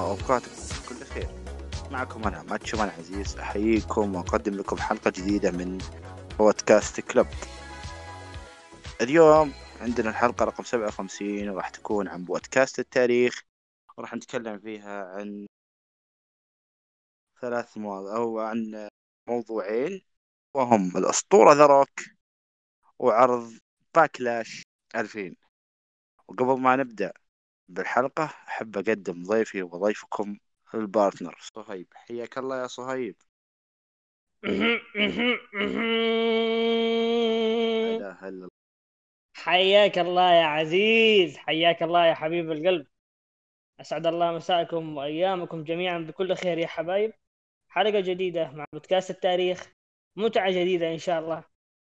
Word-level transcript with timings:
الله 0.00 0.10
أوقاتكم 0.10 0.50
بكل 0.50 1.04
خير. 1.04 1.28
معكم 1.90 2.24
أنا 2.24 2.42
ماتشو 2.42 2.76
مان 2.76 2.88
عزيز 2.88 3.36
أحييكم 3.36 4.14
وأقدم 4.14 4.54
لكم 4.54 4.76
حلقة 4.76 5.10
جديدة 5.10 5.50
من 5.50 5.78
بودكاست 6.38 7.00
club 7.00 7.26
اليوم 9.00 9.52
عندنا 9.80 10.10
الحلقة 10.10 10.44
رقم 10.44 10.64
57 10.64 11.48
وراح 11.48 11.68
تكون 11.68 12.08
عن 12.08 12.24
بودكاست 12.24 12.78
التاريخ. 12.78 13.42
وراح 13.96 14.14
نتكلم 14.14 14.58
فيها 14.58 15.04
عن 15.04 15.46
ثلاث 17.40 17.76
مواضيع 17.76 18.16
أو 18.16 18.38
عن 18.40 18.88
موضوعين 19.28 20.02
وهم 20.54 20.96
الأسطورة 20.96 21.52
The 21.52 21.66
Rock 21.66 22.00
وعرض 22.98 23.52
Backlash 23.94 24.62
2000 24.96 25.34
وقبل 26.28 26.60
ما 26.60 26.76
نبدأ 26.76 27.12
بالحلقة 27.70 28.24
أحب 28.24 28.76
أقدم 28.76 29.22
ضيفي 29.22 29.62
وضيفكم 29.62 30.38
البارتنر. 30.74 31.38
صهيب 31.40 31.86
حياك 31.94 32.38
الله 32.38 32.62
يا 32.62 32.66
صهيب. 32.66 33.16
هلا 38.20 38.48
حياك 39.34 39.98
الله 39.98 40.32
يا 40.32 40.44
عزيز 40.44 41.36
حياك 41.36 41.82
الله 41.82 42.06
يا 42.06 42.14
حبيب 42.14 42.52
القلب. 42.52 42.86
أسعد 43.80 44.06
الله 44.06 44.32
مساءكم 44.32 44.96
وأيامكم 44.96 45.64
جميعا 45.64 45.98
بكل 45.98 46.34
خير 46.34 46.58
يا 46.58 46.66
حبايب. 46.66 47.12
حلقة 47.68 48.00
جديدة 48.00 48.50
مع 48.50 48.64
بودكاست 48.72 49.10
التاريخ 49.10 49.72
متعة 50.16 50.50
جديدة 50.50 50.92
إن 50.92 50.98
شاء 50.98 51.20
الله. 51.20 51.44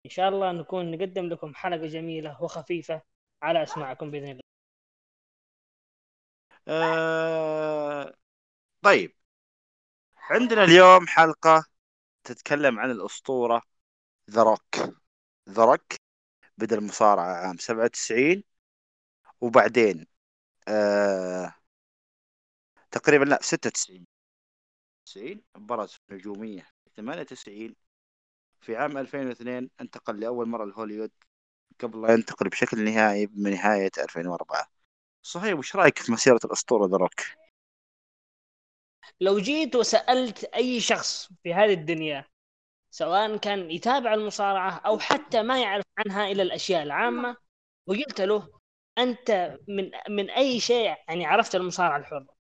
إن 0.06 0.10
شاء 0.10 0.28
الله 0.28 0.52
نكون 0.52 0.90
نقدم 0.90 1.28
لكم 1.28 1.54
حلقة 1.54 1.86
جميلة 1.86 2.42
وخفيفة 2.42 3.02
على 3.42 3.62
أسماعكم 3.62 4.10
بإذن 4.10 4.28
الله. 4.28 4.51
آه... 6.68 8.14
طيب. 8.82 9.14
عندنا 10.30 10.64
اليوم 10.64 11.06
حلقة 11.06 11.64
تتكلم 12.24 12.80
عن 12.80 12.90
الأسطورة 12.90 13.62
ذا 15.50 15.62
روك 15.64 15.94
بدأ 16.58 16.76
المصارعة 16.78 17.32
عام 17.48 17.58
97 17.58 18.44
وبعدين 19.40 20.06
آه... 20.68 21.54
تقريبا 22.90 23.24
لا 23.24 23.38
96 23.42 24.06
90 25.06 25.42
برز 25.56 25.96
نجومية 26.10 26.66
98 26.96 27.76
في 28.60 28.76
عام 28.76 28.98
2002 28.98 29.70
انتقل 29.80 30.20
لأول 30.20 30.48
مرة 30.48 30.64
لهوليوود 30.64 31.10
قبل 31.80 32.02
لا 32.02 32.14
ينتقل 32.14 32.48
بشكل 32.48 32.84
نهائي 32.84 33.26
بنهاية 33.26 33.90
2004 33.98 34.71
صحيح 35.22 35.58
وش 35.58 35.76
رأيك 35.76 35.98
في 35.98 36.12
مسيرة 36.12 36.40
الأسطورة 36.44 36.86
ذا 36.86 36.96
روك؟ 36.96 37.20
لو 39.20 39.38
جيت 39.38 39.76
وسألت 39.76 40.44
أي 40.44 40.80
شخص 40.80 41.32
في 41.42 41.54
هذه 41.54 41.72
الدنيا 41.72 42.24
سواء 42.90 43.36
كان 43.36 43.70
يتابع 43.70 44.14
المصارعة 44.14 44.70
أو 44.70 44.98
حتى 44.98 45.42
ما 45.42 45.62
يعرف 45.62 45.84
عنها 45.98 46.30
إلا 46.30 46.42
الأشياء 46.42 46.82
العامة 46.82 47.36
وقلت 47.86 48.20
له 48.20 48.60
أنت 48.98 49.58
من 49.68 49.90
من 50.08 50.30
أي 50.30 50.60
شيء 50.60 50.84
يعني 51.08 51.26
عرفت 51.26 51.54
المصارعة 51.54 51.98
الحرة؟ 51.98 52.34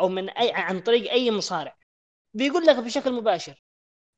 أو 0.00 0.08
من 0.08 0.30
أي 0.30 0.52
عن 0.52 0.80
طريق 0.80 1.10
أي 1.10 1.30
مصارع؟ 1.30 1.76
بيقول 2.34 2.66
لك 2.66 2.76
بشكل 2.76 3.12
مباشر 3.12 3.62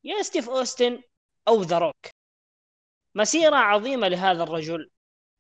يا 0.04 0.22
ستيف 0.22 0.48
أوستن 0.48 1.02
أو 1.48 1.62
The 1.62 1.78
Rock. 1.78 2.06
مسيرة 3.14 3.56
عظيمة 3.56 4.08
لهذا 4.08 4.42
الرجل. 4.42 4.90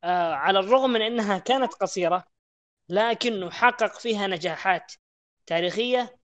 على 0.04 0.58
الرغم 0.58 0.90
من 0.90 1.02
أنها 1.02 1.38
كانت 1.38 1.74
قصيرة 1.74 2.24
لكنه 2.88 3.50
حقق 3.50 3.98
فيها 3.98 4.26
نجاحات 4.26 4.92
تاريخية 5.46 6.18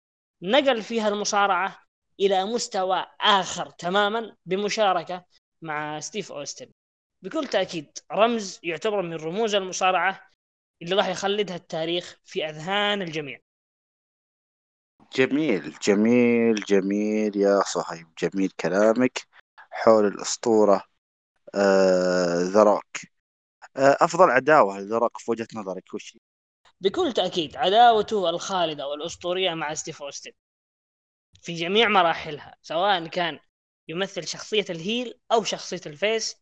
نقل 0.41 0.81
فيها 0.81 1.07
المصارعة 1.07 1.84
إلى 2.19 2.46
مستوى 2.46 3.06
آخر 3.22 3.69
تماما 3.69 4.35
بمشاركة 4.46 5.25
مع 5.62 6.00
ستيف 6.00 6.31
أوستن. 6.31 6.72
بكل 7.22 7.47
تأكيد 7.47 7.97
رمز 8.12 8.59
يعتبر 8.63 9.02
من 9.02 9.13
رموز 9.13 9.56
المصارعة 9.56 10.30
اللي 10.81 10.96
راح 10.96 11.07
يخلدها 11.07 11.56
التاريخ 11.56 12.19
في 12.25 12.46
أذهان 12.50 13.01
الجميع. 13.01 13.40
جميل 15.16 15.74
جميل 15.81 16.56
جميل 16.56 17.38
يا 17.38 17.62
صهيب 17.62 18.07
جميل 18.22 18.50
كلامك. 18.50 19.22
حول 19.72 20.06
الأسطورة 20.06 20.84
آه 21.56 22.41
The 22.41 22.63
Rock 22.63 22.85
آه 22.96 23.19
أفضل 23.79 24.29
عداوة 24.29 24.79
The 24.79 24.97
Rock 24.97 25.17
في 25.17 25.31
وجهة 25.31 25.47
نظرك 25.56 25.94
وش؟ 25.94 26.17
بكل 26.81 27.13
تأكيد 27.13 27.57
عداوته 27.57 28.29
الخالدة 28.29 28.88
والأسطورية 28.88 29.53
مع 29.53 29.73
ستيف 29.73 30.03
أوستن 30.03 30.31
في 31.41 31.53
جميع 31.53 31.88
مراحلها 31.88 32.56
سواء 32.62 33.07
كان 33.07 33.39
يمثل 33.88 34.28
شخصية 34.28 34.66
ال 34.69 34.79
heel 34.79 35.19
أو 35.31 35.44
شخصية 35.44 35.81
ال 35.85 35.95
face 35.95 36.35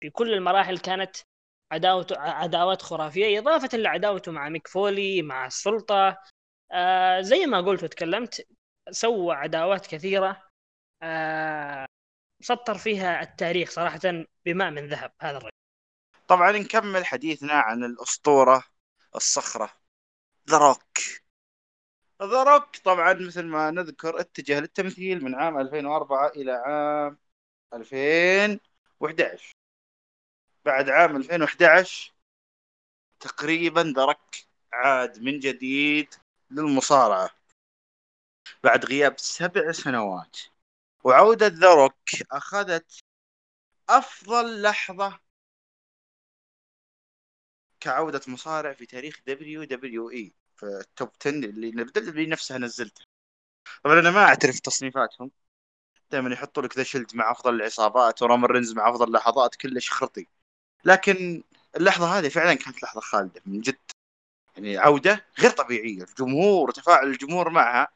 في 0.00 0.10
كل 0.10 0.32
المراحل 0.34 0.78
كانت 0.78 1.16
عداوته 1.72 2.18
عداوات 2.20 2.82
خرافية 2.82 3.38
إضافة 3.38 3.78
لعداوته 3.78 4.32
مع 4.32 4.48
ميك 4.48 4.68
فولي 4.68 5.22
مع 5.22 5.46
السلطة 5.46 6.18
آه 6.72 7.20
زي 7.20 7.46
ما 7.46 7.60
قلت 7.60 7.82
وتكلمت 7.84 8.46
سوى 8.90 9.34
عداوات 9.34 9.86
كثيرة 9.86 10.42
آه 11.02 11.86
سطر 12.40 12.78
فيها 12.78 13.22
التاريخ 13.22 13.70
صراحة 13.70 14.00
بماء 14.44 14.70
من 14.70 14.88
ذهب 14.88 15.12
هذا 15.20 15.36
الرجل 15.36 15.63
طبعا 16.28 16.52
نكمل 16.52 17.06
حديثنا 17.06 17.52
عن 17.52 17.84
الأسطورة 17.84 18.64
الصخرة 19.16 19.72
The 20.50 20.58
Rock 22.42 22.76
طبعا 22.84 23.12
مثل 23.12 23.42
ما 23.42 23.70
نذكر 23.70 24.20
اتجه 24.20 24.60
للتمثيل 24.60 25.24
من 25.24 25.34
عام 25.34 25.58
2004 25.58 26.28
إلى 26.28 26.52
عام 26.52 27.18
2011 27.74 29.52
بعد 30.64 30.88
عام 30.88 31.16
2011 31.16 32.14
تقريبا 33.20 33.94
روك 33.96 34.36
عاد 34.72 35.22
من 35.22 35.38
جديد 35.38 36.14
للمصارعة. 36.50 37.30
بعد 38.64 38.84
غياب 38.84 39.18
سبع 39.18 39.72
سنوات. 39.72 40.38
وعودة 41.04 41.46
ذا 41.46 41.90
أخذت 42.32 43.00
أفضل 43.88 44.62
لحظة 44.62 45.20
كعودة 47.84 48.20
مصارع 48.28 48.72
في 48.72 48.86
تاريخ 48.86 49.20
WWE 49.26 50.32
في 50.56 50.66
ال 50.66 50.77
top 50.77 51.08
10 51.20 51.30
اللي 51.30 51.84
WWE 51.84 52.28
نفسها 52.28 52.58
نزلته. 52.58 53.04
طبعا 53.84 54.00
أنا 54.00 54.10
ما 54.10 54.24
أعترف 54.24 54.60
تصنيفاتهم. 54.60 55.30
دائما 56.10 56.32
يحطوا 56.32 56.62
لك 56.62 56.76
The 56.76 56.82
Shield 56.82 57.16
مع 57.16 57.30
أفضل 57.30 57.54
العصابات 57.54 58.22
ورومان 58.22 58.50
رينز 58.50 58.72
مع 58.72 58.90
أفضل 58.90 59.08
اللحظات 59.08 59.54
كله 59.56 59.80
شخرطي 59.80 60.26
لكن 60.84 61.42
اللحظة 61.76 62.18
هذه 62.18 62.28
فعلا 62.28 62.54
كانت 62.54 62.82
لحظة 62.82 63.00
خالدة 63.00 63.40
من 63.46 63.60
جد. 63.60 63.78
يعني 64.56 64.78
عودة 64.78 65.26
غير 65.40 65.50
طبيعية. 65.50 66.02
الجمهور 66.02 66.68
وتفاعل 66.68 67.06
الجمهور 67.06 67.50
معها 67.50 67.88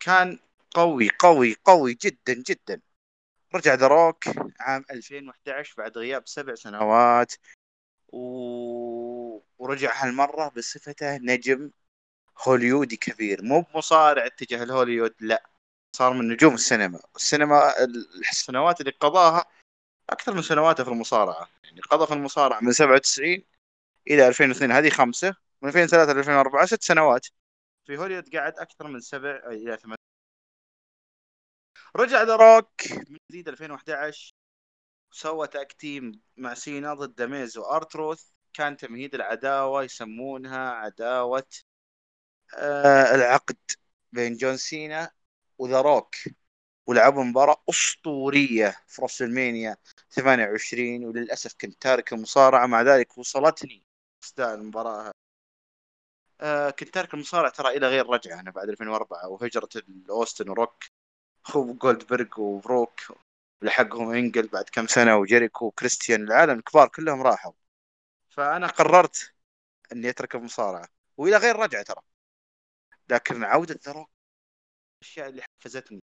كان 0.00 0.38
قوي 0.74 1.08
قوي 1.18 1.56
قوي 1.64 1.94
جدا 1.94 2.34
جدا. 2.34 2.80
رجع 3.54 3.74
The 3.74 3.86
Rock 3.86 4.24
عام 4.60 4.84
2011 4.90 5.74
بعد 5.78 5.98
غياب 5.98 6.28
سبع 6.28 6.54
سنوات. 6.54 7.34
و... 8.12 8.18
ورجع 9.58 10.04
هالمرة 10.04 10.48
بصفته 10.48 11.16
نجم 11.16 11.70
هوليودي 12.38 12.96
كبير. 12.96 13.42
مو 13.42 13.60
بمصارع 13.62 14.26
اتجه 14.26 14.64
لهوليود 14.64 15.14
لا. 15.20 15.42
صار 15.96 16.12
من 16.12 16.28
نجوم 16.28 16.54
السينما. 16.54 17.00
السينما 17.16 17.74
السنوات 18.30 18.80
اللي 18.80 18.92
قضاها 19.00 19.44
أكثر 20.10 20.34
من 20.34 20.42
سنواته 20.42 20.84
في 20.84 20.90
المصارعة. 20.90 21.48
يعني 21.64 21.80
قضى 21.80 22.06
في 22.06 22.12
المصارعة 22.14 22.60
من 22.60 22.72
97 22.72 23.44
إلى 24.10 24.28
2002 24.28 24.72
هذه 24.72 24.90
خمسة. 24.90 25.34
من 25.62 25.68
2003 25.68 26.12
ل 26.12 26.18
2004 26.18 26.66
ست 26.66 26.82
سنوات. 26.82 27.26
في 27.86 27.98
هوليود 27.98 28.36
قعد 28.36 28.58
أكثر 28.58 28.86
من 28.88 29.00
سبع 29.00 29.40
إلى 29.46 29.76
ثمان 29.76 29.96
رجع 31.96 32.22
The 32.22 32.36
Rock 32.36 32.70
من 32.92 33.18
جديد 33.30 33.48
2011 33.48 34.34
سوى 35.12 35.46
tag 35.48 35.72
team 35.72 36.20
مع 36.36 36.54
سينا 36.54 36.94
ضد 36.94 37.22
ميز 37.22 37.58
و 37.58 37.66
R-Truth 37.66 38.24
كان 38.52 38.76
تمهيد 38.76 39.14
العداوة 39.14 39.82
يسمونها 39.84 40.70
عداوة 40.70 41.44
آه 42.56 43.14
العقد 43.14 43.56
بين 44.12 44.36
جون 44.36 44.56
سينا 44.56 45.10
وذا 45.58 45.80
روك. 45.80 46.14
ولعبوا 46.86 47.24
مباراة 47.24 47.62
أسطورية 47.70 48.76
في 48.88 49.02
راس 49.02 49.22
المانيا 49.22 49.76
28 50.10 51.04
وللأسف 51.04 51.54
كنت 51.60 51.82
تارك 51.82 52.12
المصارعة. 52.12 52.66
مع 52.66 52.82
ذلك 52.82 53.18
وصلتني 53.18 53.84
أستاذ 54.24 54.44
المباراة 54.44 55.12
آه 56.40 56.70
كنت 56.70 56.88
تارك 56.94 57.14
المصارعة 57.14 57.52
ترى 57.52 57.76
إلى 57.76 57.88
غير 57.88 58.06
رجعة 58.06 58.40
أنا 58.40 58.50
بعد 58.50 58.68
2004 58.68 59.28
وهجرة 59.28 59.68
الأوستن 59.76 60.48
وروك 60.50 60.84
أخو 61.46 61.74
جولدبرغ 61.74 62.40
وبروك 62.40 63.00
لحقهم 63.62 64.10
إنجل 64.10 64.48
بعد 64.48 64.64
كم 64.72 64.86
سنة 64.86 65.16
وجيريكو 65.16 65.66
وكريستيان 65.66 66.22
العالم 66.22 66.58
الكبار 66.58 66.88
كلهم 66.88 67.22
راحوا. 67.22 67.52
فأنا 68.30 68.66
قررت 68.66 69.32
إني 69.92 70.10
أترك 70.10 70.34
المصارعة 70.34 70.88
وإلى 71.16 71.36
غير 71.36 71.56
رجعه 71.56 71.82
ترى. 71.82 72.02
لكن 73.08 73.44
عودة 73.44 73.80
ذا 73.86 74.06
الاشياء 75.02 75.28
اللي 75.28 75.42
حفزتني 75.42 76.02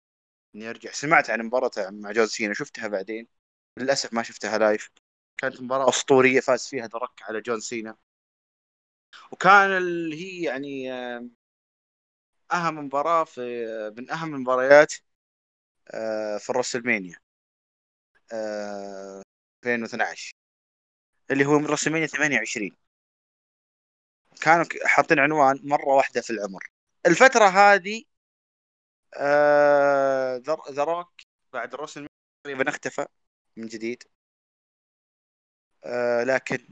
إني 0.55 0.69
أرجع. 0.69 0.91
سمعت 0.91 1.29
عن 1.29 1.41
مباراته 1.41 1.89
مع 1.89 2.11
جون 2.11 2.27
سينا 2.27 2.53
شفتها 2.53 2.87
بعدين. 2.87 3.27
للأسف 3.77 4.13
ما 4.13 4.23
شفتها 4.23 4.57
live. 4.57 4.91
كانت 5.37 5.61
مباراة 5.61 5.89
أسطورية 5.89 6.39
فاز 6.39 6.67
فيها 6.67 6.87
ذا 6.87 7.01
روك 7.01 7.21
على 7.21 7.41
جون 7.41 7.59
سينا. 7.59 7.97
وكان 9.31 9.71
اللي 9.77 10.15
هي 10.15 10.43
يعني 10.43 10.91
أهم 12.53 12.75
مباراة 12.85 13.23
في 13.23 13.41
من 13.97 14.11
أهم 14.11 14.35
المباريات 14.35 14.93
آه، 15.91 16.37
في 16.37 16.49
الرسلمانيا. 16.49 17.20
2012 18.33 20.33
آه، 21.29 21.33
اللي 21.33 21.45
هو 21.45 21.59
من 21.59 21.65
رسلمانيا 21.65 22.07
28 22.07 22.71
كانوا 24.41 24.65
حاطين 24.85 25.19
عنوان 25.19 25.59
مرة 25.63 25.87
واحدة 25.87 26.21
في 26.21 26.29
العمر. 26.29 26.69
الفترة 27.05 27.45
هذه 27.45 28.03
ذا 30.71 30.83
روك 30.83 31.21
بعد 31.53 31.73
الرسل 31.73 32.07
تقريبا 32.43 32.69
اختفى 32.69 33.05
من 33.57 33.67
جديد. 33.67 34.03
آه 35.83 36.23
لكن 36.23 36.67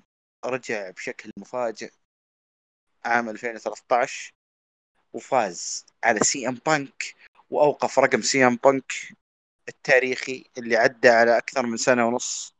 رجع 0.45 0.89
بشكل 0.89 1.31
مفاجئ 1.37 1.91
عام 3.05 3.29
2013 3.29 4.33
وفاز 5.13 5.85
على 6.03 6.19
سي 6.19 6.47
إم 6.47 6.53
بانك 6.65 7.15
وأوقف 7.49 7.99
رقم 7.99 8.21
سي 8.21 8.47
إم 8.47 8.55
بانك 8.55 8.93
التاريخي 9.69 10.45
اللي 10.57 10.75
عدى 10.77 11.09
على 11.09 11.37
أكثر 11.37 11.65
من 11.65 11.77
سنة 11.77 12.07
ونص. 12.07 12.55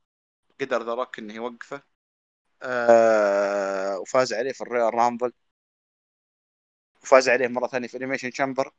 قدر 0.62 0.84
ذا 0.84 0.94
روك 0.94 1.20
إنه 1.20 1.34
يوقفه. 1.34 1.84
آه 2.64 4.00
وفاز 4.00 4.34
عليه 4.34 4.52
في 4.52 4.62
ال 4.62 4.94
Royal 4.94 5.10
Rumble. 5.10 5.34
وفاز 7.04 7.30
عليه 7.30 7.48
مرة 7.48 7.68
ثانية 7.68 7.88
في 7.88 7.98
Elimination 7.98 8.32
Chamber 8.32 8.72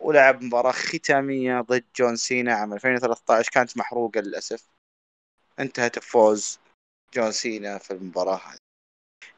ولعب 0.00 0.42
مباراة 0.42 0.72
ختامية 0.72 1.60
ضد 1.60 1.84
جون 1.96 2.16
سينا 2.16 2.54
عام 2.54 2.72
2013 2.72 3.50
كانت 3.50 3.76
محروقة 3.76 4.20
للأسف. 4.20 4.68
انتهت 5.60 5.98
بفوز 5.98 6.60
جون 7.14 7.32
سينا 7.32 7.78
في 7.78 7.90
المباراة 7.90 8.36
هذه. 8.36 8.58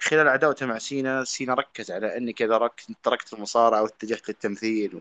خلال 0.00 0.28
عداوته 0.28 0.66
مع 0.66 0.78
سينا 0.78 1.24
سينا 1.24 1.54
ركز 1.54 1.90
على 1.90 2.16
اني 2.16 2.32
كذا 2.32 2.70
تركت 3.02 3.32
المصارعة 3.32 3.82
واتجهت 3.82 4.28
للتمثيل. 4.28 4.94
و... 4.96 5.00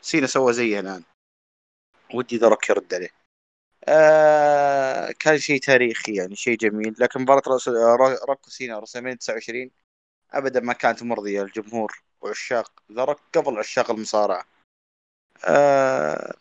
سينا 0.00 0.26
سوى 0.26 0.52
زيه 0.52 0.80
الآن. 0.80 1.02
ودي 2.14 2.36
ذا 2.36 2.48
روك 2.48 2.70
يرد 2.70 2.94
عليه. 2.94 3.08
آه 3.88 5.12
كان 5.20 5.38
شيء 5.38 5.60
تاريخي 5.60 6.14
يعني 6.14 6.36
شيء 6.36 6.56
جميل. 6.58 6.94
لكن 6.98 7.20
مباراة 7.22 7.42
روك 8.28 8.46
وسينا 8.46 8.78
رسمين 8.78 9.18
29 9.18 9.70
ابدا 10.32 10.60
ما 10.60 10.72
كانت 10.72 11.02
مرضية 11.02 11.42
للجمهور 11.42 12.02
وعشاق 12.20 12.82
ذا 12.92 13.04
روك 13.04 13.20
قبل 13.34 13.58
عشاق 13.58 13.90
المصارعة. 13.90 14.44
آه 15.44 16.34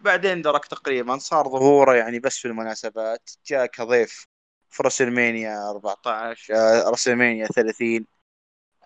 بعدين 0.00 0.42
ذا 0.42 0.52
روك 0.52 0.66
تقريبا 0.66 1.18
صار 1.18 1.48
ظهوره 1.48 1.94
يعني 1.94 2.18
بس 2.18 2.38
في 2.38 2.48
المناسبات. 2.48 3.30
جاء 3.46 3.66
كضيف 3.66 4.26
في 4.70 4.82
رسلمانيا 4.82 5.70
14 5.70 6.54
آه 6.54 6.90
رسلمانيا 6.90 7.46
30 7.46 8.06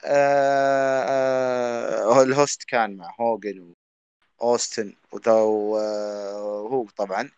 آه 0.04 1.02
آه 1.02 2.22
ال 2.22 2.31
host 2.31 2.64
كان 2.64 2.96
مع 2.96 3.14
هوجن 3.20 3.74
واوستن 4.40 4.96
وهو 5.12 5.78
آه 5.78 6.86
طبعا 6.96 7.30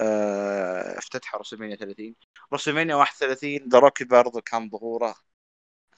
آه 0.00 0.98
افتتح 0.98 1.34
رسلمانيا 1.34 1.76
30 1.76 2.16
رسلمانيا 2.54 2.94
31 2.94 3.68
ذا 3.68 3.78
روك 3.78 4.02
برضه 4.02 4.40
كان 4.40 4.70
ظهوره 4.70 5.14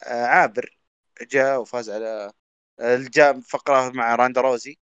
آه 0.05 0.27
عابر 0.27 0.79
جاء 1.23 1.61
وفاز 1.61 1.91
على 1.91 2.33
جاء 3.11 3.41
فقرة 3.41 3.91
مع 3.91 4.15
روندا 4.17 4.41
راوزي 4.41 4.79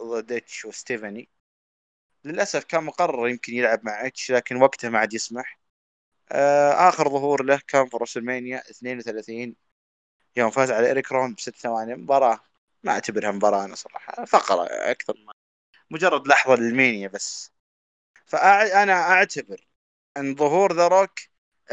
ضد 0.00 0.32
اتش 0.32 0.64
وستيفاني 0.64 1.28
للأسف 2.24 2.64
كان 2.64 2.84
مقرر 2.84 3.28
يمكن 3.28 3.54
يلعب 3.54 3.84
مع 3.84 4.06
اتش 4.06 4.32
لكن 4.32 4.56
وقته 4.62 4.88
ما 4.88 4.98
عاد 4.98 5.14
يسمح. 5.14 5.60
آه، 6.32 6.90
آخر 6.90 7.08
ظهور 7.10 7.44
له 7.44 7.60
كان 7.68 7.86
في 7.88 7.96
رسلمانيا 7.96 8.70
32 8.70 9.56
يوم 10.36 10.50
فاز 10.50 10.70
على 10.72 10.90
إريك 10.90 11.12
روان 11.12 11.34
بست 11.34 11.56
ثواني. 11.56 11.94
مباراة 11.96 12.40
ما 12.82 12.92
اعتبرها 12.92 13.30
مباراة 13.30 13.64
أنا 13.64 13.74
صراحة 13.74 14.24
فقرة 14.24 14.64
أكثر 14.70 15.14
ما 15.26 15.32
مجرد 15.90 16.28
لحظة 16.28 16.54
للمانيا 16.56 17.08
بس. 17.08 17.52
فانا 18.26 18.92
أعتبر 18.94 19.68
أن 20.16 20.36
ظهور 20.36 20.72
ذا 20.72 20.88
روك 20.88 21.20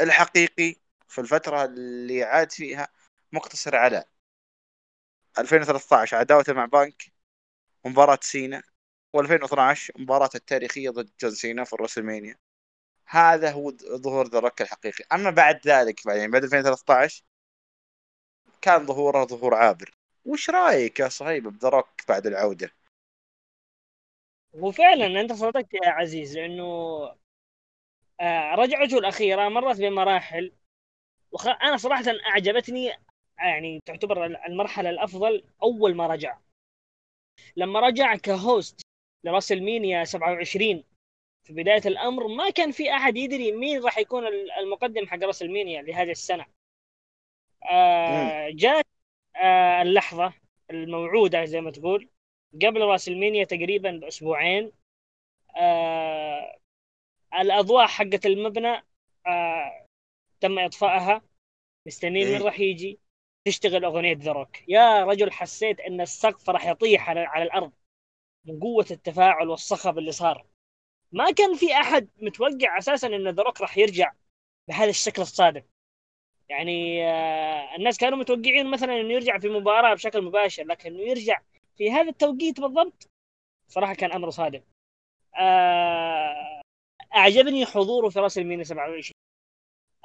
الحقيقي 0.00 0.76
في 1.08 1.20
الفترة 1.20 1.64
اللي 1.64 2.22
عاد 2.24 2.52
فيها 2.52 2.88
مقتصر 3.32 3.76
على 3.76 4.04
2013 5.38 6.16
عداوته 6.16 6.52
مع 6.52 6.64
بانك 6.64 7.12
ومباراة 7.84 8.18
سينا 8.22 8.62
و2012 9.16 9.90
مباراة 10.00 10.30
التاريخية 10.34 10.90
ضد 10.90 11.10
جون 11.20 11.30
سينا 11.30 11.64
في 11.64 11.72
الرسلمانيا. 11.72 12.36
هذا 13.06 13.50
هو 13.52 13.70
ظهور 13.76 14.28
ذا 14.28 14.38
روك 14.38 14.62
الحقيقي. 14.62 15.04
أما 15.12 15.30
بعد 15.30 15.60
ذلك 15.68 16.06
يعني 16.06 16.28
بعد 16.28 16.44
2013 16.44 17.24
كان 18.62 18.86
ظهوره 18.86 19.24
ظهور 19.26 19.54
عابر. 19.54 19.97
وش 20.28 20.50
رأيك 20.50 21.00
يا 21.00 21.08
صهيب 21.08 21.48
بذا 21.48 21.68
روك 21.68 21.88
بعد 22.08 22.26
العودة؟ 22.26 22.70
وفعلا 24.52 25.20
أنت 25.20 25.32
صدقت 25.32 25.74
يا 25.74 25.88
عزيز 25.88 26.38
لأنه 26.38 26.64
آه، 28.20 28.54
رجعته 28.54 28.98
الأخيرة 28.98 29.48
مرت 29.48 29.80
بمراحل 29.80 30.52
وخ... 31.32 31.46
أنا 31.48 31.76
صراحة 31.76 32.04
أعجبتني 32.26 32.92
يعني 33.38 33.80
تعتبر 33.86 34.24
المرحلة 34.26 34.90
الأفضل 34.90 35.44
أول 35.62 35.94
ما 35.94 36.06
رجع. 36.06 36.38
لما 37.56 37.80
رجع 37.80 38.16
ك 38.16 38.29
host 38.29 38.80
لراسل 39.24 39.60
مينيا 39.60 40.04
27 40.04 40.84
في 41.44 41.52
بداية 41.52 41.82
الأمر 41.86 42.26
ما 42.26 42.50
كان 42.50 42.70
في 42.70 42.92
أحد 42.92 43.16
يدري 43.16 43.52
مين 43.52 43.82
راح 43.84 43.98
يكون 43.98 44.26
المقدم 44.62 45.06
حق 45.06 45.18
راسل 45.18 45.48
مينيا 45.50 45.82
لهذه 45.82 46.10
السنة. 46.10 46.46
آه 47.70 48.50
جات 48.50 48.84
آه 48.84 48.97
اللحظة 49.82 50.32
الموعودة 50.70 51.44
زي 51.44 51.60
ما 51.60 51.70
تقول. 51.70 52.08
قبل 52.54 52.80
راسل 52.80 53.16
مينيا 53.16 53.44
تقريبا 53.44 53.90
بأسبوعين. 53.90 54.72
آه 55.56 56.58
الأضواء 57.34 57.86
حقت 57.86 58.26
المبنى 58.26 58.84
آه 59.26 59.86
تم 60.40 60.58
إطفائها. 60.58 61.22
مستنين 61.86 62.26
مين 62.26 62.36
إيه. 62.36 62.44
راح 62.44 62.60
يجي 62.60 62.98
تشتغل 63.44 63.84
أغنية 63.84 64.16
ذا 64.16 64.32
روك 64.32 64.68
يا 64.68 65.04
رجل 65.04 65.32
حسيت 65.32 65.80
إن 65.80 66.00
السقف 66.00 66.50
راح 66.50 66.66
يطيح 66.66 67.10
على, 67.10 67.20
على 67.20 67.44
الأرض 67.44 67.72
من 68.44 68.60
قوة 68.60 68.86
التفاعل 68.90 69.48
والصخب 69.48 69.98
اللي 69.98 70.12
صار. 70.12 70.46
ما 71.12 71.30
كان 71.30 71.56
في 71.56 71.72
أحد 71.72 72.08
متوقع 72.22 72.78
أساسا 72.78 73.06
إن 73.06 73.28
ذا 73.28 73.42
روك 73.42 73.60
راح 73.60 73.78
يرجع 73.78 74.12
بهذا 74.68 74.90
الشكل 74.90 75.22
الصادم 75.22 75.62
يعني 76.48 77.04
آه 77.04 77.76
الناس 77.76 77.98
كانوا 77.98 78.18
متوقعين 78.18 78.70
مثلا 78.70 79.00
إنه 79.00 79.12
يرجع 79.12 79.38
في 79.38 79.48
مباراة 79.48 79.94
بشكل 79.94 80.22
مباشر 80.22 80.64
لكن 80.64 80.94
إنه 80.94 81.02
يرجع 81.02 81.40
في 81.76 81.90
هذا 81.90 82.08
التوقيت 82.10 82.60
بالضبط 82.60 83.06
صراحة 83.68 83.94
كان 83.94 84.12
أمر 84.12 84.30
صادم 84.30 84.60
آه 85.38 86.62
أعجبني 87.16 87.66
حضوره 87.66 88.08
في 88.08 88.20
راسل 88.20 88.38
مينيا 88.38 88.64
27 88.64 89.12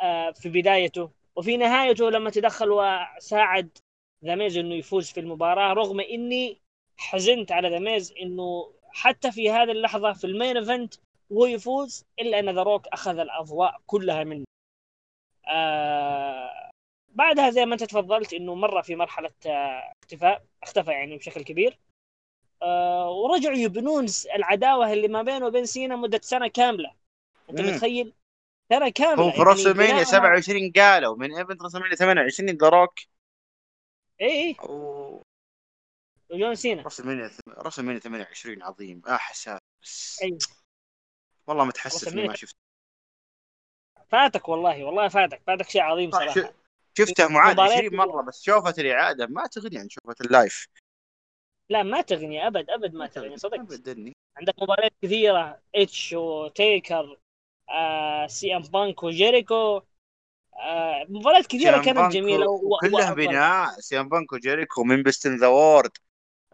آه 0.01 0.31
في 0.31 0.50
بدايته 0.50 1.12
وفي 1.35 1.57
نهايته 1.57 2.09
لما 2.09 2.29
تدخل 2.29 2.69
وساعد 2.71 3.77
ذا 4.25 4.35
ميز 4.35 4.57
إنه 4.57 4.75
يفوز 4.75 5.12
في 5.12 5.19
المباراة 5.19 5.73
رغم 5.73 6.00
إني 6.00 6.62
حزنت 6.97 7.51
على 7.51 7.69
ذا 7.69 7.79
ميز 7.79 8.13
إنه 8.21 8.73
حتى 8.91 9.31
في 9.31 9.51
هذه 9.51 9.71
اللحظة 9.71 10.13
في 10.13 10.23
ال 10.27 10.34
main 10.34 10.58
event 10.58 10.93
وهو 11.29 11.45
يفوز 11.45 12.05
إلا 12.19 12.39
أن 12.39 12.50
ذا 12.50 12.63
روك 12.63 12.88
أخذ 12.88 13.19
الأضواء 13.19 13.81
كلها 13.88 14.23
منه. 14.23 14.45
آه 15.47 16.71
بعدها 17.09 17.50
زي 17.50 17.65
ما 17.65 17.73
انت 17.73 17.83
تفضلت 17.83 18.33
انه 18.33 18.55
مره 18.55 18.81
في 18.81 18.95
مرحله 18.95 19.31
آه 19.45 19.93
اختفاء 20.03 20.45
اختفى 20.63 20.91
يعني 20.91 21.17
بشكل 21.17 21.43
كبير. 21.43 21.79
آه 22.62 23.09
ورجعوا 23.12 23.55
يبنون 23.55 24.05
العداوة 24.35 24.93
اللي 24.93 25.07
ما 25.07 25.21
بينه 25.21 25.45
وبين 25.45 25.65
سينا 25.65 25.95
مدة 25.95 26.19
سنة 26.23 26.47
كاملة. 26.47 26.91
انت 27.50 27.62
متخيل؟ 27.62 28.13
ترى 28.69 28.91
كاملة 28.91 29.23
هو 29.23 29.31
في 29.31 29.41
راسل 29.41 29.67
مانيا 29.67 30.03
27 30.03 30.71
قالوا 30.71 31.15
main 31.15 31.38
event 31.38 31.62
راسل 31.62 31.75
مانيا 31.75 31.96
28 31.95 32.50
ذا 32.50 32.69
روك 32.69 33.00
اي 34.21 34.27
اي 34.27 34.55
وجون 36.29 36.55
سينا 36.55 36.83
راسل 37.48 37.79
مانيا 37.79 38.00
28 38.00 38.63
عظيم 38.63 39.01
احسن 39.07 39.57
بس 39.83 40.21
أي. 40.23 40.38
والله 41.47 41.65
متحسف 41.65 42.13
إني 42.13 42.27
ما 42.27 42.35
شفت 42.35 42.55
فاتك 44.13 44.50
والله 44.50 44.84
والله 44.84 45.08
فاتك 45.08 45.41
فاتك 45.48 45.70
شيء 45.70 45.82
عظيم 45.82 46.12
صراحة. 46.12 46.53
شفته 46.98 47.27
معاد 47.27 47.60
20 47.60 47.96
مرة 47.96 48.22
بس 48.22 48.41
شوفت 48.43 48.79
الإعادة 48.79 49.27
ما 49.27 49.48
تغني 49.48 49.77
عن 49.79 49.89
شوفت 49.89 50.22
ال 50.22 50.29
live. 50.29 50.67
لا 51.70 51.84
ما 51.84 52.01
تغني 52.01 52.48
أبد 52.48 52.70
أبد 52.70 52.93
ما 52.93 53.08
تغني 53.08 53.38
صدق. 53.38 53.60
ابدا 53.60 54.13
عندك 54.38 54.53
مباريات 54.62 54.91
كثيرة 55.01 55.62
اتش 55.75 56.13
وتيكر 56.13 57.17
آه 57.70 58.27
سي 58.27 58.55
إم 58.55 58.62
بانك 58.62 59.03
وجيريكو 59.03 59.82
آه 60.55 61.05
مباريات 61.10 61.48
كثيرة 61.48 61.82
كانت 61.82 62.13
جميلة 62.13 62.50
و- 62.50 62.75
وكلها 62.75 63.12
و- 63.12 63.15
بناء. 63.15 63.79
سي 63.79 64.00
إم 64.00 64.10
بانك 64.10 64.34
وجيريكو 64.34 64.84
من 64.84 65.03
best 65.03 65.25
in 65.25 65.36
the 65.36 65.48
world. 65.48 65.91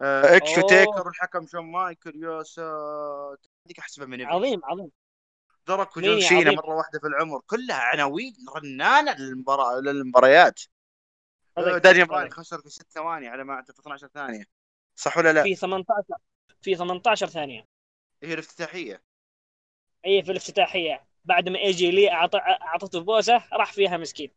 آه، 0.00 0.36
اكشو 0.36 0.60
أوه. 0.60 0.68
تيكر 0.68 1.06
والحكم 1.06 1.46
شون 1.46 1.64
مايكل 1.64 2.24
يا 2.24 2.42
ساتر. 2.42 3.48
هذيك 3.66 3.78
أحسبها 3.78 4.06
من. 4.06 4.22
عظيم 4.22 4.60
عظيم. 4.64 4.90
درك 5.66 5.96
وجون 5.96 6.20
سينا؟ 6.20 6.50
مرة 6.50 6.74
واحدة 6.74 6.98
في 6.98 7.06
العمر 7.06 7.40
كلها 7.46 7.80
عناوين 7.80 8.34
رنانه 8.56 9.14
للمباراه 9.18 9.80
للمباريات 9.80 10.60
آه، 11.58 11.78
صدق. 11.78 12.04
براين 12.04 12.30
خسر 12.30 12.60
في 12.60 12.70
6 12.70 12.86
ثواني 12.90 13.28
على 13.28 13.44
ما 13.44 13.54
أعتقد 13.54 13.78
12 13.78 14.08
ثانية 14.08 14.44
صح 14.96 15.16
ولا 15.18 15.32
لا؟ 15.32 15.42
في 15.42 15.54
18 15.54 16.04
في 16.62 16.74
18 16.74 17.26
ثانية 17.26 17.64
هي 18.22 18.34
الافتتاحية 18.34 19.02
اي 20.06 20.22
في 20.22 20.30
الافتتاحية 20.30 21.04
بعد 21.24 21.48
ما 21.48 21.58
ايجي 21.58 21.90
لي 21.90 22.12
أعطته 22.12 23.00
بوسة 23.00 23.42
راح 23.52 23.72
فيها 23.72 23.96
مسكين 23.96 24.30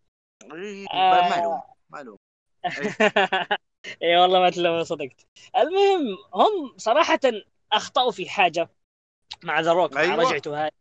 إيه، 0.54 0.86
آه. 0.94 1.30
معلوم 1.30 1.62
معلوم 1.90 2.18
اي 4.04 4.18
والله 4.18 4.40
ما 4.40 4.50
تلوم 4.50 4.84
صدقت 4.84 5.28
المهم 5.58 6.18
هم 6.34 6.78
صراحة 6.78 7.20
أخطأوا 7.72 8.12
في 8.12 8.30
حاجة 8.30 8.70
مع 9.44 9.60
ذا 9.60 9.72
روك 9.72 9.98
أيوة. 9.98 10.16
رجعته 10.16 10.64
هاي 10.64 10.72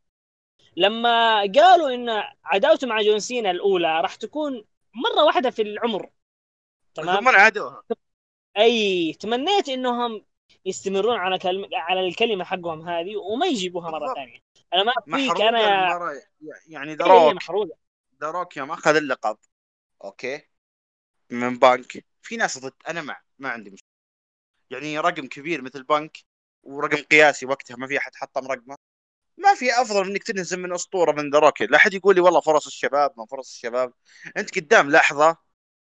لما 0.77 1.41
قالوا 1.41 1.95
إن 1.95 2.23
عداوته 2.45 2.87
مع 2.87 3.03
جون 3.03 3.19
سينا 3.19 3.51
الأولى 3.51 4.01
راح 4.01 4.15
تكون 4.15 4.65
مرة 4.95 5.25
واحدة 5.25 5.51
في 5.51 5.63
العمر. 5.63 6.11
تمام؟ 6.95 7.29
عادوها 7.29 7.83
أي 8.57 9.13
تمنيت 9.13 9.69
إنهم 9.69 10.25
يستمرون 10.65 11.17
على 11.17 11.39
كلمة 11.39 11.69
على 11.73 12.09
الكلمة 12.09 12.45
حقهم 12.45 12.89
هذه 12.89 13.17
وما 13.17 13.47
يجيبوها 13.47 13.91
مرة. 13.91 14.15
ثانية. 14.15 14.39
أنا 14.75 14.83
ما 15.07 15.17
فيك 15.17 15.41
أنا 15.41 16.21
يعني 16.67 16.95
ذا 16.95 17.07
هي 17.07 17.27
روك 17.27 17.35
محروقه 17.35 17.77
ذا 18.21 18.31
روك 18.31 18.57
يوم 18.57 18.71
أخذ 18.71 18.97
اللقب 18.97 19.39
okay 20.05 20.43
من 21.31 21.59
بانك. 21.59 22.05
في 22.23 22.37
ناس 22.37 22.59
ضد 22.59 22.75
أنا 22.89 23.03
مع 23.03 23.23
ما 23.39 23.49
عندي 23.49 23.71
مشكلة. 23.71 23.89
يعني 24.71 24.99
رقم 24.99 25.27
كبير 25.27 25.63
مثل 25.63 25.83
بانك 25.83 26.19
ورقم 26.63 27.03
قياسي 27.03 27.47
وقتها 27.47 27.77
ما 27.77 27.87
في 27.87 27.99
أحد 27.99 28.15
حطم 28.15 28.47
رقمه. 28.47 28.77
ما 29.43 29.55
في 29.55 29.81
أفضل 29.83 30.05
من 30.05 30.11
إنك 30.11 30.23
تنهزم 30.23 30.59
من 30.61 30.73
أسطورة 30.73 31.13
من 31.13 31.31
ذا 31.31 31.53
لا 31.61 31.77
أحد 31.77 31.95
يقول 31.95 32.15
لي 32.15 32.21
والله 32.21 32.41
فرص 32.41 32.67
الشباب 32.67 33.13
ما 33.17 33.27
فرص 33.27 33.51
الشباب. 33.51 33.93
أنت 34.37 34.59
قدام 34.59 34.91
لحظة. 34.91 35.37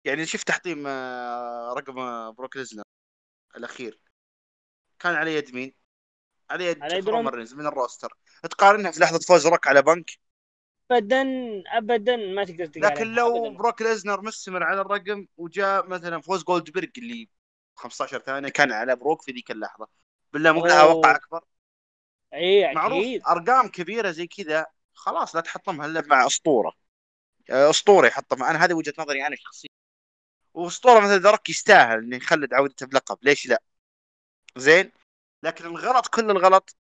يعني 0.05 0.25
شفت 0.25 0.47
تحطيم 0.47 0.83
آه، 0.88 1.74
رقم 1.77 2.00
آه، 2.00 2.29
بروك 2.29 2.57
ليزنر 2.57 2.83
الأخير. 3.57 4.00
كان 5.00 5.15
على 5.15 5.35
يد 5.35 5.55
مين؟ 5.55 5.74
على 6.50 6.65
يد 6.65 7.09
من 7.53 7.67
ال 7.67 7.74
roster. 7.74 8.17
تقارنها 8.43 8.91
في 8.91 9.00
لحظة 9.00 9.19
فوز 9.19 9.47
روك 9.47 9.67
على 9.67 9.81
بنك؟ 9.81 10.12
ابدا 10.91 11.25
ابدا 11.67 12.15
ما 12.15 12.43
تقدر 12.43 12.65
تقارنها 12.65 12.89
لكن 12.89 13.13
لو 13.13 13.45
أبداً. 13.45 13.57
بروك 13.57 13.81
ليزنر 13.81 14.21
مستمر 14.21 14.63
على 14.63 14.81
الرقم 14.81 15.27
وجاء 15.38 15.88
مثلا 15.88 16.21
فوز 16.21 16.43
جولدبرغ 16.43 16.88
اللي 16.97 17.29
15 17.75 18.19
ثانية 18.19 18.50
كان 18.50 18.71
على 18.71 18.95
بروك 18.95 19.21
في 19.21 19.31
ذيك 19.31 19.51
اللحظة. 19.51 19.88
بالله 20.33 20.51
مو 20.51 20.65
لها 20.65 20.81
أوه. 20.81 20.93
وقع 20.93 21.15
أكبر؟ 21.15 21.43
إي 22.34 22.74
معروف 22.74 23.00
أكيد. 23.00 23.22
أرقام 23.27 23.67
كبيرة 23.67 24.12
زي 24.12 24.27
كذا 24.27 24.65
خلاص 24.94 25.36
لا 25.36 25.41
تحطمها 25.41 25.86
الا 25.86 26.01
مع 26.08 26.25
أسطورة. 26.27 26.74
آه، 27.50 27.70
أسطورة 27.70 28.08
يحطمها 28.08 28.51
أنا 28.51 28.65
هذه 28.65 28.74
وجهة 28.74 28.94
نظري 29.00 29.27
أنا 29.27 29.36
شخصيا. 29.36 29.70
وأسطورة 30.53 31.00
مثل 31.00 31.20
ذرك 31.22 31.50
يستاهل 31.50 32.00
إنه 32.03 32.15
يخلد 32.17 32.53
عودته 32.53 32.86
بلقب 32.86 33.17
ليش 33.22 33.48
لا؟ 33.48 33.62
زين؟ 34.58 34.91
لكن 35.44 35.65
الغلط 35.65 36.08
كل 36.08 36.32
الغلط 36.32 36.75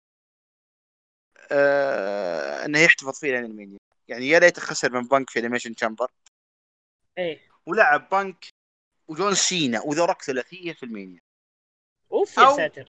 آه 1.52 2.64
إنه 2.64 2.78
يحتفظ 2.78 3.18
فيه 3.20 3.32
لين 3.32 3.44
المينيا 3.44 3.78
يعني 4.08 4.28
يا 4.28 4.38
ليته 4.38 4.62
خسر 4.62 4.92
من 4.92 5.02
بنك 5.08 5.30
في 5.30 5.38
Elimination 5.38 5.74
Chamber 5.74 6.10
إيه 7.18 7.40
ولعب 7.66 8.08
بنك 8.08 8.46
وجون 9.08 9.34
سينا 9.34 9.80
وذا 9.80 10.01
روك 10.01 10.22
ثلاثية 10.22 10.72
في 10.72 10.82
المينيا 10.82 11.20
أوف 12.12 12.38
يا 12.38 12.46
أو- 12.52 12.56
ساتر. 12.56 12.88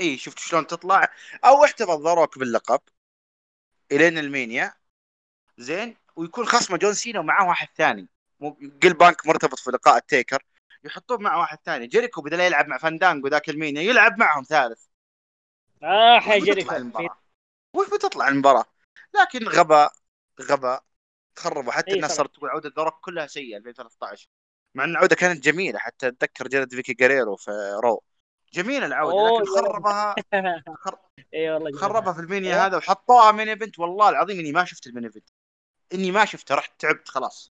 اي 0.00 0.18
شفت 0.18 0.38
شلون 0.38 0.66
تطلع؟ 0.66 1.08
أو 1.44 1.64
احتفظ 1.64 2.06
ذا 2.06 2.19
روك 2.19 2.38
باللقب 2.38 2.80
إلين 3.92 4.18
المينيا 4.18 4.74
زين 5.58 5.96
ويكون 6.16 6.46
خصمه 6.46 6.78
جون 6.78 6.94
سينا 6.94 7.20
ومعاه 7.20 7.48
واحد 7.48 7.68
ثاني. 7.76 8.08
مو 8.40 8.58
قل 8.82 8.92
بانك 8.94 9.26
مرتبط 9.26 9.58
في 9.58 9.70
لقاء 9.70 9.96
التيكر. 9.96 10.44
يحطوه 10.84 11.18
مع 11.18 11.36
واحد 11.36 11.58
ثاني. 11.64 11.86
جيريكو 11.86 12.22
بدل 12.22 12.40
يلعب 12.40 12.68
مع 12.68 12.78
فاندانجو 12.78 13.28
ذاك 13.28 13.48
المينيا 13.48 13.82
يلعب 13.82 14.18
معهم 14.18 14.42
ثالث. 14.42 14.84
آه 15.82 16.18
حي 16.20 16.40
جيريكو. 16.40 17.08
وش 17.76 17.86
بتطلع 17.88 18.28
المباراة؟ 18.28 18.64
لكن 19.14 19.48
غباء 19.48 19.92
غباء. 20.40 20.84
خربوا 21.38 21.72
حتى 21.72 21.90
إي 21.90 21.96
الناس. 21.96 22.12
صارت 22.12 22.34
تقول 22.34 22.50
عودة 22.50 22.72
ذا 22.76 22.83
روك 22.83 22.94
كلها 23.00 23.26
سيئة 23.26 23.56
2013 23.56 24.28
مع 24.74 24.84
إن 24.84 24.90
العودة 24.90 25.16
كانت 25.16 25.44
جميلة 25.44 25.78
حتى 25.78 26.08
أتذكر 26.08 26.48
جلد 26.48 26.74
فيكي 26.74 26.94
جاريرو 26.94 27.36
في 27.36 27.50
رو. 27.82 28.02
جميله 28.54 28.86
العودة 28.86 29.40
لكن. 29.40 29.50
خربها 29.54 30.14
خر... 30.74 30.98
اي 31.34 31.50
والله 31.50 31.78
خربها 31.78 32.12
في 32.12 32.20
المينيا 32.20 32.54
إيه. 32.54 32.66
هذا 32.66 32.76
وحطوها 32.76 33.32
main 33.32 33.48
event 33.48 33.78
والله 33.78 34.08
العظيم 34.08 34.38
إني 34.38 34.52
ما 34.52 34.64
شفت 34.64 34.86
ال 34.86 34.90
main 34.90 35.04
event 35.04 35.28
إني 35.94 36.10
ما 36.10 36.24
شفته 36.24 36.54
رحت 36.54 36.80
تعبت 36.80 37.08
خلاص 37.08 37.52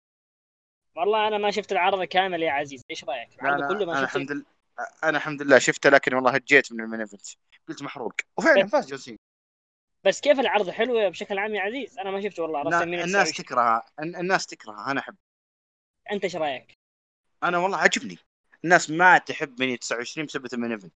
والله 0.97 1.29
أنا 1.29 1.39
ما 1.39 1.51
شفت 1.51 1.73
العرض 1.73 2.03
كامل 2.05 2.43
يا 2.43 2.51
عزيز 2.53 2.83
إيش 2.91 3.05
رأيك؟ 3.05 3.43
العرض 3.43 3.77
كله 3.77 3.87
ما 3.87 3.93
شفته 3.93 4.05
الحمد 4.05 4.31
لله 4.31 4.45
أنا 5.05 5.17
الحمد 5.19 5.43
لله 5.43 5.59
شفته 5.59 5.91
لكن 5.91 6.15
والله 6.15 6.31
هجيت 6.31 6.73
من 6.73 6.81
ال 6.81 6.85
main 6.85 7.01
event 7.01 7.27
قلت 7.69 7.83
محروق 7.83 8.13
وفعلا 8.37 8.67
فاز 8.67 8.87
جون 8.89 8.99
سينا 8.99 9.19
بس 10.05 10.21
كيف 10.21 10.41
العرض 10.41 10.71
حلو 10.71 11.11
بشكل 11.11 11.39
عام 11.39 11.55
يا 11.55 11.61
عزيز؟ 11.61 11.99
أنا 11.99 12.11
ما 12.11 12.21
شفته 12.21 12.43
والله 12.43 12.63
مين 12.85 13.01
الناس 13.01 13.33
29. 13.33 13.45
تكرهها 13.47 13.87
الن- 14.01 14.17
الناس 14.17 14.47
تكرهها 14.47 14.91
أنا 14.91 15.01
أحب 15.01 15.17
أنت 16.13 16.25
إيش 16.25 16.37
رأيك؟ 16.37 16.79
أنا 17.43 17.59
والله 17.59 17.79
عجبني 17.79 18.19
الناس 18.65 18.91
ما 18.91 19.19
تحب 19.19 19.63
مينيا 19.63 19.79
29 19.79 20.27
بسبب 20.27 20.47
ال 20.55 20.58
main 20.58 20.73
event 20.73 20.93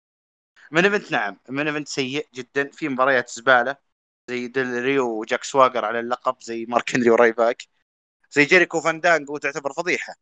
ال 0.72 0.75
main 0.75 0.84
event 0.84 1.12
نعم 1.12 1.40
ال 1.48 1.52
main 1.52 1.68
event 1.68 1.88
سيء 1.88 2.28
جدا. 2.34 2.70
في 2.70 2.88
مباريات 2.88 3.30
زبالة 3.30 3.76
زي 4.28 4.48
ديل 4.48 4.82
ريو 4.82 5.20
وجاك 5.20 5.44
سواجر 5.44 5.84
على 5.84 6.00
اللقب 6.00 6.42
زي 6.42 6.66
مارك 6.66 6.94
هنري 6.94 7.10
ورايباك 7.10 7.62
زي 8.30 8.44
جيريكو 8.44 8.80
فاندانجو 8.80 9.38
تعتبر 9.38 9.72
فضيحة. 9.72 10.14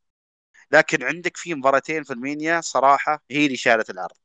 لكن 0.70 1.02
عندك 1.02 1.36
في 1.36 1.54
مباراتين 1.54 2.02
في 2.02 2.12
المينيا 2.12 2.60
صراحة 2.60 3.24
هي 3.30 3.46
اللي 3.46 3.56
شالت 3.56 3.90
العرض. 3.90 4.16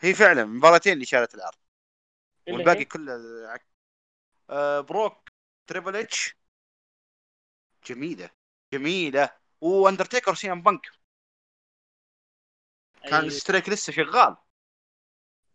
هي 0.00 0.14
فعلا 0.14 0.44
مباراتين 0.44 0.92
اللي 0.92 1.04
شالت 1.04 1.34
العرض. 1.34 1.58
والباقي؟ 2.48 2.84
كله. 2.84 3.14
آه 4.50 4.80
بروك 4.80 5.30
تريبل 5.66 5.96
إتش. 5.96 6.36
جميلة 7.86 8.30
جميلة. 8.72 9.30
وأندرتيكر 9.60 10.34
سي 10.34 10.52
إم 10.52 10.62
بنك 10.62 10.86
كان 13.02 13.20
أي- 13.22 13.24
ال 13.24 13.30
streak 13.30 13.68
لسه 13.68 13.92
شغال. 13.92 14.36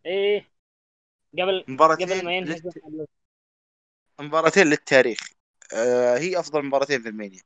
إيه. 0.06 0.50
قبل 1.32 1.64
مباراتين 1.68 2.08
قبل 2.08 2.24
ما 2.24 2.36
ينهي 2.36 2.54
للت... 2.54 2.82
مباراتين 4.20 4.66
للتاريخ. 4.66 5.18
آه 5.74 6.18
هي 6.18 6.38
أفضل 6.38 6.64
مباراتين 6.64 7.02
في 7.02 7.08
المينيا. 7.08 7.42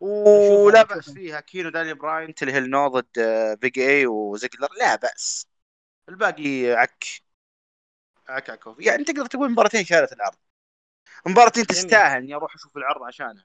ولا. 0.00 0.82
بأس 0.82 1.10
فيها. 1.10 1.40
كين 1.40 1.70
وداني 1.70 1.94
براين 1.94 2.34
Team 2.34 2.50
Hell 2.50 2.70
No 2.70 2.88
ضد 2.88 3.18
آه، 3.18 3.54
بيج 3.54 3.78
اي 3.78 4.06
وزيجلر. 4.06 4.68
لا 4.78 4.96
بأس. 4.96 5.46
الباقي 6.08 6.72
عك 6.72 7.04
عك 8.28 8.50
عك 8.50 8.60
يعني 8.78 9.04
تقدر 9.04 9.26
تقول 9.26 9.50
مباراتين 9.50 9.84
شالت 9.84 10.12
العرض 10.12 10.36
مباراتين. 11.26 11.66
تستاهل 11.66 12.22
إني 12.22 12.34
أروح 12.34 12.54
أشوف 12.54 12.76
العرض 12.76 13.02
عشانها. 13.02 13.44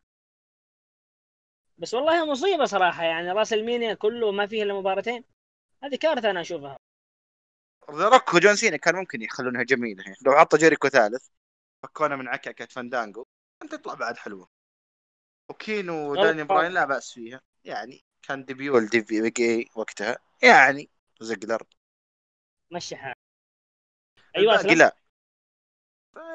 بس 1.77 1.93
والله 1.93 2.31
مصيبة 2.31 2.65
صراحة. 2.65 3.03
يعني 3.03 3.31
راس 3.31 3.53
المينيا 3.53 3.93
كله 3.93 4.31
ما 4.31 4.47
فيه 4.47 4.63
إلا 4.63 4.73
مباراتين. 4.73 5.23
هذه 5.83 5.95
كارثة 5.95 6.29
أنا 6.29 6.41
أشوفها. 6.41 6.77
ذا 7.91 8.09
روك 8.09 8.33
وجون 8.33 8.55
سينا 8.55 8.77
كان 8.77 8.95
ممكن 8.95 9.21
يخلونها 9.21 9.63
جميلة 9.63 10.03
يعني. 10.03 10.15
لو 10.25 10.37
حطوا 10.37 10.59
جيريكو 10.59 10.89
ثالث 10.89 11.27
فكونا 11.83 12.15
من 12.15 12.27
عكعكة 12.27 12.65
فاندانجو 12.65 13.25
كانت 13.59 13.75
تطلع 13.75 13.93
بعد 13.93 14.17
حلوة. 14.17 14.49
وكين 15.49 16.11
وداني. 16.11 16.43
براين 16.43 16.71
لا 16.71 16.85
بأس 16.85 17.13
فيها. 17.13 17.41
يعني 17.63 18.03
كان 18.21 18.45
debut 18.45 18.77
ال 18.77 18.85
debut 18.85 19.21
بيج 19.21 19.41
اي 19.41 19.65
وقتها. 19.75 20.17
يعني 20.43 20.89
زيجلر. 21.21 21.63
مشي 22.71 22.95
حالك 22.95 23.17
أيوه 24.37 24.61
لا 24.61 24.95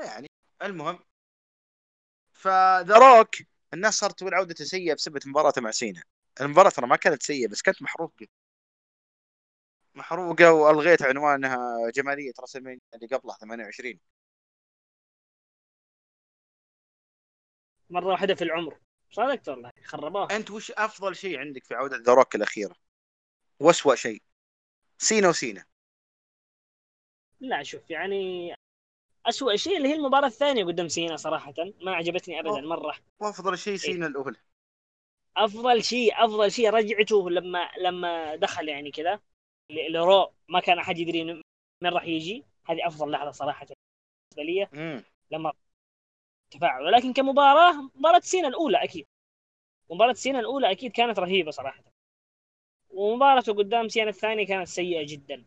يعني 0.04 0.30
المهم. 0.62 0.98
فذا 2.32 2.96
روك 2.96 3.34
الناس 3.74 3.94
صارت 3.94 4.18
تقول 4.18 4.34
عودته 4.34 4.64
سيئة 4.64 4.94
بسبب 4.94 5.18
مباراته 5.26 5.60
مع 5.60 5.70
سينا. 5.70 6.02
المباراة 6.40 6.70
ترى 6.70 6.86
ما 6.86 6.96
كانت 6.96 7.22
سيئة 7.22 7.48
بس 7.48 7.62
كانت 7.62 7.82
محروقة. 7.82 8.26
محروقة 9.94 10.52
وألغيت 10.52 11.02
عنوانها 11.02 11.90
جمالية 11.90 12.32
راس 12.40 12.56
المينيا 12.56 12.80
اللي 12.94 13.06
قبلها 13.06 13.36
28 13.36 14.00
مرة 17.90 18.06
واحدة 18.06 18.34
في 18.34 18.44
العمر. 18.44 18.78
صدقت 19.10 19.48
والله؟ 19.48 19.70
خربوها 19.84 20.36
أنت 20.36 20.50
وش 20.50 20.70
أفضل 20.70 21.16
شيء 21.16 21.38
عندك 21.38 21.64
في 21.64 21.74
عودة 21.74 21.96
ذا 21.96 22.24
الأخيرة؟ 22.34 22.74
واسوء 23.60 23.94
شيء؟ 23.94 24.22
سينا 24.98 25.28
وسينا. 25.28 25.64
لا 27.40 27.62
شوف 27.62 27.90
يعني 27.90 28.54
أسوأ 29.26 29.56
شيء 29.56 29.76
اللي 29.76 29.88
هي 29.88 29.94
المباراة 29.94 30.26
الثانية 30.26 30.64
قدام 30.64 30.88
سينا 30.88 31.16
صراحة. 31.16 31.54
ما 31.82 31.94
عجبتني 31.94 32.40
أبدا 32.40 32.50
أوه. 32.50 32.60
مرة. 32.60 32.94
وأفضل 33.20 33.58
شيء 33.58 33.76
سينا 33.76 34.06
الأولى. 34.06 34.36
أفضل 35.36 35.84
شيء 35.84 36.24
أفضل 36.24 36.52
شيء 36.52 36.70
رجعته 36.70 37.30
لما 37.30 37.70
لما 37.78 38.36
دخل 38.36 38.68
يعني 38.68 38.90
كذا. 38.90 39.20
لرو 39.70 40.32
ما 40.48 40.60
كان 40.60 40.78
أحد 40.78 40.98
يدري 40.98 41.24
من 41.24 41.42
راح 41.84 42.04
يجي. 42.04 42.44
هذه 42.66 42.86
أفضل 42.86 43.10
لحظة 43.10 43.30
صراحة 43.30 43.66
بالنسبة 43.66 44.52
لي. 44.52 44.68
لما 45.30 45.52
تفاعل. 46.50 46.82
ولكن 46.82 47.12
كمباراة 47.12 47.72
مباراة 47.94 48.20
سينا 48.20 48.48
الأولى 48.48 48.84
أكيد. 48.84 49.06
مباراة 49.90 50.12
سينا 50.12 50.40
الأولى 50.40 50.70
أكيد 50.70 50.92
كانت 50.92 51.18
رهيبة 51.18 51.50
صراحة. 51.50 51.84
ومباراته 52.90 53.52
قدام 53.52 53.88
سينا 53.88 54.10
الثانية 54.10 54.46
كانت 54.46 54.68
سيئة 54.68 55.06
جدا. 55.06 55.44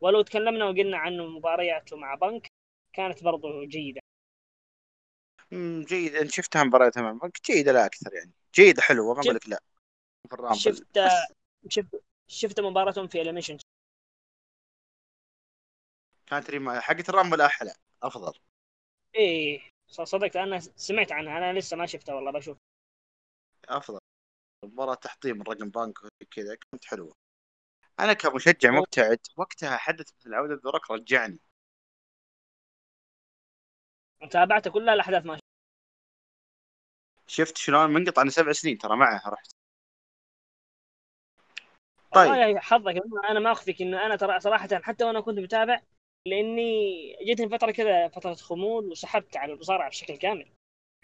ولو 0.00 0.22
تكلمنا 0.22 0.64
وقلنا 0.64 0.98
عن 0.98 1.18
مبارياته 1.18 1.96
مع 1.96 2.14
بنك 2.14 2.46
كانت 2.92 3.24
برضو 3.24 3.64
جيدة. 3.64 4.00
جيد 5.88 6.14
أنت 6.14 6.30
شفتها 6.30 6.64
مبارياتها 6.64 7.02
مع 7.02 7.12
بنك 7.12 7.38
جيدة 7.46 7.72
لا 7.72 7.86
أكثر 7.86 8.14
يعني. 8.14 8.32
جيدة 8.54 8.82
حلوة 8.82 9.14
ما 9.14 9.20
أقول 9.20 9.34
لك 9.34 9.48
لا. 9.48 9.62
شفت 10.52 10.98
شفت 11.68 12.02
شفت 12.32 12.60
مباراتهم 12.60 13.08
في 13.08 13.20
Elimination 13.20 13.58
كانت 16.26 16.50
rematch 16.50 16.80
حقت 16.80 17.08
ال 17.08 17.13
Rumble 17.13 17.40
أحلى 17.40 17.74
أفضل. 18.02 18.38
إيه 19.14 19.70
صدقت 19.86 20.36
أنا 20.36 20.60
سمعت 20.60 21.12
عنها 21.12 21.38
أنا 21.38 21.58
لسه 21.58 21.76
ما 21.76 21.86
شفتها 21.86 22.14
والله 22.14 22.32
بشوف. 22.32 22.58
أفضل. 23.68 23.98
مباراة 24.64 24.94
تحطيم 24.94 25.42
الرقم 25.42 25.70
بانك 25.70 25.98
كذا 26.30 26.54
كانت 26.54 26.84
حلوة. 26.84 27.12
أنا 28.00 28.12
كمشجع. 28.12 28.70
مبتعد 28.70 29.18
وقتها 29.36 29.76
حدث 29.76 30.10
مثل 30.26 30.60
ذروك 30.64 30.90
رجعني. 30.90 31.40
تابعت 34.30 34.68
كل 34.68 34.88
الاحداث 34.88 35.26
ما 35.26 35.38
شفت. 37.26 37.56
شلون 37.56 37.90
منقطع 37.90 38.22
أنا 38.22 38.30
سبع 38.30 38.52
سنين 38.52 38.78
ترى 38.78 38.96
معه 38.96 39.28
رحت. 39.28 39.61
طيب. 42.14 42.30
والله 42.30 42.60
حظك 42.60 42.94
أنا 43.30 43.40
ما 43.40 43.52
أخفيك 43.52 43.82
إنه 43.82 44.06
أنا 44.06 44.16
ترى 44.16 44.40
صراحة 44.40 44.68
حتى 44.82 45.04
وأنا 45.04 45.20
كنت 45.20 45.38
متابع 45.38 45.80
لأني 46.26 47.16
جتني 47.26 47.48
فترة 47.48 47.70
كذا 47.70 48.08
فترة 48.08 48.34
خمول 48.34 48.84
وسحبت 48.90 49.36
على 49.36 49.52
المصارعة 49.52 49.88
بشكل 49.88 50.16
كامل. 50.16 50.52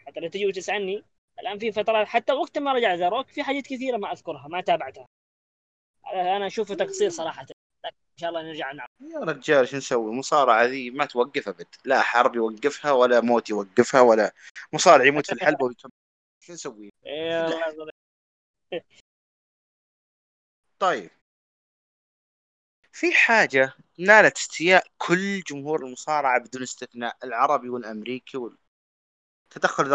حتى 0.06 0.20
لو 0.20 0.28
تجي 0.28 0.46
وتسألني 0.46 1.04
الآن 1.40 1.58
في 1.58 1.72
فترات 1.72 2.06
حتى 2.06 2.32
وقت 2.32 2.58
ما 2.58 2.72
رجع 2.72 2.96
زاروك 2.96 3.28
في 3.28 3.42
حاجات 3.42 3.66
كثيرة 3.66 3.96
ما 3.96 4.12
أذكرها 4.12 4.48
ما 4.48 4.60
تابعتها. 4.60 5.06
أنا 6.14 6.46
اشوفه 6.46 6.74
تقصير 6.74 7.10
صراحة. 7.10 7.46
لكن 7.84 7.96
إن 8.12 8.18
شاء 8.20 8.30
الله 8.30 8.42
نرجع 8.42 8.72
نعم 8.72 8.88
يا 9.00 9.18
رجال 9.18 9.68
شو 9.68 9.76
نسوي؟ 9.76 10.10
المصارعة 10.10 10.64
ذي 10.64 10.90
ما 10.90 11.04
توقف 11.04 11.48
ابد 11.48 11.66
لا 11.84 12.00
حرب 12.00 12.36
يوقفها 12.36 12.92
ولا 12.92 13.20
موت 13.20 13.50
يوقفها 13.50 14.00
ولا 14.00 14.32
مصارع 14.72 15.04
يموت 15.04 15.26
في 15.26 15.44
ويكمل 15.62 15.92
شو 16.40 16.52
نسوي؟ 16.52 16.90
إيه. 17.06 17.48
طيب. 20.78 21.10
في 22.92 23.12
حاجة 23.14 23.72
نالت 23.98 24.36
استياء 24.36 24.86
كل 24.98 25.40
جمهور 25.40 25.86
المصارعة 25.86 26.40
بدون 26.40 26.62
استثناء 26.62 27.16
العربي 27.24 27.68
والأمريكي 27.68 28.36
وال... 28.36 28.58
تدخل 29.50 29.90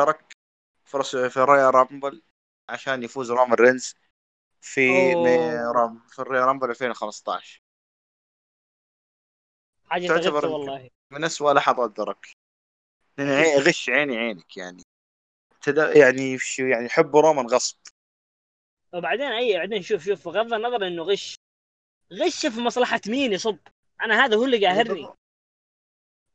في 0.85 0.97
رس... 0.97 1.15
في 1.15 1.39
رويال 1.39 1.75
رامبل 1.75 2.21
عشان 2.69 3.03
يفوز 3.03 3.31
رومان 3.31 3.53
رينز 3.53 3.95
في. 4.61 5.13
رام... 5.75 5.99
في 6.09 6.19
ال 6.19 6.43
Royal 6.47 6.57
Rumble 6.57 6.69
2015 6.69 7.61
حاجة 9.89 10.07
تعتبر. 10.07 10.45
والله. 10.45 10.89
من 11.11 11.23
أسوأ 11.23 11.53
لحظات 11.53 11.99
ذرك 11.99 12.27
لأن 13.17 13.29
عي- 13.29 13.57
غش 13.59 13.89
عيني 13.89 14.17
عينك 14.17 14.57
يعني. 14.57 14.83
تد... 15.61 15.77
يعني 15.77 16.37
شو 16.37 16.63
يعني 16.63 16.89
حب 16.89 17.15
رومان 17.15 17.47
غصب. 17.47 17.77
وبعدين 18.93 19.25
أي 19.25 19.57
بعدين 19.57 19.81
شوف 19.81 20.05
شوف 20.05 20.27
بغض 20.27 20.53
النظر 20.53 20.87
إنه 20.87 21.03
غش. 21.03 21.35
غش 22.13 22.45
في 22.45 22.59
مصلحة 22.59 23.01
مين 23.07 23.33
يصب؟ 23.33 23.59
أنا 24.01 24.25
هذا 24.25 24.35
هو 24.35 24.45
اللي 24.45 24.65
قاهرني. 24.67 25.13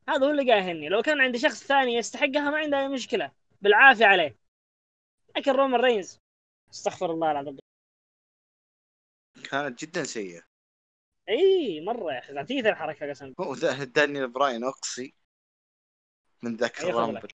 هذا 0.09 0.25
هو 0.25 0.31
اللي 0.31 0.53
قاهرني. 0.53 0.89
لو 0.89 1.01
كان 1.01 1.21
عندي 1.21 1.39
شخص 1.39 1.63
ثاني 1.63 1.93
يستحقها 1.93 2.51
ما 2.51 2.57
عنده 2.57 2.79
أي 2.79 2.87
مشكلة. 2.87 3.31
بالعافية 3.61 4.05
عليه. 4.05 4.37
لكن 5.37 5.51
رومان 5.51 5.81
رينز. 5.81 6.17
استغفر 6.71 7.11
الله 7.11 7.31
العظيم. 7.31 7.57
كانت 9.51 9.85
جدا 9.85 10.03
سيئة. 10.03 10.41
إي 11.29 11.81
مرة 11.81 12.13
يا 12.13 12.19
أخي. 12.19 12.33
غثيثه 12.33 12.69
الحركة 12.69 13.09
قسم 13.09 13.33
هو 13.39 13.55
دا- 13.55 13.83
دانيال 13.83 14.31
براين 14.31 14.63
أقصي 14.63 15.13
من 16.41 16.55
ذاك. 16.55 16.79
ال 16.79 16.85
Rumble. 16.85 17.29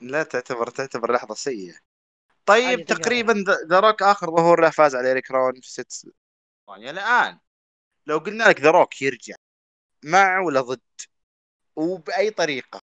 لا 0.00 0.22
تعتبر 0.22 0.70
تعتبر 0.70 1.12
لحظة 1.12 1.34
سيئة. 1.34 1.78
طيب. 2.46 2.84
تقريبا 2.84 3.44
ذا 3.70 3.80
روك 3.80 4.02
آخر 4.02 4.26
ظهور 4.36 4.60
له 4.60 4.70
فاز 4.70 4.94
على 4.96 5.08
إيريك 5.08 5.30
رون 5.30 5.60
في 5.60 5.70
ست 5.70 5.92
ثواني 6.66 6.90
الآن 6.90 7.38
لو 8.06 8.18
قلنا 8.18 8.44
لك 8.44 8.60
ذا 8.60 8.70
روك 8.70 9.02
يرجع 9.02 9.34
مع 10.04 10.40
ولا 10.40 10.60
ضد 10.60 10.80
وبأي 11.76 12.30
طريقة 12.30 12.80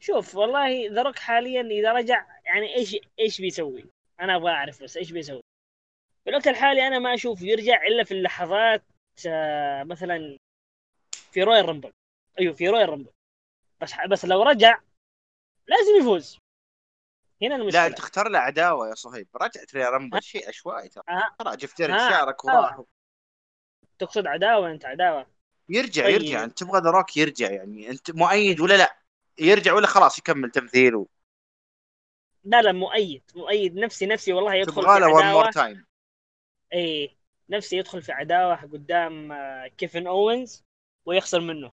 شوف 0.00 0.34
والله 0.34 0.88
ذا 0.94 1.02
روك 1.02 1.18
حاليا 1.18 1.60
إذا 1.62 1.92
رجع 1.92 2.26
يعني 2.44 2.74
إيش 2.74 2.96
إيش 3.20 3.40
بيسوي؟ 3.40 3.84
أنا 4.20 4.36
أبغى 4.36 4.50
أعرف 4.52 4.82
بس 4.82 4.96
إيش 4.96 5.10
بيسوي؟ 5.12 5.42
في 6.24 6.30
الوقت 6.30 6.46
الحالي 6.48 6.86
أنا 6.86 6.98
ما 6.98 7.14
أشوف 7.14 7.42
يرجع 7.42 7.82
إلا 7.86 8.04
في 8.04 8.14
اللحظات 8.14 8.82
آه، 9.28 9.82
مثلا 9.82 10.38
في 11.32 11.42
رويال 11.42 11.68
رامبل 11.68 11.92
أيوه 12.40 12.54
في 12.54 12.68
رويال 12.68 12.88
رامبل 12.88 13.10
بس 13.80 13.92
بس 14.10 14.24
لو 14.24 14.42
رجع 14.42 14.80
لازم 15.66 15.96
يفوز 16.00 16.38
هنا 17.42 17.54
لا 17.54 17.56
المشكلة. 17.56 17.86
أنت 17.86 17.98
اختار 17.98 18.28
له 18.28 18.38
عداوة 18.38 18.88
يا 18.88 18.94
صهيب. 18.94 19.28
رجعت 19.36 19.74
ريال 19.74 19.92
رامبل 19.92 20.22
شيء 20.22 20.48
عشوائي 20.48 20.88
ترى. 20.88 21.04
ها؟ 21.08 21.36
ترى 21.38 21.56
جفتير 21.56 21.94
ها. 21.94 22.10
شارك 22.10 22.46
عداوة. 22.46 22.64
وراح 22.64 22.80
تقصد 23.98 24.26
عداوة 24.26 24.70
أنت 24.70 24.84
عداوة. 24.84 25.26
يرجع 25.68 26.04
طيب. 26.04 26.14
يرجع. 26.14 26.44
أنت 26.44 26.58
تبغى 26.58 26.80
ذا 26.80 26.90
روك 26.90 27.16
يرجع 27.16 27.50
يعني. 27.50 27.90
أنت 27.90 28.10
مؤيد 28.10 28.60
ولا 28.60 28.74
لا؟ 28.74 28.96
يرجع 29.38 29.72
ولا 29.72 29.86
خلاص 29.86 30.18
يكمل 30.18 30.50
تمثيله؟ 30.50 31.06
لا 32.44 32.62
لا 32.62 32.72
مؤيد. 32.72 33.22
مؤيد. 33.34 33.76
نفسي 33.76 34.06
نفسي 34.06 34.32
والله 34.32 34.54
يدخل 34.54 34.82
تبغى 34.82 35.00
له 35.00 35.06
one 35.06 35.26
more 35.26 35.46
عداوة. 35.46 35.50
time 35.50 35.86
إيه 36.72 37.16
نفسي 37.48 37.76
يدخل 37.76 38.02
في 38.02 38.12
عداوة 38.12 38.56
قدام 38.56 39.32
آه، 39.32 39.66
كيفن 39.66 40.06
أوينز 40.06 40.64
ويخسر 41.06 41.40
منه. 41.40 41.70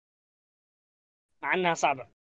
مع 1.43 1.55
إنها 1.55 1.75
صعبة. 1.75 2.18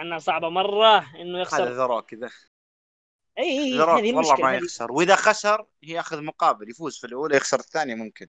مع 0.00 0.06
انها 0.06 0.18
صعبة 0.18 0.48
مرة 0.48 1.16
إنه 1.16 1.34
هذا 1.34 1.42
يخسر 1.42 1.72
ذا 1.72 1.86
روك 1.86 2.14
ذا 2.14 2.30
اي 3.38 3.58
اي 3.58 3.80
والله 3.80 4.36
ما 4.36 4.54
يخسر. 4.54 4.92
وإذا 4.92 5.16
خسر 5.16 5.66
ياخذ 5.82 6.22
مقابل 6.22 6.70
يفوز 6.70 6.98
في 6.98 7.06
الأولى 7.06 7.36
يخسر 7.36 7.58
الثانية 7.58 7.94
ممكن. 7.94 8.26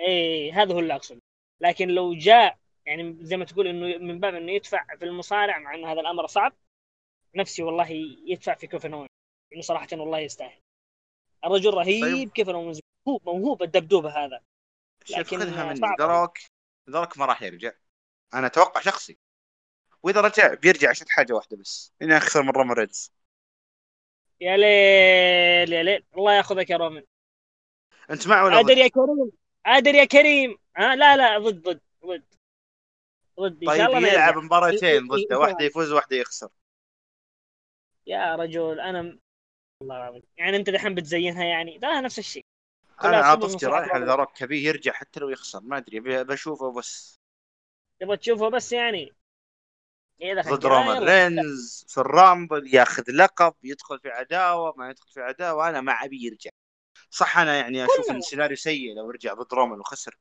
اي 0.00 0.52
هذا 0.52 0.74
هو 0.74 0.78
اللي 0.78 0.94
أقصده. 0.94 1.20
لكن 1.60 1.88
لو 1.88 2.14
جاء 2.14 2.58
يعني 2.86 3.16
زي 3.20 3.36
ما 3.36 3.44
تقول 3.44 3.66
إنه 3.66 3.98
من 3.98 4.20
باب 4.20 4.34
إنه 4.34 4.52
يدفع 4.52 4.96
في 4.96 5.04
المصارع 5.04 5.58
مع 5.58 5.74
انه 5.74 5.92
هذا 5.92 6.00
الأمر 6.00 6.26
صعب 6.26 6.52
نفسي 7.34 7.62
والله 7.62 7.86
يدفع 8.26 8.54
في 8.54 8.66
كيفن 8.66 8.92
اوينز 8.92 9.08
إنه 9.52 9.62
صراحة 9.62 9.88
والله 9.92 10.18
يستاهل. 10.18 10.60
الرجل 11.44 11.74
رهيب 11.74 12.04
طيب. 12.04 12.30
كيفن 12.30 12.54
اوينز 12.54 12.80
موهوب 13.06 13.28
موهوب 13.28 13.62
الدبدوب 13.62 14.06
هذا. 14.06 14.40
شوف 15.04 15.18
لكن 15.18 15.38
خذها 15.38 15.64
مني. 15.64 15.76
صعب. 15.76 16.00
ذا 16.00 16.06
روك 16.06 16.38
ذا 16.90 17.00
روك 17.00 17.18
ما 17.18 17.26
راح 17.26 17.42
يرجع. 17.42 17.72
أنا 18.34 18.46
أتوقع 18.46 18.80
شخصي. 18.80 19.18
وإذا 20.02 20.20
رجع 20.20 20.54
بيرجع 20.54 20.90
عشان 20.90 21.06
حاجة 21.08 21.32
واحدة 21.32 21.56
بس. 21.56 21.92
انه 22.02 22.16
يخسر 22.16 22.42
من 22.42 22.50
رومان 22.50 22.76
ريدز. 22.76 23.12
يا 24.40 24.56
ليل 24.56 25.72
يا 25.72 25.82
ليل. 25.82 26.04
الله 26.16 26.36
ياخذك 26.36 26.70
يا 26.70 26.76
رومان. 26.76 27.04
أنت 28.10 28.28
مع 28.28 28.42
ولا 28.42 28.60
أدري؟ 28.60 28.80
يا 28.80 28.88
كريم. 28.88 29.32
أدري 29.66 29.98
يا 29.98 30.04
كريم. 30.04 30.58
ها 30.76 30.96
لا 30.96 31.16
لا 31.16 31.38
ضد 31.38 31.62
ضد 31.62 31.80
ضد. 32.06 32.24
ضد 33.40 33.62
إن 33.62 33.76
شاء 33.76 33.86
طيب 33.86 33.96
الله 33.96 34.08
يلعب. 34.08 34.36
مباراتين 34.36 35.08
ضده. 35.08 35.38
واحدة 35.38 35.64
يفوز 35.64 35.92
وواحدة 35.92 36.16
يخسر. 36.16 36.48
يا 38.06 38.34
رجل 38.36 38.80
أنا 38.80 39.18
والله 39.80 39.96
العظيم. 39.96 40.22
يعني 40.36 40.56
أنت 40.56 40.70
دحين 40.70 40.94
بتزينها 40.94 41.44
يعني؟ 41.44 41.78
لا 41.78 42.00
نفس 42.00 42.18
الشيء. 42.18 42.44
أنا 43.04 43.16
عاطفتي 43.16 43.66
رايحه. 43.66 43.98
لذا 43.98 44.14
روك. 44.14 44.32
كبيه 44.32 44.68
يرجع 44.68 44.92
حتى 44.92 45.20
لو 45.20 45.28
يخسر. 45.28 45.60
ما 45.60 45.76
أدري 45.76 46.00
بشوفه 46.24 46.72
بس. 46.72 47.20
تبغى 48.00 48.16
تشوفه 48.16 48.48
بس 48.48 48.72
يعني؟ 48.72 49.02
اذا 49.02 49.16
ضد 50.22 50.66
رومان. 50.66 51.04
رينز 51.04 51.86
في 51.88 51.98
ال 51.98 52.09
Rumble 52.09 52.74
ياخذ 52.74 53.04
لقب 53.08 53.54
يدخل 53.62 54.00
في 54.00 54.08
عداوة 54.08 54.74
ما 54.76 54.90
يدخل 54.90 55.10
في 55.10 55.20
عداوة 55.20 55.68
أنا 55.68 55.80
ما 55.80 55.92
أبي 55.92 56.24
يرجع. 56.24 56.50
صح 57.10 57.38
أنا 57.38 57.56
يعني 57.56 57.84
أشوف. 57.84 58.10
إن 58.10 58.16
السيناريو 58.16 58.56
سيء 58.56 58.94
لو 58.94 59.10
رجع 59.10 59.34
ضد 59.34 59.54
رومان 59.54 59.80
وخسر 59.80 60.18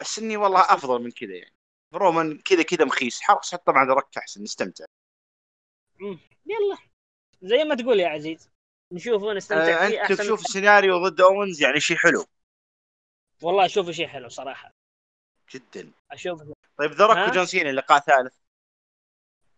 بس 0.00 0.18
إني 0.18 0.36
والله 0.36 0.60
أفضل 0.60 1.02
من 1.02 1.10
كذا 1.10 1.34
يعني. 1.34 1.54
رومان 1.94 2.38
كذا 2.38 2.62
كذا 2.62 2.84
مخيس. 2.84 3.22
خلاص 3.22 3.52
حط 3.52 3.66
طبعا 3.66 3.84
رك 3.84 4.18
أحسن 4.18 4.42
نستمتع. 4.42 4.84
يلا. 6.46 6.78
زي 7.42 7.64
ما 7.64 7.74
تقول 7.74 8.00
يا 8.00 8.08
عزيز. 8.08 8.50
نشوف 8.92 9.22
ونستمتع 9.22 9.84
آه 9.84 9.88
فيه 9.88 10.02
أنت 10.02 10.12
تشوف 10.12 10.40
السيناريو 10.40 11.08
ضد 11.08 11.20
اوينز 11.20 11.62
يعني 11.62 11.80
شيء 11.80 11.96
حلو. 11.96 12.26
والله 13.42 13.64
أشوفه 13.64 13.92
شيء 13.92 14.06
حلو 14.06 14.28
صراحة. 14.28 14.70
جدا. 15.50 15.90
أشوفه. 16.10 16.54
طيب 16.78 17.00
ها؟ 17.00 17.30
وجون 17.30 17.46
سينا 17.46 17.68
لقاء 17.68 18.00
ثالث. 18.00 18.34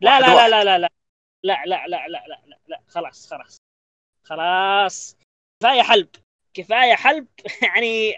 لا 0.00 0.20
لا 0.20 0.48
لا. 0.48 0.48
لا 0.48 0.64
لا 0.64 0.78
لا 0.78 0.78
لا 0.78 1.66
لا 1.66 1.86
لا 1.86 1.86
لا 2.08 2.08
لا 2.08 2.42
لا, 2.46 2.58
لا. 2.68 2.82
خلاص 2.88 3.26
خلاص 3.30 3.56
خلاص 4.22 5.16
كفايه 5.60 5.82
حلب 5.82 6.08
كفايه 6.54 6.94
حلب 6.94 7.26
يعني 7.62 8.14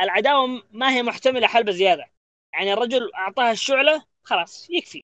العداوه 0.00 0.62
ما 0.70 0.90
هي 0.90 1.02
محتمله 1.02 1.46
حلب 1.46 1.70
زياده 1.70 2.10
يعني 2.52 2.72
الرجل 2.72 3.14
اعطاها 3.14 3.52
الشعله 3.52 4.04
خلاص 4.22 4.70
يكفي 4.70 5.02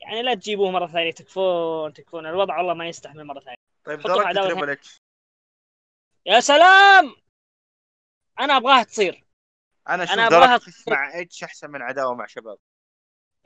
يعني 0.00 0.22
لا 0.22 0.34
تجيبوه 0.34 0.70
مره 0.70 0.86
ثانية 0.86 1.10
تكفون 1.12 1.92
تكفون 1.92 2.26
الوضع 2.26 2.58
والله 2.58 2.74
ما 2.74 2.88
يستحمل 2.88 3.24
مره 3.24 3.40
ثانية 3.40 3.56
طيب 3.84 4.00
عداوة 4.06 4.32
تريبل 4.32 4.70
اتش 4.70 4.98
يا 6.26 6.40
سلام 6.40 7.16
أنا 8.40 8.56
ابغاها 8.56 8.82
تصير 8.82 9.24
أنا 9.88 10.04
أشوف 10.04 10.18
أنا 10.18 10.54
اتش 10.56 10.88
مع 10.88 11.20
اتش 11.20 11.44
احسن 11.44 11.70
من 11.70 11.82
عداوة 11.82 12.14
مع 12.14 12.26
شباب 12.26 12.58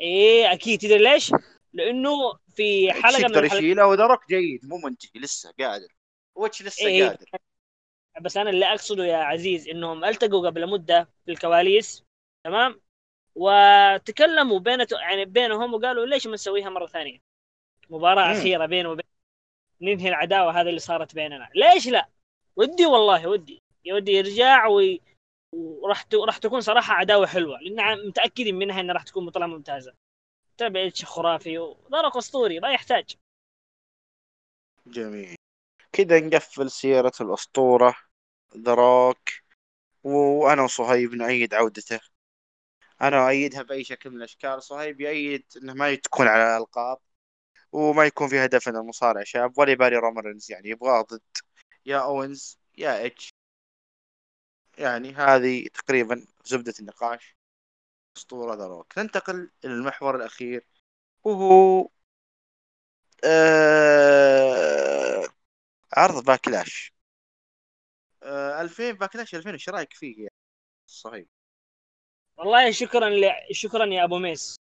إيه 0.01 0.53
أكيد 0.53 0.81
تدري 0.81 0.99
ليش؟ 0.99 1.33
لأنه 1.73 2.39
في 2.55 2.93
حلقة 2.93 3.41
من 3.41 3.45
يشيله 3.45 3.87
وذا 3.87 4.08
روك 4.08 4.29
جيد 4.29 4.65
مو 4.65 4.77
منتهي 4.85 5.21
لسه 5.21 5.53
قادر. 5.61 5.89
واتش 6.35 6.63
لسه 6.63 6.87
إيه. 6.87 7.09
قادر. 7.09 7.27
بس 8.21 8.37
أنا 8.37 8.51
اللي 8.51 8.67
أقصده 8.67 9.05
يا 9.05 9.17
عزيز 9.17 9.69
إنهم 9.69 10.05
ألتقوا 10.05 10.47
قبل 10.47 10.71
مدة 10.71 11.09
في 11.25 11.31
الكواليس 11.33 12.05
تمام؟ 12.45 12.81
وتكلموا 13.35 14.59
بين 14.59 14.87
يعني 14.93 15.25
بينهم 15.25 15.75
وقالوا 15.75 16.07
ليش 16.07 16.27
ما 16.27 16.33
نسويها 16.33 16.71
مرة 16.71 16.87
ثانية؟ 16.87 17.19
مباراة 17.91 18.33
مم. 18.33 18.39
أخيرة 18.39 18.67
بينه 18.67 18.91
وبين 18.91 19.05
ننهي 19.81 20.09
العداوة 20.09 20.61
هذه 20.61 20.69
اللي 20.69 20.81
صارت 20.81 21.15
بيننا. 21.15 21.49
ليش 21.55 21.89
لا؟ 21.89 22.09
ودي 22.57 22.87
والله 22.87 23.27
ودي. 23.27 23.63
ودي 23.93 24.13
يرجع 24.13 24.67
وي... 24.67 25.01
وراح 25.53 26.03
ت... 26.03 26.15
راح 26.15 26.39
تكون 26.39 26.61
صراحة 26.61 26.95
عداوة 26.95 27.27
حلوة 27.27 27.59
لأن 27.61 28.09
متأكدين 28.09 28.55
منها 28.55 28.81
إنها 28.81 28.95
راح 28.95 29.03
تكون 29.03 29.27
بطولة 29.27 29.47
ممتازة. 29.47 29.95
تابع 30.59 30.87
اتش 30.87 31.05
خرافي 31.05 31.59
ودرق 31.59 32.17
أسطوري 32.17 32.61
ما 32.61 32.73
يحتاج. 32.73 33.17
جميل. 34.87 35.37
كذا 35.93 36.21
نقفل 36.21 36.71
سيرة 36.71 37.13
الأسطورة 37.21 37.97
ذروك 38.57 39.29
وأنا 40.05 40.63
وصهيب 40.63 41.15
نؤيد 41.15 41.55
عودته. 41.55 42.01
أنا 43.03 43.27
أؤيدها 43.27 43.63
بأي 43.63 43.85
شكل 43.85 44.11
من 44.11 44.17
الأشكال. 44.17 44.63
صهيب 44.63 45.01
يؤيد 45.01 45.45
أنه 45.57 45.75
ما 45.75 45.95
تكون 45.95 46.27
على 46.27 46.57
الألقاب 46.57 46.99
وما 47.73 48.05
يكون 48.05 48.29
في 48.29 48.45
هدف 48.45 48.69
أن 48.69 48.77
المصارع 48.77 49.25
شاب 49.25 49.59
ولا 49.59 49.73
يبالي 49.73 49.97
رومرنز 49.97 50.51
يعني 50.51 50.69
يبغاه 50.69 51.03
ضد. 51.03 51.21
يا 51.87 51.99
أوينز 51.99 52.59
يا 52.79 53.07
إتش. 53.07 53.31
يعني 54.79 55.13
هذه 55.15 55.69
تقريبا 55.69 56.27
زبدة 56.45 56.75
النقاش. 56.81 57.38
أسطورة 58.19 58.55
ذا 58.55 58.72
روك 58.72 58.99
ننتقل 58.99 59.51
إلى 59.65 59.73
المحور 59.73 60.17
الأخير 60.17 60.67
وهو 61.25 61.89
آه... 63.25 64.49
عرض 65.93 66.25
باكلاش. 66.25 66.93
آه 68.23 68.61
2000 68.61 68.93
باكلاش 68.93 69.35
2000 69.35 69.51
إيش 69.51 69.69
رأيك 69.69 69.93
فيه 69.93 70.17
يعني؟ 70.17 70.35
صحيح. 70.87 71.27
والله 72.37 72.71
شكرا 72.71 73.09
ل... 73.09 73.33
شكرا 73.53 73.87
يا 73.87 74.05
أبو 74.05 74.19
ميس. 74.19 74.57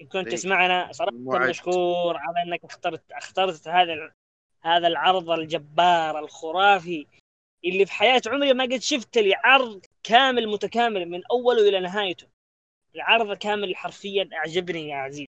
إن 0.00 0.06
كنت. 0.06 0.28
تسمعنا 0.28 0.92
صراحة. 0.92 1.48
مشكور 1.48 2.16
على 2.16 2.42
إنك 2.46 2.64
اخترت 2.64 3.12
اخترت 3.12 3.68
هذا 3.68 4.12
هذا 4.62 4.86
العرض 4.86 5.30
الجبار 5.30 6.18
الخرافي 6.18 7.06
اللي 7.64 7.86
في 7.86 7.92
حياة 7.92 8.22
عمري 8.26 8.52
ما 8.52 8.64
قد 8.64 8.78
شفت 8.78 9.18
لي 9.18 9.34
عرض 9.34 9.86
كامل 10.02 10.48
متكامل 10.48 11.08
من 11.08 11.22
أوله 11.30 11.68
إلى 11.68 11.80
نهايته. 11.80 12.29
العرض 12.94 13.36
كامل 13.36 13.76
حرفيا 13.76 14.28
أعجبني 14.32 14.88
يا 14.88 14.96
عزيز 14.96 15.26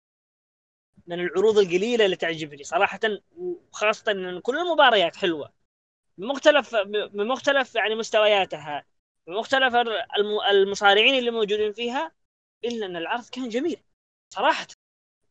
من 1.06 1.20
العروض 1.20 1.58
القليلة 1.58 2.04
اللي 2.04 2.16
تعجبني 2.16 2.64
صراحة 2.64 3.00
وخاصه 3.36 4.12
إن 4.12 4.40
كل 4.40 4.58
المباريات 4.58 5.16
حلوة. 5.16 5.52
بمختلف 6.18 6.76
بمختلف 6.86 7.74
يعني 7.74 7.94
مستوياتها 7.94 8.84
بمختلف 9.26 9.74
الم- 9.74 10.40
المصارعين 10.50 11.18
اللي 11.18 11.30
موجودين 11.30 11.72
فيها 11.72 12.12
إلا 12.64 12.86
إن 12.86 12.96
العرض 12.96 13.28
كان 13.28 13.48
جميل 13.48 13.82
صراحة. 14.34 14.66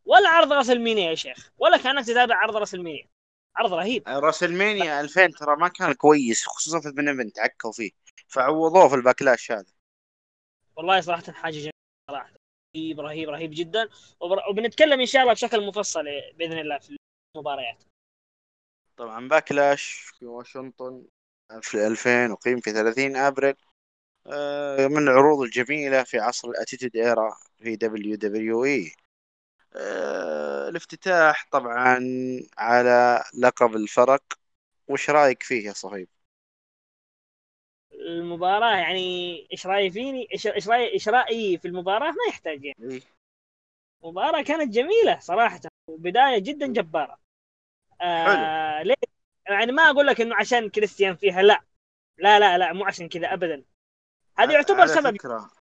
ولا 0.05 0.29
عرض 0.29 0.53
راسلمينيا 0.53 1.09
يا 1.09 1.15
شيخ 1.15 1.51
ولا 1.57 1.77
كانك 1.77 2.05
تتابع 2.05 2.35
عرض 2.35 2.55
راسلمينيا 2.55 3.09
عرض 3.55 3.73
رهيب. 3.73 4.07
راسلمانيا 4.07 5.01
2000 5.01 5.31
ترى 5.31 5.55
ما 5.55 5.67
كان 5.67 5.93
كويس 5.93 6.45
خصوصا 6.47 6.79
في 6.81 6.87
ال 6.87 6.91
main 6.91 7.07
event 7.09 7.39
عكوا 7.39 7.71
فيه. 7.71 7.91
فعوضوه 8.27 8.87
في 8.87 8.95
الباكلاش 8.95 9.51
هذا. 9.51 9.73
والله 10.75 11.01
صراحة 11.01 11.31
حاجة 11.31 11.53
جميلة. 11.53 11.70
صراحة. 12.11 12.33
رهيب 12.75 12.99
رهيب 12.99 13.29
رهيب 13.29 13.51
جدا. 13.53 13.89
وبنتكلم 14.49 14.99
إن 14.99 15.05
شاء 15.05 15.21
الله 15.21 15.33
بشكل 15.33 15.67
مفصل 15.67 16.03
بإذن 16.35 16.59
الله 16.59 16.79
في 16.79 16.97
المباريات. 17.35 17.83
طبعا 18.97 19.27
باكلاش 19.27 19.91
في 19.91 20.25
واشنطن 20.25 21.05
في 21.61 21.87
2000 21.87 22.31
وقيم 22.31 22.59
في 22.59 22.71
30 22.71 23.15
أبريل 23.15 23.55
آه، 24.27 24.87
من 24.87 24.97
العروض 24.97 25.41
الجميلة 25.41 26.03
في 26.03 26.19
عصر 26.19 26.49
ال 26.49 26.54
Attitude 26.54 26.95
Era 26.95 27.35
في 27.57 27.75
دبليو 27.75 28.15
دبليو 28.15 28.65
إي. 28.65 28.91
آه، 29.75 30.69
الافتتاح 30.69 31.47
طبعا 31.51 31.99
على 32.57 33.23
لقب 33.39 33.75
الفرق. 33.75 34.23
وش 34.87 35.09
رأيك 35.09 35.43
فيه 35.43 35.67
يا 35.67 35.73
صهيب؟ 35.73 36.07
المباراة 38.01 38.77
يعني 38.77 39.47
إيش 39.51 39.67
رايي 39.67 39.91
فيني؟ 39.91 40.27
إيش 40.33 40.47
إيش 40.47 40.67
رايي 40.67 40.93
إيش 40.93 41.09
رأيي 41.09 41.57
في 41.57 41.67
المباراة؟ 41.67 42.11
ما 42.11 42.23
يحتاج 42.29 42.65
يعني 42.65 42.93
إيه. 42.93 43.01
مباراه 44.03 44.41
كانت 44.41 44.73
جميلة 44.73 45.19
صراحة 45.19 45.59
وبداية 45.87 46.39
جدا 46.39 46.67
جبارة. 46.67 47.19
آه 48.01 48.83
ليه؟ 48.83 48.95
يعني 49.47 49.71
ما 49.71 49.83
أقول 49.83 50.07
لك 50.07 50.21
إنه 50.21 50.35
عشان 50.35 50.69
كريستيان 50.69 51.15
فيها 51.15 51.41
لا. 51.41 51.61
لا 52.17 52.39
لا 52.39 52.57
لا 52.57 52.73
مو 52.73 52.85
عشان 52.85 53.09
كذا 53.09 53.33
ابدا. 53.33 53.63
هذا 54.37 54.53
يعتبر 54.53 54.87
سبب. 54.87 55.17
فكرة. 55.17 55.51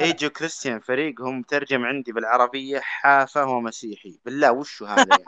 إيدج 0.00 0.30
وكريستيان 0.30 0.80
فريقهم 0.80 1.38
مترجم 1.38 1.84
عندي 1.84 2.12
بالعربية 2.12 2.80
حافة 2.80 3.46
ومسيحي. 3.46 4.20
بالله 4.24 4.52
وشو 4.52 4.84
هذا 4.84 5.06
يعني؟ 5.10 5.24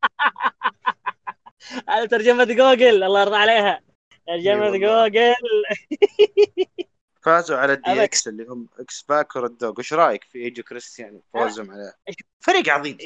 هذا 1.88 2.06
ترجمة 2.06 2.44
جوجل 2.44 3.02
الله 3.02 3.20
يرضى 3.20 3.36
عليها. 3.36 3.91
والله. 4.28 4.78
جوجل. 4.78 5.34
فازوا 7.22 7.56
على 7.56 7.72
الدي. 7.72 8.04
إكس 8.04 8.28
اللي 8.28 8.44
هم 8.44 8.68
إكس 8.78 9.02
باك 9.02 9.36
ورود 9.36 9.58
دوغ 9.58 9.74
وش 9.78 9.92
رأيك 9.92 10.24
في 10.24 10.38
ايدج 10.38 10.62
وكريستيان 10.62 11.20
فوزهم 11.32 11.70
على 11.70 11.92
فريق 12.40 12.68
عظيم. 12.68 12.98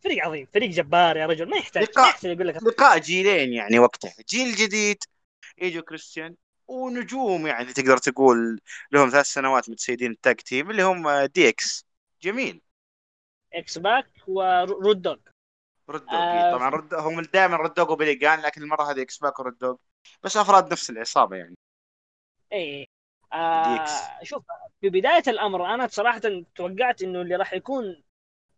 فريق 0.00 0.24
عظيم. 0.26 0.46
فريق 0.46 0.70
جبار 0.70 1.16
يا 1.16 1.26
رجل. 1.26 1.50
ما 1.50 1.56
يحتاج. 1.56 1.82
لقاء. 1.82 2.04
ما 2.04 2.10
يحتاج 2.10 2.30
أقول 2.30 2.48
لك. 2.48 2.62
لقاء 2.62 2.98
جيلين 2.98 3.52
يعني 3.52 3.78
وقتها. 3.78 4.14
جيل 4.28 4.54
جديد 4.54 4.98
ايدج 5.62 5.82
وكريستيان 5.82 6.34
ونجوم 6.68 7.46
يعني 7.46 7.72
تقدر 7.72 7.98
تقول 7.98 8.60
لهم 8.92 9.08
ثلاث 9.08 9.26
سنوات 9.26 9.70
متسيدين 9.70 10.10
ال 10.10 10.16
tag 10.16 10.36
team 10.36 10.70
اللي 10.70 10.82
هم 10.82 11.24
دي 11.24 11.48
إكس 11.48 11.86
جميل. 12.22 12.60
إكس 13.54 13.78
باك 13.78 14.06
ورود 14.26 15.02
دوغ 15.02 15.16
رد 15.90 16.08
آه، 16.08 16.52
طبعا 16.52 16.68
رود 16.68 16.94
هم 16.94 17.20
دائما 17.20 17.56
رود 17.56 17.74
دوغ 17.74 17.92
وبيلي 17.92 18.26
جان 18.26 18.40
لكن 18.40 18.62
المرة 18.62 18.90
هذه 18.90 19.02
إكس 19.02 19.18
باك 19.18 19.38
ورود 19.40 19.58
دوغ 19.58 19.76
بس 20.22 20.36
أفراد 20.36 20.72
نفس 20.72 20.90
العصابة 20.90 21.36
يعني. 21.36 21.54
اي 22.52 22.88
آه. 23.32 23.84
شوف 24.22 24.44
في 24.80 24.88
بداية 24.90 25.22
الأمر 25.28 25.74
أنا 25.74 25.86
بصراحه 25.86 26.20
توقعت 26.54 27.02
إنه 27.02 27.22
اللي 27.22 27.36
راح 27.36 27.52
يكون 27.52 28.02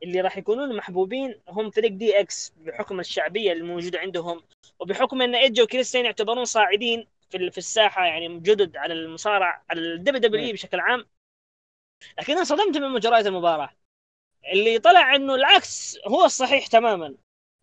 اللي 0.02 0.20
راح 0.20 0.38
يكونون 0.38 0.76
محبوبين 0.76 1.40
هم 1.48 1.70
فريق 1.70 1.92
دي 1.92 2.20
إكس 2.20 2.52
بحكم 2.56 3.00
الشعبية 3.00 3.52
الموجودة 3.52 3.98
عندهم 3.98 4.42
وبحكم 4.80 5.22
إن 5.22 5.34
إيدج 5.34 5.60
وكريستيان 5.60 6.04
يعتبرون 6.04 6.44
صاعدين 6.44 7.06
في 7.30 7.50
في 7.50 7.58
الساحة 7.58 8.04
يعني 8.04 8.40
جدد 8.40 8.76
على 8.76 8.94
المصارع 8.94 9.62
على 9.70 9.80
الدبليو 9.80 10.20
دبليو 10.20 10.46
اي 10.46 10.52
بشكل 10.52 10.80
عام. 10.80 11.06
لكن 12.18 12.32
أنا 12.32 12.44
صدمت 12.44 12.76
من 12.76 12.90
مجريات 12.90 13.26
المباراة. 13.26 13.77
اللي 14.52 14.78
طلع 14.78 15.14
إنه 15.14 15.34
العكس 15.34 15.98
هو 16.06 16.24
الصحيح 16.24 16.66
تماما. 16.66 17.14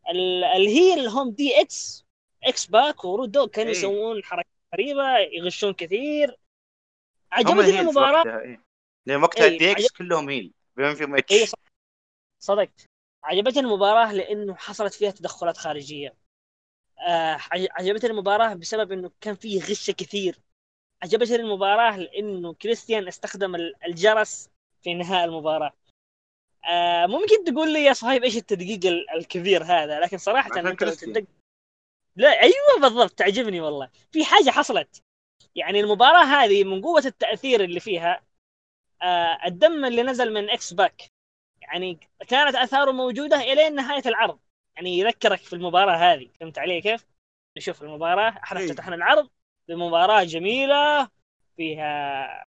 ال- 0.10 0.44
ال 0.44 0.56
heel 0.56 1.08
هم 1.08 1.30
دي 1.32 1.62
إكس 1.62 2.06
إكس 2.44 2.66
باك 2.66 3.06
ورود 3.06 3.32
دوغ 3.32 3.48
كانوا 3.48 3.72
إيه. 3.72 3.78
يسوون 3.78 4.24
حركات 4.24 4.52
غريبة 4.74 5.18
يغشون 5.18 5.74
كثير. 5.74 6.38
عجبتني 7.32 7.80
المباراة. 7.80 8.18
وقتها 8.18 8.40
إيه. 8.42 8.62
لأن 9.06 9.24
وقتها 9.24 9.44
إيه، 9.46 9.58
دي 9.60 9.72
إكس 9.72 9.82
عجب- 9.84 9.92
كلهم 9.98 10.30
heel 10.30 10.54
بما 10.78 10.94
فيهم 10.94 11.14
تريبل 11.16 11.20
اتش 11.20 11.50
ص- 11.50 11.54
صدقت 12.40 12.86
عجبتني 13.24 13.60
المباراة 13.60 14.14
لأنه 14.14 14.56
حصلت 14.56 14.94
فيها 14.94 15.12
تدخلات 15.12 15.58
خارجية. 15.58 16.16
آه 17.08 17.38
عج- 17.52 17.68
عجبتني 17.72 18.10
المباراة 18.12 18.54
بسبب 18.54 18.92
أنه 18.92 19.12
كان 19.22 19.36
فيه 19.36 19.62
غش 19.62 19.92
كثير. 19.92 20.40
عجبتني 21.04 21.36
المباراة 21.36 21.98
لأنه 21.98 22.54
كريستيان 22.54 23.08
استخدم 23.08 23.56
ال- 23.56 23.76
الجرس 23.86 24.50
في 24.84 24.92
انهاء 24.92 25.26
المباراة. 25.26 25.74
آه 26.72 27.06
ممكن 27.06 27.44
تقول 27.44 27.74
لي 27.74 27.84
يا 27.84 27.94
صهيب 27.94 28.24
إيش 28.24 28.38
التدقيق 28.38 28.86
ال- 28.86 29.10
الكبير 29.10 29.64
هذا؟ 29.64 30.00
لكن 30.00 30.18
صراحة 30.18 30.52
عشان 30.52 30.68
أنت 30.68 30.84
لو. 30.84 30.92
تدق 30.92 31.26
لا 32.16 32.42
أيوه 32.42 32.80
بالضبط 32.82 33.12
تعجبني 33.12 33.62
والله. 33.62 33.90
في 34.12 34.26
حاجة 34.26 34.50
حصلت. 34.50 35.04
يعني 35.56 35.80
المباراة 35.80 36.24
هذه 36.24 36.64
من 36.64 36.82
قوة 36.82 37.04
التأثير 37.06 37.64
اللي 37.64 37.80
فيها 37.80 38.22
آه 39.02 39.40
الدم 39.46 39.86
اللي 39.86 40.04
نزل 40.04 40.34
من 40.34 40.50
إكس 40.50 40.74
باك. 40.74 41.02
يعني 41.62 42.00
كانت 42.28 42.56
آثاره 42.56 42.92
موجودة 42.92 43.38
إلى 43.38 43.70
نهاية 43.70 44.04
العرض. 44.06 44.40
يعني 44.76 45.00
يذكرك 45.00 45.40
في 45.40 45.54
المباراة 45.54 45.96
هذه. 45.96 46.30
فهمت 46.40 46.60
علي 46.60 46.82
كيف؟ 46.82 47.06
نشوف 47.58 47.84
المباراة. 47.84 48.30
إحنا 48.30 48.60
إيه. 48.60 48.66
افتتحنا 48.66 48.96
العرض. 48.96 49.30
بمباراه 49.68 50.24
جميلة 50.24 51.10
فيها 51.58 52.46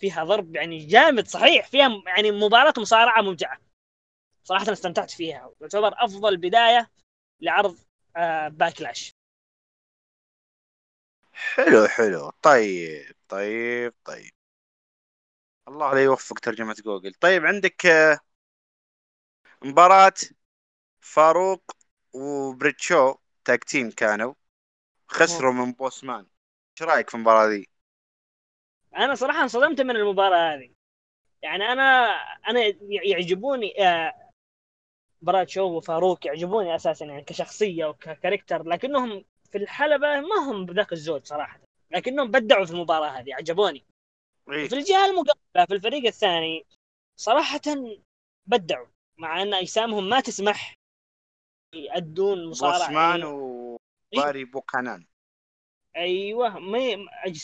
فيها 0.00 0.24
ضرب 0.24 0.56
يعني 0.56 0.86
جامد 0.86 1.28
صحيح 1.28 1.68
فيها 1.68 2.02
يعني 2.06 2.32
مباراة 2.32 2.74
مصارعة 2.78 3.22
ممتعة. 3.22 3.58
صراحة 4.44 4.72
استمتعت 4.72 5.10
فيها. 5.10 5.50
تعتبر 5.60 5.94
أفضل 5.98 6.36
بداية 6.36 6.90
لعرض 7.42 7.78
آه 8.16 8.48
Backlash. 8.48 9.12
حلو 11.32 11.86
حلو. 11.88 12.30
طيب 12.42 13.14
طيب 13.28 13.94
طيب. 14.04 14.30
الله 15.68 15.94
لا 15.94 16.04
يوفق 16.04 16.38
ترجمة 16.38 16.74
جوجل. 16.84 17.14
طيب 17.14 17.46
عندك 17.46 17.86
آه، 17.86 18.18
مباراة 19.64 20.12
فاروق 21.00 21.64
وبرادشو 22.14 23.16
tag 23.46 23.60
team 23.60 23.90
كانوا. 23.92 24.34
خسروا 25.08 25.54
من 25.54 25.72
بوسمان. 25.72 26.26
إيش 26.72 26.82
رأيك 26.90 27.10
في 27.10 27.16
المباراة 27.16 27.50
دي؟ 27.50 27.69
أنا 28.96 29.14
صراحة 29.14 29.42
انصدمت 29.42 29.80
من 29.80 29.96
المباراة 29.96 30.54
هذه. 30.54 30.70
يعني 31.42 31.64
أنا 31.64 32.06
أنا 32.48 32.60
يعجبوني 32.82 33.86
آه، 33.88 34.30
براد 35.22 35.48
شو 35.48 35.62
وفاروق 35.62 36.26
يعجبوني 36.26 36.74
أساسا 36.74 37.04
يعني 37.04 37.22
كشخصية 37.22 37.84
وكاركتر 37.84 38.62
لكنهم 38.62 39.24
في 39.52 39.58
الحلبة 39.58 40.20
ما 40.20 40.36
هم 40.50 40.66
بذاك 40.66 40.92
الزود 40.92 41.26
صراحة. 41.26 41.60
لكنهم 41.90 42.30
بدعوا 42.30 42.64
في 42.64 42.72
المباراة 42.72 43.08
هذه 43.08 43.34
عجبوني. 43.34 43.84
إيه؟ 44.50 44.68
في 44.68 44.74
الجهة 44.74 45.06
المقابلة 45.06 45.66
في 45.66 45.74
الفريق 45.74 46.06
الثاني 46.06 46.66
صراحة 47.16 47.60
بدعوا 48.46 48.86
مع 49.18 49.42
أن 49.42 49.54
أجسامهم 49.54 50.08
ما 50.08 50.20
تسمح 50.20 50.74
يأدون 51.74 52.46
مصارعة. 52.46 52.78
بوسمان 52.78 53.20
يعني 53.20 53.24
وباري 54.14 54.44
بوكانان. 54.44 55.06
أيوه 55.96 56.58
ما 56.58 56.78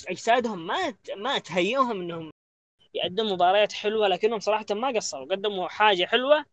أجسادهم 0.09 0.67
ما 0.67 0.95
ما 1.17 1.39
تهيئهم 1.39 2.01
إنهم 2.01 2.31
يقدموا 2.95 3.33
مباريات 3.33 3.73
حلوة 3.73 4.09
لكنهم 4.09 4.41
صراحة 4.41 4.67
ما 4.71 4.89
قصروا 4.89 5.27
قدموا 5.27 5.69
حاجة 5.69 6.05
حلوة 6.07 6.45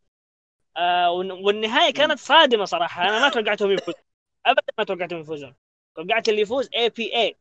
آه 0.77 1.11
والن- 1.11 1.45
والنهاية 1.45 1.93
كانت 1.93 2.19
صادمة 2.19 2.65
صراحة 2.65 3.03
أنا 3.03 3.19
ما 3.21 3.29
توقعتهم 3.29 3.71
يفوزون 3.71 4.03
ابدا 4.45 4.73
ما 4.77 4.83
توقعتهم 4.83 5.19
يفوزون 5.21 5.55
توقعت 5.95 6.29
اللي 6.29 6.41
يفوز 6.41 6.69
اي 6.75 6.89
بي 6.89 7.15
اي 7.17 7.35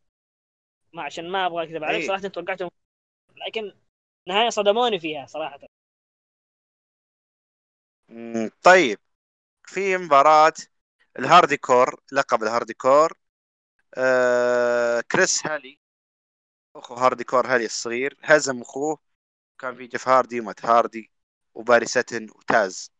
ما 0.92 1.02
عشان 1.02 1.30
ما 1.30 1.46
أبغى 1.46 1.64
أكذب 1.64 1.84
عليك 1.84 2.00
إيه. 2.02 2.08
صراحة 2.08 2.28
توقعتهم 2.28 2.70
لكن 3.46 3.72
النهايه 4.28 4.48
صدموني 4.50 5.00
فيها 5.00 5.26
صراحة. 5.26 5.58
طيب 8.62 8.98
في 9.66 9.98
مباراة 9.98 10.52
ال 11.18 11.56
hardcore 11.56 12.00
لقب 12.12 12.42
ال 12.42 12.74
hardcore 12.74 13.12
آه 13.94 15.00
كراش 15.00 15.46
هولي 15.46 15.78
أخو 16.76 16.94
هاردكور 16.94 17.46
هولي 17.46 17.64
الصغير 17.64 18.16
هزم 18.22 18.60
أخوه 18.60 18.98
كان 19.58 19.76
في 19.76 19.86
جيف 19.86 20.08
هاردي 20.08 20.40
ومات 20.40 20.64
هاردي 20.64 21.10
وبيري 21.54 21.86
ساتورن 21.86 22.26
وتاز. 22.30 22.92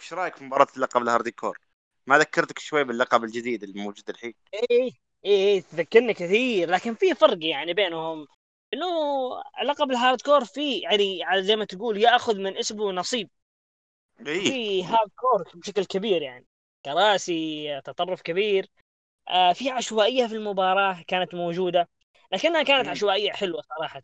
إيش 0.00 0.12
رأيك 0.12 0.36
في 0.36 0.44
مباراة 0.44 0.66
لقب 0.76 1.02
ال 1.02 1.30
hardcore؟ 1.30 1.58
ما 2.06 2.18
ذكرتك 2.18 2.58
شوي 2.58 2.84
باللقب 2.84 3.24
الجديد 3.24 3.62
الموجود 3.62 4.10
الحين؟ 4.10 4.34
إيه 4.54 4.70
إيه 4.70 4.90
إيه 5.24 5.60
تذكرني 5.60 6.14
كثير 6.14 6.70
لكن 6.70 6.94
في 6.94 7.14
فرق 7.14 7.38
يعني 7.40 7.74
بينهم. 7.74 8.26
إنه 8.74 8.86
لقب 9.64 9.90
ال 9.90 10.20
hardcore 10.20 10.44
في 10.44 10.78
يعني 10.78 11.24
على 11.24 11.42
زي 11.42 11.56
ما 11.56 11.64
تقول 11.64 11.98
يأخذ 11.98 12.38
من 12.38 12.56
اسمه 12.58 12.92
نصيب. 12.92 13.30
اي 14.26 14.40
في 14.40 14.84
hardcore 14.84 15.50
بشكل 15.54 15.84
كبير 15.84 16.22
يعني 16.22 16.46
كراسي 16.84 17.80
تطرف 17.84 18.22
كبير. 18.22 18.70
في 19.54 19.70
عشوائية 19.70 20.26
في 20.26 20.34
المباراة 20.34 21.02
كانت 21.06 21.34
موجودة 21.34 21.88
لكنها 22.32 22.62
كانت. 22.62 22.88
عشوائية 22.88 23.32
حلوة 23.32 23.62
صراحة. 23.62 24.02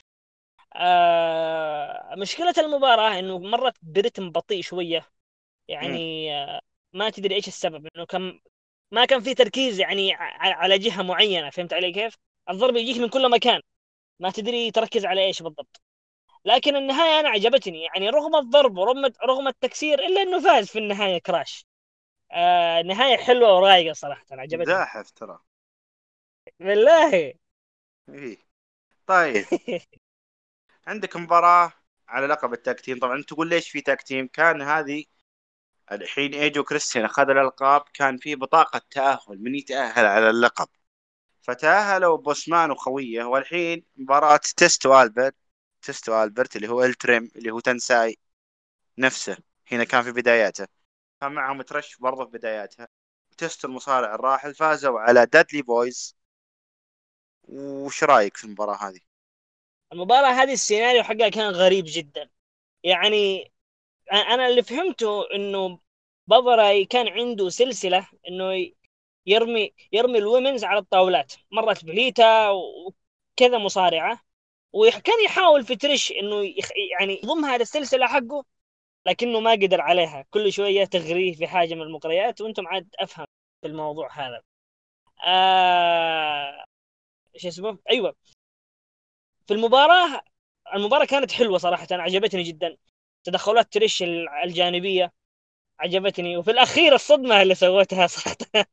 آه 0.75 2.15
مشكلة 2.15 2.55
المباراة 2.59 3.19
إنه 3.19 3.39
مرت 3.39 3.75
برتم 3.83 4.31
بطيء 4.31 4.63
شوية. 4.63 5.11
يعني 5.69 6.35
آه 6.35 6.61
ما 6.93 7.11
تدري 7.11 7.35
إيش 7.35 7.49
السبب 7.49 7.89
إنه 7.97 8.07
كم 8.07 8.41
ما 8.91 9.05
كان 9.05 9.21
في 9.21 9.35
تركيز 9.35 9.81
يعني 9.81 10.13
على 10.15 10.79
جهة 10.79 11.03
معينة 11.03 11.51
فهمت 11.51 11.73
علي 11.73 11.93
كيف؟ 11.93 12.17
الضرب 12.51 12.77
يجيك 12.77 12.99
من 12.99 13.09
كل 13.09 13.31
مكان. 13.31 13.61
ما 14.21 14.31
تدري 14.31 14.71
تركز 14.71 15.05
على 15.07 15.25
إيش 15.25 15.43
بالضبط. 15.43 15.81
لكن 16.45 16.77
النهاية 16.77 17.21
أنا 17.21 17.29
عجبتني. 17.29 17.85
يعني 17.85 18.11
رغم 18.11 18.37
الضرب 18.37 18.79
ورغم 18.79 19.13
رغم 19.25 19.49
التكسير 19.49 19.99
إلا 19.99 20.23
إنه 20.23 20.41
فاز 20.41 20.69
في 20.69 20.79
النهاية 20.79 21.19
كراش. 21.19 21.67
آه 22.33 22.83
نهاية 22.83 23.17
حلوة 23.17 23.57
ورايقة 23.57 23.93
صراحة 23.93 24.25
عجبتني. 24.31 24.67
زاحف 24.67 25.11
ترى. 25.11 25.39
بالله 26.61 27.35
اي 28.09 28.39
طيب. 29.07 29.47
عندك 30.87 31.17
مباراة 31.17 31.73
على 32.09 32.27
لقب 32.27 32.53
ال 32.53 32.60
tag 32.60 32.81
team. 32.81 32.99
طبعا 32.99 33.23
تقول 33.23 33.49
ليش 33.49 33.71
في 33.71 33.81
tag 33.81 34.03
team؟ 34.03 34.27
كان 34.27 34.63
هذه 34.63 35.05
الحين 35.93 36.35
إيدج 36.35 36.65
وكريستيان 36.65 37.05
اخذ 37.05 37.31
الألقاب 37.31 37.83
كان 37.95 38.19
في 38.19 38.37
بطاقة 38.37 38.83
تأهل 38.91 39.43
من 39.43 39.55
يتأهل 39.55 40.07
على 40.07 40.31
اللقب. 40.31 40.69
فتأهلوا 41.43 42.17
بوسمان 42.19 42.71
وخويه. 42.71 43.25
والحين 43.25 43.85
مباراة 43.97 44.41
تيست 44.57 45.03
وألبرت 45.03 45.35
تيست 45.83 46.25
وألبرت 46.25 46.57
اللي 46.57 46.69
هو 46.69 46.85
إي 46.85 46.94
ترين 46.94 47.31
اللي 47.37 47.51
هو 47.51 47.61
تنساي 47.61 48.19
نفسه. 48.99 49.37
هنا 49.73 49.85
كان 49.85 50.03
في 50.03 50.13
بداياته. 50.13 50.80
كان 51.21 51.33
معهم 51.33 51.63
تريش 51.63 51.97
برضه 51.97 52.25
في 52.25 52.31
بداياتها 52.31 52.89
تيست 53.39 53.69
المصارع 53.69 54.15
الراحل 54.15 54.55
فازوا 54.55 55.01
على 55.01 55.27
Dudley 55.27 55.63
Boyz 55.63 56.17
وش 57.49 58.05
رأيك 58.05 58.37
في 58.37 58.45
المباراة 58.45 58.89
هذه؟ 58.89 59.01
المباراة 59.93 60.29
هذه 60.29 60.53
السيناريو 60.53 61.03
حقها 61.03 61.29
كان 61.29 61.51
غريب 61.53 61.85
جدا 61.89 62.31
يعني 62.85 63.53
أنا 64.13 64.47
اللي 64.49 64.63
فهمته 64.63 65.35
إنه 65.35 65.79
بابا 66.27 66.55
راي 66.55 66.85
كان 66.85 67.09
عنده 67.09 67.49
سلسلة 67.49 68.09
إنه 68.29 68.71
يرمي 69.27 69.75
يرمي 69.93 70.19
ال 70.19 70.25
womens 70.25 70.65
على 70.65 70.79
الطاولات 70.79 71.33
مرت 71.53 71.85
بليتا 71.85 72.51
وكذا 72.51 73.59
مصارعة 73.59 74.21
وكان 74.73 75.25
يحاول 75.25 75.65
في 75.67 75.77
تريش 75.77 76.13
إنه. 76.13 76.55
يعني 77.01 77.21
يضمها 77.25 77.59
للسلسلة 77.59 78.07
حقه 78.07 78.45
لكنه 79.07 79.41
ما 79.41 79.51
قدر 79.53 79.81
عليها. 79.81 80.25
كل 80.31 80.53
شوية 80.53 80.85
تغريه 80.85 81.35
في 81.35 81.47
حاجة 81.47 81.75
من 81.75 81.83
المقريات 81.83 82.41
وأنتم 82.41 82.67
عاد 82.69 82.89
أفهم 83.01 83.27
في 83.63 83.69
الموضوع 83.69 84.09
هذا. 84.13 84.43
آه... 85.27 86.65
إيش 87.37 87.47
اسمه؟ 87.47 87.79
أيوه. 87.91 88.17
في 89.47 89.55
المباراة 89.55 90.21
المباراة 90.75 91.05
كانت 91.05 91.33
حلوة 91.33 91.59
صراحة 91.59 91.87
عجبتني 91.93 92.43
جدا. 92.43 92.77
تدخلات 93.25 93.73
تريش 93.73 94.03
الجانبية 94.45 95.13
عجبتني. 95.81 96.37
وفي 96.37 96.51
الأخير 96.51 96.95
الصدمة 96.95 97.43
اللي 97.43 97.55
سوتها 97.55 98.07
صراحة. 98.07 98.37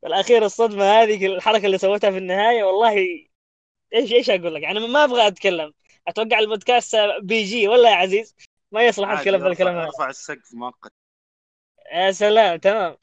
في 0.00 0.06
الأخير 0.06 0.44
الصدمة 0.44 0.84
هذه 0.84 1.26
الحركة 1.26 1.66
اللي 1.66 1.78
سوتها 1.78 2.10
في 2.10 2.18
النهاية 2.18 2.64
والله 2.64 2.92
إيش 3.94 4.12
إيش 4.12 4.30
أقول 4.30 4.54
لك؟ 4.54 4.62
يعني 4.62 4.80
ما 4.88 5.04
أبغى 5.04 5.26
أتكلم. 5.28 5.72
أتوقع 6.08 6.38
البودكاست 6.38 6.96
PG 7.22 7.68
ولا 7.68 7.90
يا 7.90 7.94
عزيز 7.96 8.34
ما 8.72 8.86
يصلح 8.86 9.08
ارفع- 9.08 9.48
بالكلام 9.48 9.76
هذا. 9.76 9.86
ارفع 9.86 10.08
السقف 10.08 10.54
مؤقت. 10.54 10.92
يا 11.92 12.10
سلام 12.10 12.56
تمام. 12.56 12.96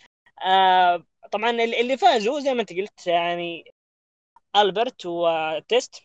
آه 0.46 1.04
طبعا 1.32 1.50
اللي 1.50 1.98
فازوا 1.98 2.40
زي 2.40 2.54
ما 2.54 2.62
أنت 2.62 2.74
قلت 2.74 3.08
يعني 3.08 3.74
ألبرت 4.56 5.06
وتيست. 5.06 6.04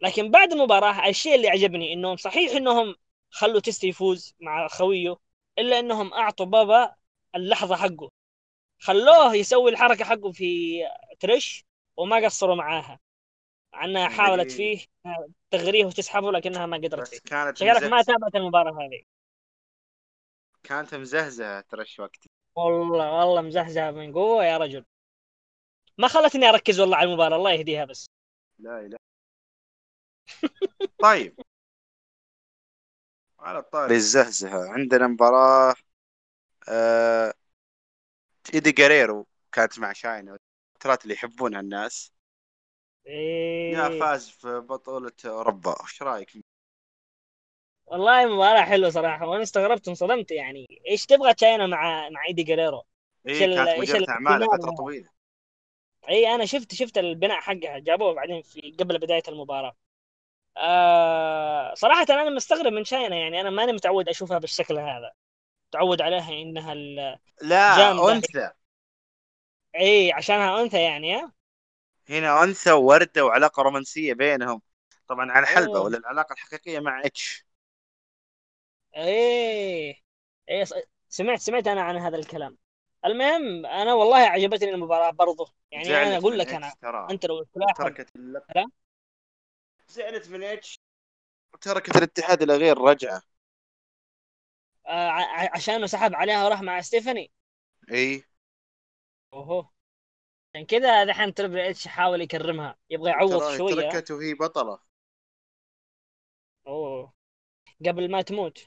لكن 0.00 0.30
بعد 0.30 0.52
المباراة 0.52 1.08
الشيء 1.08 1.34
اللي 1.34 1.48
عجبني 1.48 1.92
إنهم 1.92 2.16
صحيح 2.16 2.52
إنهم 2.52 2.94
خلوا 3.30 3.60
تيست 3.60 3.84
يفوز 3.84 4.34
مع 4.40 4.68
خويه 4.68 5.16
إلا 5.58 5.78
إنهم 5.78 6.12
أعطوا 6.14 6.46
بابا 6.46 6.94
اللحظة 7.34 7.76
حقه. 7.76 8.08
خلوه 8.78 9.34
يسوي 9.34 9.70
الحركة 9.70 10.04
حقه 10.04 10.32
في 10.32 10.78
تريش 11.20 11.64
وما 11.96 12.16
قصروا 12.24 12.54
معاها. 12.56 13.00
مع 13.72 13.84
انها 13.84 14.08
حاولت. 14.08 14.50
فيه 14.50 14.86
تغريه 15.50 15.84
وتسحبه 15.84 16.32
لكنها 16.32 16.66
ما 16.66 16.76
قدرت. 16.76 17.00
بس 17.00 17.10
فيه 17.10 17.18
كانت 17.18 17.56
شكلك 17.56 17.82
ما 17.82 18.02
تابعت 18.02 18.34
المباراة 18.34 18.72
هذه. 18.72 19.02
كانت 20.62 20.94
مزهزة 20.94 21.60
ترش 21.60 22.00
وقتي 22.00 22.28
والله 22.56 23.12
والله 23.12 23.40
مزهزة 23.40 23.90
من 23.90 24.12
قوة 24.12 24.44
يا 24.44 24.58
رجل. 24.58 24.84
ما 25.98 26.08
خلتني 26.08 26.48
أركز 26.48 26.80
والله 26.80 26.96
على 26.96 27.08
المباراة 27.08 27.36
الله 27.36 27.52
يهديها 27.52 27.84
بس. 27.84 28.06
لا 28.58 28.88
لا. 28.88 28.96
طيب. 31.02 31.34
على 33.40 33.62
طاري 33.62 33.94
الزهزهة 33.96 34.72
عندنا 34.72 35.06
مباراة 35.06 35.74
آه... 36.68 37.34
إيدي 38.54 38.72
جاريرو 38.72 39.26
كانت 39.52 39.78
مع 39.78 39.92
شاينا 39.92 40.38
الترات 40.74 41.02
اللي 41.02 41.14
يحبونها 41.14 41.60
الناس. 41.60 42.12
يا 43.68 43.88
إيه. 43.88 43.88
فاز 43.88 44.28
في 44.30 44.60
بطولة 44.60 45.12
أوروبا 45.26 45.82
وش 45.82 46.02
رأيك؟ 46.02 46.30
والله 47.86 48.26
مباراة 48.26 48.62
حلوة 48.62 48.90
صراحة 48.90 49.26
وأنا 49.26 49.42
استغربت 49.42 49.88
انصدمت 49.88 50.30
يعني 50.30 50.66
إيش 50.90 51.06
تبغى 51.06 51.34
تشاينا 51.34 51.66
مع 51.66 52.08
مع 52.10 52.24
إيدي 52.28 52.42
جريرو 52.42 52.82
اي 53.28 53.46
ال- 53.46 53.54
كانت 53.54 53.78
إيش 53.80 53.94
مديرة 53.96 54.06
الاهتمام 54.28 54.46
فترة؟ 54.46 54.70
طويلة 54.70 55.08
اي 56.08 56.34
أنا 56.34 56.44
شفت 56.46 56.74
شفت 56.74 56.98
البناء 56.98 57.40
حقها 57.40 57.78
جابوه 57.78 58.14
بعدين 58.14 58.42
في 58.42 58.76
قبل 58.80 58.98
بداية 58.98 59.22
المباراة 59.28 59.76
آه 60.58 61.74
صراحة 61.74 62.06
أنا 62.10 62.30
مستغرب 62.30 62.72
من 62.74 62.84
شاينا 62.84 63.16
يعني 63.16 63.40
أنا 63.40 63.50
ماني 63.50 63.72
متعود 63.72 64.08
أشوفها 64.10 64.38
بالشكل 64.38 64.78
هذا 64.78 65.12
تعود 65.72 66.02
عليها 66.02 66.32
إنها 66.42 66.72
ال... 66.72 67.18
لا. 67.42 67.90
أنثى 68.12 68.50
اي 69.76 70.12
عشانها 70.12 70.60
أنثى 70.62 70.82
يعني 70.82 71.14
ها 71.16 71.32
هنا 72.10 72.44
أنثى 72.44 72.72
ووردة 72.72 73.24
وعلاقة 73.24 73.62
رومانسية 73.62 74.14
بينهم. 74.14 74.62
طبعا 75.06 75.32
على 75.32 75.46
أوه. 75.66 75.80
ولا 75.80 75.98
العلاقة 75.98 76.32
الحقيقية 76.32 76.80
مع 76.80 77.06
إتش؟ 77.06 77.46
إيه. 78.96 79.94
إيه 80.48 80.64
سمعت 81.08 81.38
سمعت 81.40 81.66
أنا 81.66 81.82
عن 81.82 81.96
هذا 81.96 82.16
الكلام. 82.16 82.58
المهم 83.04 83.66
أنا 83.66 83.94
والله 83.94 84.16
عجبتني 84.18 84.70
المباراة 84.70 85.10
برضو. 85.10 85.48
يعني 85.72 85.88
أنا 86.02 86.16
أقول 86.16 86.32
من 86.32 86.38
لك 86.38 86.54
أنا 86.54 86.74
ترى. 86.82 87.06
أنت 87.10 87.26
لو 87.26 87.42
تلاحظ 87.42 87.76
تركت 87.78 88.16
اللق... 88.16 88.44
لا. 88.56 88.66
زعلت 89.88 90.28
من 90.28 90.42
إتش. 90.42 90.80
وتركت 91.54 91.96
الاتحاد 91.96 92.42
إلى 92.42 92.56
غير 92.56 92.78
رجعة. 92.78 93.22
آه 94.86 95.08
ع- 95.08 95.54
عشان 95.54 95.86
سحب 95.86 96.14
عليها 96.14 96.44
وراح 96.44 96.62
مع 96.62 96.80
ستيفاني. 96.80 97.30
إي. 97.92 98.22
أوهو. 99.32 99.66
عشان 100.54 100.66
كذا 100.66 101.04
دحين 101.04 101.34
Triple 101.34 101.58
H 101.58 101.88
حاول 101.88 102.20
يكرمها. 102.20 102.78
يبغى 102.90 103.10
يعوض 103.10 103.38
ترى 103.40 103.58
شوية. 103.58 103.90
تركت 103.90 104.10
وهي 104.10 104.34
بطلة. 104.34 104.78
أوه. 106.66 107.12
قبل 107.86 108.10
ما 108.10 108.22
تموت. 108.22 108.66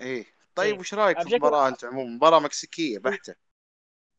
اي 0.00 0.26
طيب 0.54 0.74
إيه. 0.74 0.80
وش 0.80 0.94
رأيك 0.94 1.20
في 1.20 1.28
المباراة 1.28 1.68
أنت 1.68 1.84
عموما؟ 1.84 2.16
مباراة 2.16 2.38
مكسيكية 2.38 2.98
بحتة. 2.98 3.34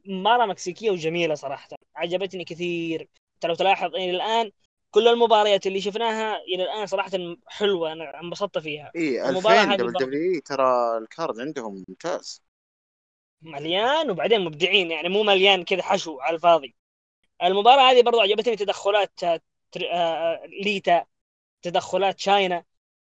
مباراة 0.05 0.45
مكسيكية 0.45 0.91
وجميلة 0.91 1.35
صراحة. 1.35 1.69
عجبتني 1.95 2.45
كثير. 2.45 3.09
انت 3.35 3.45
لو 3.45 3.55
تلاحظ 3.55 3.95
إلى 3.95 4.11
الآن 4.11 4.51
كل 4.91 5.07
المباريات 5.07 5.67
اللي 5.67 5.81
شفناها 5.81 6.37
إلى 6.37 6.63
الآن 6.63 6.85
صراحة 6.85 7.11
حلوة 7.47 7.91
أنا 7.91 8.19
انبسطت 8.19 8.57
فيها. 8.57 8.91
اي 8.95 9.29
المباراة 9.29 9.63
2000 9.63 9.71
هذه 9.71 9.77
دبل 9.77 9.91
برضه. 9.93 10.05
WWE 10.05 10.41
ترى 10.41 10.97
ال 10.97 11.06
card 11.06 11.39
عندهم 11.39 11.83
ممتاز. 11.89 12.46
مليان 13.41 14.11
وبعدين 14.11 14.41
مبدعين 14.45 14.91
يعني 14.91 15.09
مو 15.09 15.23
مليان 15.23 15.63
كذا 15.63 15.83
حشو 15.83 16.19
على 16.19 16.35
الفاضي. 16.35 16.75
المباراة 17.43 17.91
هذه 17.91 18.01
برضو 18.03 18.19
عجبتني 18.21 18.55
تدخلات 18.55 19.23
آه، 19.23 19.41
تر- 19.71 19.89
آه، 19.93 20.45
ليتا 20.63 21.05
تدخلات 21.61 22.19
شاينا. 22.19 22.63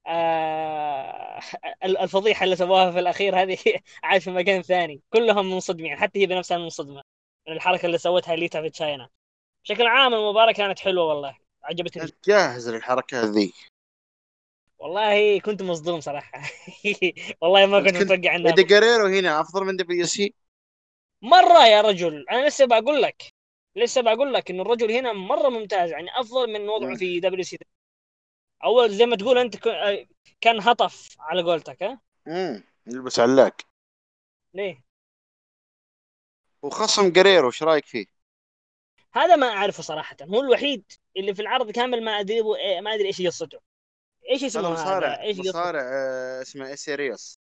آه، 0.08 1.40
ال- 1.84 1.98
الفضيحة 1.98 2.44
اللي 2.44 2.56
سووها 2.56 2.92
في 2.92 3.00
الأخير 3.00 3.42
هذه 3.42 3.58
عاد 4.04 4.22
في 4.22 4.32
مكان 4.32 4.62
ثاني. 4.62 5.02
كلهم 5.14 5.52
منصدمين 5.52 5.98
حتى 5.98 6.20
هي 6.22 6.26
بنفسها 6.26 6.58
منصدمة 6.58 7.02
من 7.48 7.54
الحركة 7.54 7.86
اللي 7.86 7.98
سوتها 7.98 8.36
ليتا 8.36 8.62
في 8.62 8.70
تشاينا 8.70 9.10
بشكل 9.64 9.88
عام 9.88 10.14
المباراة 10.14 10.52
كانت 10.52 10.80
حلوة 10.80 11.06
والله 11.06 11.38
عجبتني. 11.64 12.12
جاهز 12.28 12.70
للحركة 12.70 13.22
ذي 13.22 13.54
والله 14.82 15.40
كنت 15.40 15.62
مصدوم 15.62 16.00
صراحة. 16.00 16.42
والله 17.42 17.66
ما 17.66 17.80
كنت 17.80 18.02
متوقع 18.12 18.36
إنها 18.36 18.50
ايدي 18.52 18.64
جريرو 18.64 19.06
هنا 19.08 19.42
أفضل 19.42 19.66
من 19.66 19.76
WCW. 19.78 20.34
مرة 21.22 21.68
يا 21.68 21.82
رجل. 21.82 22.26
أنا 22.32 22.48
لسه 22.48 22.66
بقول 22.66 23.02
لك 23.02 23.34
لسه 23.76 24.02
بقول 24.02 24.34
لك 24.34 24.52
إن 24.52 24.60
الرجل 24.60 24.92
هنا 24.92 25.14
مرة 25.14 25.50
ممتاز 25.50 25.92
يعني 25.92 26.20
أفضل 26.20 26.54
من 26.54 26.70
وضعه. 26.70 26.96
في 26.96 27.20
WCW. 27.20 27.58
أول 28.64 28.90
زي 28.92 29.06
ما 29.06 29.16
تقول 29.16 29.38
أنت 29.38 29.58
ك- 29.58 30.08
كان 30.42 30.62
هطف 30.62 31.16
على 31.20 31.42
قولتك 31.44 31.84
ها؟ 31.84 32.02
امم 32.28 32.64
يلبس 32.88 33.20
علاق. 33.20 33.56
ليه؟ 34.54 34.84
وخصم 36.62 37.12
جاريرو 37.12 37.48
إيش 37.48 37.64
رأيك 37.64 37.86
فيه؟ 37.86 38.06
هذا 39.14 39.36
ما 39.36 39.48
أعرفه 39.48 39.84
صراحة. 39.84 40.16
هو 40.22 40.42
الوحيد 40.42 40.92
اللي 41.18 41.36
في 41.36 41.42
العرض 41.42 41.72
كامل 41.72 42.04
ما 42.04 42.20
أدري 42.20 42.42
ما 42.82 42.94
أدري 42.94 43.08
إيش 43.08 43.22
قصته. 43.22 43.60
هذا 44.30 44.48
اسمه 44.48 44.62
هذا؟ 44.62 44.74
مصارع 44.74 45.28
قصته؟ 45.30 45.50
مصارع 45.50 45.82
آه، 45.82 46.42
اسمه 46.42 46.74
اسيريوس 46.74 47.40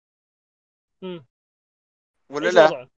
مم. 1.02 1.26
ولا 2.30 2.50
لا؟ 2.50 2.65
وضعه؟ 2.65 2.89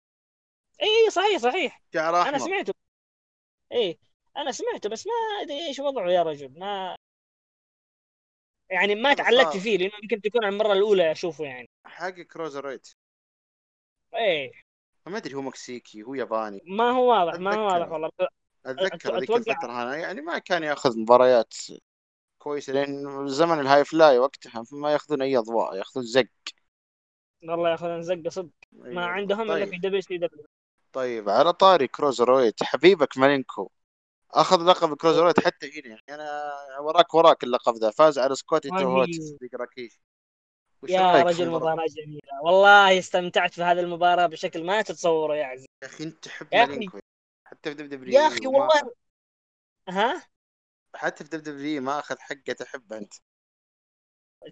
إي 0.82 1.10
صحيح 1.12 1.38
صحيح 1.38 1.82
شعر 1.94 2.22
احمر 2.22 2.38
سمعته 2.38 2.74
إي 3.72 4.00
أنا 4.38 4.52
سمعته 4.52 4.90
بس 4.90 5.08
ما 5.08 5.14
أدري 5.42 5.68
إيش 5.68 5.80
وضعه 5.80 6.10
يا 6.10 6.24
رجل 6.24 6.60
ما 6.60 6.96
يعني 8.70 8.96
ما 8.96 9.14
تعلقت. 9.14 9.58
فيه 9.58 9.78
لأنه 9.78 9.92
يمكن 10.04 10.22
تكون 10.22 10.46
المرة 10.46 10.74
الأولى 10.74 11.12
أشوفه 11.12 11.46
يعني 11.46 11.70
حق 11.86 12.10
cruiserweight 12.10 12.90
إيه 14.16 14.52
ما 15.06 15.18
أدري 15.18 15.34
هو 15.34 15.42
مكسيكي 15.42 16.04
هو 16.04 16.14
ياباني 16.14 16.62
ما 16.66 16.92
هو 16.92 17.10
واضح 17.12 17.40
ما 17.40 17.56
هو. 17.56 17.66
واضح 17.66 17.92
والله 17.92 18.10
أتذكر 18.66 19.20
ذيك 19.20 19.32
الفترة 19.32 19.82
أنا 19.84 19.96
يعني 19.98 20.22
ما 20.22 20.38
كان 20.38 20.64
يأخذ 20.64 21.00
مباريات 21.00 21.54
كويسه 22.44 22.74
لأن 22.74 23.28
زمن 23.28 23.60
ال 23.60 23.86
high 23.86 24.05
fly 24.05 24.20
وقتها 24.20 24.64
ما 24.72 24.92
يأخذون 24.92 25.22
أي 25.22 25.38
أضواء 25.38 25.76
يأخذون 25.76 26.06
زق. 26.06 26.28
والله 27.44 27.72
ياخذ 27.72 28.02
زقه 28.02 28.30
صدق. 28.30 28.50
ما 28.72 28.88
والله. 28.88 29.02
عندهم 29.02 29.42
إلا 29.42 29.54
طيب. 29.54 29.70
في 29.70 29.78
WCW 29.78 30.46
طيب 30.94 31.30
على 31.30 31.54
طاري 31.54 31.88
cruiserweight 31.88 32.64
حبيبك 32.64 33.18
مالينكو. 33.18 33.72
أخذ 34.32 34.66
لقب 34.66 34.98
cruiserweight 34.98 35.40
حتى 35.40 35.80
هنا. 35.80 35.98
يعني 36.08 36.22
أنا 36.22 36.80
وراك 36.80 37.14
وراك 37.14 37.44
اللقب 37.44 37.76
ذا. 37.76 37.92
فاز 37.92 38.20
على 38.20 38.36
سكوتي 38.36 38.70
تو 38.70 38.87
هوتي 38.87 39.22
صديق 39.22 39.56
ريكيشي 39.56 40.00
يا 40.90 41.24
رجل؟ 41.24 41.50
مباراة 41.50 41.86
جميلة. 41.90 42.22
والله 42.44 43.00
استمتعت 43.00 43.54
في 43.54 43.64
هذه 43.64 43.80
المباراة 43.80 44.26
بشكل 44.26 44.64
ما 44.64 44.82
تتصوره 44.82 45.36
يا 45.36 45.46
عزيزي. 45.46 45.68
يا 45.84 45.88
أخي 45.88 46.04
أنت 46.04 46.26
تحب. 46.26 46.48
مالينكو. 46.54 47.00
حتى 47.46 47.76
في 47.76 47.84
WWE 47.84 48.14
يا 48.14 48.28
أخي 48.28 48.48
والله. 48.48 48.94
ها؟ 49.90 50.31
حتى 50.96 51.24
في 51.24 51.38
WWE 51.38 51.82
ما 51.82 52.00
أخذ 52.00 52.20
حقه 52.20 52.54
تحبه 52.54 52.98
أنت. 52.98 53.14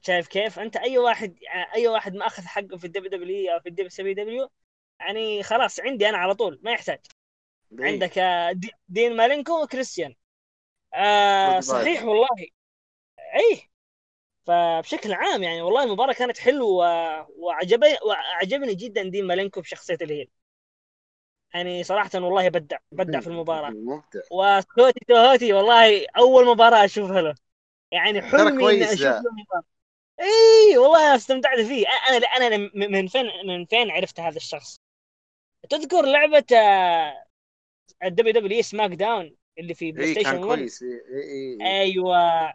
شايف 0.02 0.28
كيف؟ 0.28 0.60
أنت 0.60 0.78
أي 0.78 0.98
واحد 0.98 1.36
أي 1.76 1.88
واحد 1.88 2.14
ما 2.16 2.28
أخذ 2.28 2.44
حقه 2.44 2.78
في 2.78 2.88
الدبليو 2.88 3.10
دبليو 3.12 3.54
أو 3.54 3.60
في 3.60 3.70
الدبليو 3.70 3.90
سي 3.90 4.14
دبليو 4.14 4.50
يعني 5.00 5.44
خلاص 5.44 5.80
عندي 5.80 6.10
أنا 6.10 6.18
على 6.18 6.36
طول 6.36 6.60
ما 6.64 6.72
يحتاج. 6.72 7.00
عندك 7.80 8.18
آه، 8.18 8.52
دي- 8.52 8.72
دين 8.90 9.16
مالينكو 9.18 9.64
وكريستيان. 9.64 10.16
آه 10.94 11.60
صحيح. 11.60 12.04
والله. 12.04 12.28
اي 13.36 13.70
فبشكل 14.48 15.14
عام 15.14 15.44
يعني 15.44 15.62
والله 15.62 15.84
المباراة 15.84 16.14
كانت 16.14 16.38
حلوة 16.38 16.68
و- 17.22 17.28
وعجبني 17.38 17.98
وعجبني 18.08 18.76
جدا 18.76 19.04
دين 19.10 19.28
مالينكو 19.28 19.62
بشخصية 19.62 19.98
ال 20.02 20.06
heel. 20.06 20.30
يعني 21.54 21.84
صراحة 21.84 22.10
والله 22.16 22.50
بدع 22.50 22.78
بدع 22.91 23.20
في 23.20 23.28
المباراة. 23.28 23.70
مبدع. 23.89 24.22
وسكوتي 24.32 25.00
تو 25.08 25.23
هوتي 25.23 25.54
والله 25.54 26.06
أول 26.18 26.45
مباراة 26.47 26.86
أشوفها 26.86 27.22
له. 27.22 27.36
يعني 27.91 28.22
حلمي 28.22 28.84
أشوف 28.84 29.00
ذا. 29.00 29.22
له 29.22 29.64
اي 30.20 30.78
والله 30.78 31.16
استمتعت 31.16 31.60
فيه. 31.60 31.88
أنا 32.10 32.18
أنا 32.18 32.70
من 32.74 33.08
فين 33.08 33.26
من 33.47 33.66
فين 33.66 33.91
عرفت 33.91 34.20
هذا 34.20 34.38
الشخص؟ 34.38 34.80
تذكر 35.70 36.06
لعبة 36.06 36.45
آه، 36.58 37.24
ال 38.04 38.34
WWF 38.34 38.62
سماك 38.62 38.91
داون 38.91 39.36
اللي 39.60 39.74
في 39.74 39.91
بلاي 39.92 40.14
ستيشن 40.14 40.44
1 40.43 40.58
كويس. 40.58 40.84
اي 40.84 40.89
اي 40.89 41.58
اي 41.62 41.82
أيوه. 41.82 42.54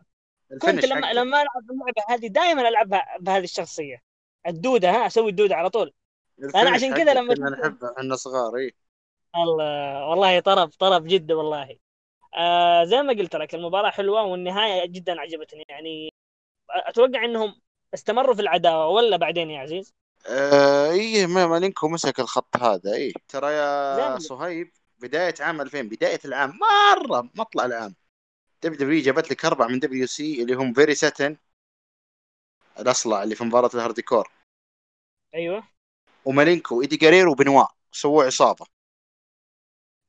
كنت 0.62 0.84
لما 0.84 1.07
حقه. 1.07 1.12
لما 1.12 1.42
ألعب 1.42 1.70
اللعبه 1.70 2.03
هذه 2.09 2.26
دائما 2.26 2.68
ألعبها 2.68 3.16
بهذه 3.20 3.45
الشخصية. 3.45 4.03
الدودة 4.47 4.90
ها 4.90 5.07
أسوي 5.07 5.30
الدودة 5.30 5.57
على 5.57 5.70
طول. 5.70 5.92
ال 6.39 6.44
finish 6.44 6.74
عشان 6.74 6.95
كذا 6.95 7.14
لما 7.14 7.35
كنا 7.35 7.51
نحبه 7.51 7.93
إحنا 7.99 8.16
صغار 8.16 8.57
إي. 8.57 8.74
الله 9.37 10.07
والله 10.09 10.41
طرب 10.41 10.68
طرب 10.68 11.05
جدا 11.07 11.35
والله. 11.35 11.76
آه 12.37 12.85
زي 12.85 13.03
ما 13.03 13.12
قلت 13.12 13.37
لك 13.37 13.55
المباراة 13.55 13.91
حلوة 13.91 14.22
والنهاية 14.22 14.87
جدا 14.87 15.20
عجبتني. 15.20 15.64
يعني 15.68 16.14
أتوقع 16.70 17.24
إنهم 17.24 17.61
استمروا 17.95 18.35
في 18.35 18.41
العداوة 18.43 18.89
ولا 18.89 19.16
بعدين 19.16 19.51
يا 19.51 19.61
عزيز؟ 19.61 19.95
آه 20.28 20.91
إيه 20.91 21.26
ما 21.26 21.47
مالينكو 21.47 21.89
مسك 21.89 22.20
الخط 22.20 22.57
هذا 22.57 22.95
إيه 22.95 23.12
ترى 23.28 23.53
يا. 23.53 24.18
صهيب 24.18 24.72
بداية 24.99 25.35
عام 25.41 25.61
2000 25.61 25.89
بداية 25.89 26.20
العام 26.24 26.59
مرة 26.59 27.30
مطلع 27.35 27.64
العام 27.64 27.95
WWF 28.62 29.03
جابت 29.03 29.30
لك 29.30 29.45
أربعة 29.45 29.66
من 29.66 29.78
WCW 29.78 30.43
اللي 30.43 30.55
هم 30.55 30.72
بيري 30.72 30.95
ساتن 30.95 31.37
الأصلع 32.78 33.22
اللي 33.22 33.35
في 33.35 33.45
مباراة 33.45 33.70
ال 33.74 33.80
hardcore. 33.80 34.30
أيوه. 35.35 35.74
ومالينكو 36.25 36.79
وإيدي 36.79 36.97
جيريرو 36.97 37.32
وبنوا. 37.33 37.66
سووا 37.93 38.25
عصابة. 38.25 38.66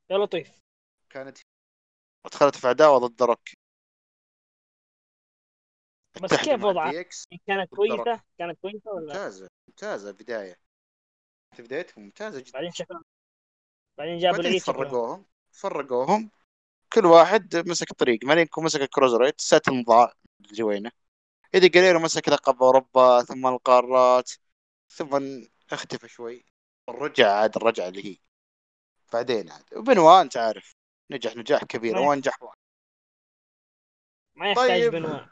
يا 0.09 0.18
لطيف 0.18 0.59
كانت 1.09 1.38
دخلت 2.32 2.55
في 2.55 2.68
عداوة 2.68 2.97
ضد 2.97 3.24
روك 3.24 3.49
بس 6.24 6.34
كيف 6.34 6.63
وضعها؟ 6.63 7.05
كانت 7.47 7.70
كويسة؟ 7.70 8.22
كانت 8.38 8.59
كويسة 8.61 8.91
ولا 8.91 9.13
ممتازة 9.13 9.47
ممتازة 9.68 10.09
البداية. 10.09 10.59
في 11.55 11.61
بدايتهم 11.61 12.03
ممتازة 12.03 12.39
جدا. 12.39 12.51
بعدين 12.53 12.72
شكلها 12.72 13.01
بعدين 13.97 14.18
جابوا 14.18 14.38
بعدين 14.38 14.59
شكلهم 14.59 14.89
فرقوهم. 14.89 15.26
فرقوهم. 15.51 16.32
كل 16.93 17.05
واحد 17.05 17.55
مسك 17.55 17.93
طريق 17.93 18.20
مالينكو 18.24 18.61
مسك 18.61 18.82
الكروزريت 18.82 19.41
ساتن 19.41 19.84
ضاع 19.84 20.13
الجوينه 20.41 20.91
إيدي 21.55 21.70
جريرو 21.70 21.99
مسك 21.99 22.30
لقب 22.30 22.63
أوروبا 22.63 23.24
ثم 23.24 23.47
القارات 23.47 24.32
ثم 24.89 25.16
اختفى 25.72 26.07
شوي 26.07 26.45
رجع 26.89 27.32
عاد 27.32 27.55
الرجعة 27.57 27.88
اللي 27.88 28.05
هي. 28.05 28.18
بعدين 29.13 29.51
عاد 29.51 29.74
وبنوا 29.74 30.22
انت 30.22 30.38
عارف 30.38 30.76
نجح 31.11 31.36
نجاح 31.36 31.63
كبير 31.63 31.93
ما 31.95 31.99
وانجح 31.99 32.43
واحد 32.43 32.57
ما 34.36 34.49
يحتاج 34.49 34.68
طيب. 34.68 34.91
بنوان. 34.91 35.28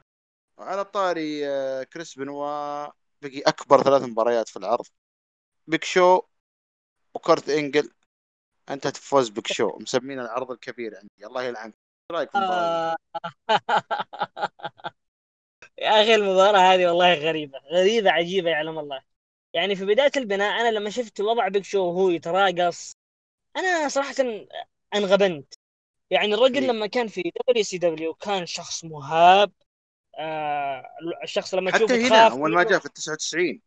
على 0.58 0.86
طاري 0.86 1.48
آه، 1.48 1.84
كريس 1.84 2.18
بنوا 2.18 2.86
بقي 3.22 3.40
أكبر 3.48 3.84
ثلاث 3.84 4.02
مباريات 4.02 4.50
في 4.50 4.58
العرض. 4.58 4.86
بيك 5.68 5.84
شو 5.84 6.22
وكرت 7.14 7.50
إنجل. 7.50 7.92
أنت 8.70 8.88
تفوز 8.88 9.30
بيك 9.30 9.48
شو 9.48 9.78
مسمين 9.78 10.20
العرض 10.20 10.52
الكبير 10.52 10.98
عندي. 10.98 11.26
الله 11.28 11.44
يلعنك. 11.44 11.74
إيش 11.74 12.18
رأيك 12.18 12.32
في 12.32 12.38
المباراة 12.38 12.96
دي؟ 12.96 12.98
يا 15.78 15.90
أخي 16.02 16.16
المباراة 16.16 16.60
هذه 16.60 16.88
والله 16.88 17.14
غريبة. 17.14 17.60
غريبة 17.60 18.12
عجيبة 18.12 18.50
يعلم 18.50 18.80
الله. 18.80 19.13
يعني 19.54 19.76
في 19.76 19.86
بداية 19.86 20.12
البناء 20.18 20.62
أنا 20.62 20.72
لما 20.72 20.90
شفت 20.90 21.22
وضع 21.22 21.48
بيك 21.48 21.64
شو 21.64 21.86
وهو 21.86 22.10
يتراقص 22.10 22.96
أنا 23.58 23.90
صراحة 23.90 24.16
انغبنت 24.96 25.54
يعني 26.10 26.34
الرجل 26.34 26.64
إيه. 26.64 26.68
لما 26.68 26.88
كان 26.88 27.08
في 27.08 27.22
WCW 27.22 28.14
كان 28.14 28.46
شخص 28.46 28.84
مهاب 28.86 29.52
آه 30.20 30.84
الشخص 31.24 31.54
لما 31.54 31.72
تشوفه 31.72 31.96
حتى 31.96 32.08
هنا 32.08 32.28
أول 32.28 32.54
ما. 32.54 32.64
جاء 32.64 32.80
في 32.80 32.86
ال 32.86 32.94
99 32.94 33.62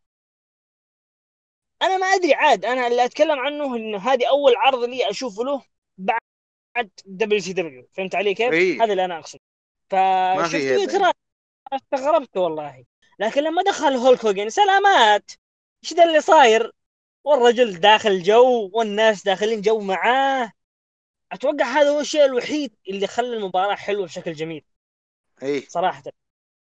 أنا 1.81 1.97
ما 1.97 2.05
أدري 2.07 2.33
عاد 2.33 2.65
أنا 2.65 2.87
اللي 2.87 3.05
أتكلم 3.05 3.39
عنه 3.39 3.75
إنه 3.75 3.97
هذه 3.97 4.29
أول 4.29 4.55
عرض 4.55 4.83
لي 4.83 5.09
أشوفه 5.09 5.43
له 5.43 5.61
بعد 5.97 6.89
WCW 7.05 7.87
فهمت 7.93 8.15
علي 8.15 8.33
كيف؟ 8.33 8.53
إيه. 8.53 8.83
هذا 8.83 8.91
اللي 8.91 9.05
أنا 9.05 9.19
اقصد 9.19 9.39
ما 9.93 10.43
في 10.43 10.49
فشفته 10.49 10.57
هيبة. 10.57 10.83
يتراقص 10.83 11.17
استغربت 11.73 12.37
والله 12.37 12.85
لكن 13.19 13.43
لما 13.43 13.63
دخل 13.63 13.93
هولك 13.93 14.25
هوجن 14.25 14.49
سلامات 14.49 15.31
إيش 15.87 15.93
ذا 15.93 16.03
اللي 16.03 16.21
صاير 16.21 16.71
والرجل 17.23 17.79
داخل 17.79 18.23
جو 18.23 18.69
والناس 18.73 19.23
داخلين 19.23 19.61
جو 19.61 19.79
معاه. 19.79 20.51
أتوقع 21.31 21.65
هذا 21.65 21.89
هو 21.89 21.99
الشيء 21.99 22.25
الوحيد 22.25 22.75
اللي 22.89 23.07
خلى 23.07 23.37
المباراة 23.37 23.75
حلوة 23.75 24.05
بشكل 24.05 24.33
جميل. 24.33 24.65
إيه. 25.43 25.67
صراحة. 25.67 26.03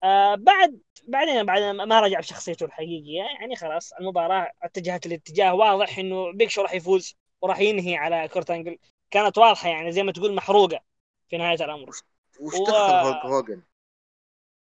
آه 0.03 0.35
بعد 0.35 0.79
بعدين 1.07 1.43
بعد 1.45 1.61
ما 1.61 1.99
رجع 1.99 2.19
بشخصيته 2.19 2.65
الحقيقيه 2.65 3.23
يعني 3.39 3.55
خلاص 3.55 3.93
المباراة 3.93 4.51
اتجهت 4.63 5.05
الاتجاه 5.05 5.53
واضح 5.53 5.97
إنه 5.97 6.31
بيك 6.31 6.49
شو 6.49 6.61
راح 6.61 6.73
يفوز 6.73 7.15
وراح 7.41 7.59
ينهي 7.59 7.95
على 7.95 8.27
كورت 8.27 8.51
أنجل. 8.51 8.77
كانت 9.11 9.37
واضحة 9.37 9.69
يعني 9.69 9.91
زي 9.91 10.03
ما 10.03 10.11
تقول 10.11 10.35
محروقة 10.35 10.79
في 11.29 11.37
نهاية 11.37 11.65
الأمر. 11.65 11.89
وش 12.39 12.55
و- 12.55 12.63
دخل 12.63 12.73
هولك 12.73 13.25
هوجن؟ 13.25 13.61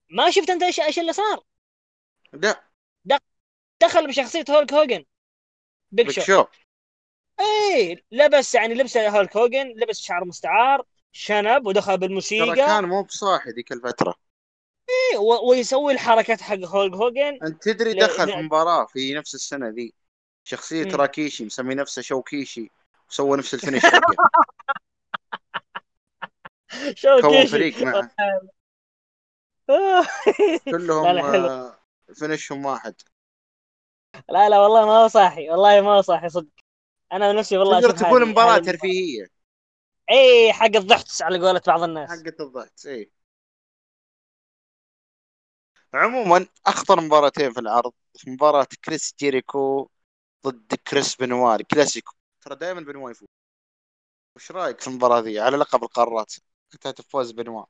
ما 0.10 0.32
شفت 0.32 0.50
أنت 0.50 0.64
إيش 0.64 0.80
إيش 0.80 1.00
اللي 1.00 1.14
صار؟ 1.14 1.44
لا. 2.34 2.75
دخل 3.82 4.08
بشخصية 4.08 4.46
هولك 4.50 4.74
هوجن. 4.74 5.06
بيك 5.92 6.10
شو 6.12 6.46
إيه 7.40 8.04
لبس 8.12 8.56
يعني 8.56 8.74
لبس 8.74 8.98
هولك 8.98 9.38
هوجن 9.38 9.68
لبس 9.68 10.00
شعر 10.02 10.26
مستعار 10.26 10.84
شنب 11.12 11.68
ودخل 11.68 11.98
بالموسيقى. 11.98 12.56
كان 12.56 12.84
مو 12.86 13.04
بصاحي 13.04 13.50
ذيك 13.50 13.72
الفترة. 13.72 14.16
إيه 14.90 15.18
و- 15.18 15.50
ويسوي 15.50 15.94
الحركات 15.94 16.42
حق 16.42 16.58
هولك 16.66 16.94
هوجن. 16.94 17.40
أنت 17.44 17.64
تدري 17.64 17.94
دخل. 17.94 18.26
في 18.26 18.42
مباراة 18.42 18.86
في 18.86 19.14
نفس 19.14 19.36
السنة 19.36 19.70
ذي. 19.70 19.94
شخصية 20.44 20.86
مم. 20.86 20.96
راكيشي 20.96 21.46
مسمي 21.46 21.76
نفسه 21.76 22.02
شوكيشي 22.02 22.72
وسوى 23.10 23.38
نفس 23.38 23.54
الفينش 23.54 23.84
حقه. 23.84 24.16
شو 26.96 27.22
كون 27.22 27.32
كيشي 27.32 27.52
فريق 27.52 27.82
معه. 27.82 28.12
كلهم 30.72 31.18
آه، 31.18 31.80
فينشهم 32.14 32.66
واحد. 32.66 32.96
لا 34.30 34.50
لا 34.50 34.60
والله 34.60 34.86
ما 34.86 35.04
هو 35.04 35.08
صاحي 35.08 35.50
والله 35.50 35.82
ما 35.82 35.92
هو 35.98 36.02
صاحي 36.02 36.30
صدق. 36.30 36.48
أنا 37.14 37.34
نفسي 37.34 37.58
والله 37.58 37.82
تقدر 37.82 37.98
تقول 37.98 38.26
مباراة. 38.26 38.58
ترفيهية. 38.58 39.28
إي 40.12 40.54
حق 40.54 40.76
الضحك 40.76 41.06
على 41.22 41.48
قولة 41.48 41.62
بعض 41.68 41.84
الناس. 41.84 42.10
حقت 42.10 42.42
الضغط 42.42 42.86
إيه 42.86 43.12
عموما 45.94 46.48
أخطر 46.66 47.02
مباراتين 47.02 47.54
في 47.54 47.60
العرض 47.60 47.94
مباراة 48.28 48.68
كريس 48.86 49.16
جيريكو 49.20 49.90
ضد 50.46 50.76
كريس 50.88 51.16
بنوا 51.16 51.62
classico. 51.62 52.14
ترى 52.42 52.56
دائما 52.56 52.82
بنوا 52.82 53.12
يفوز. 53.12 53.28
وش 54.36 54.52
رأيك 54.52 54.82
في 54.82 54.88
المباراة 54.88 55.20
ذي؟ 55.20 55.40
على 55.40 55.58
لقب 55.58 55.84
القارات 55.84 56.34
انت 56.74 56.88
تفوز 56.88 57.32
بنوا 57.32 57.66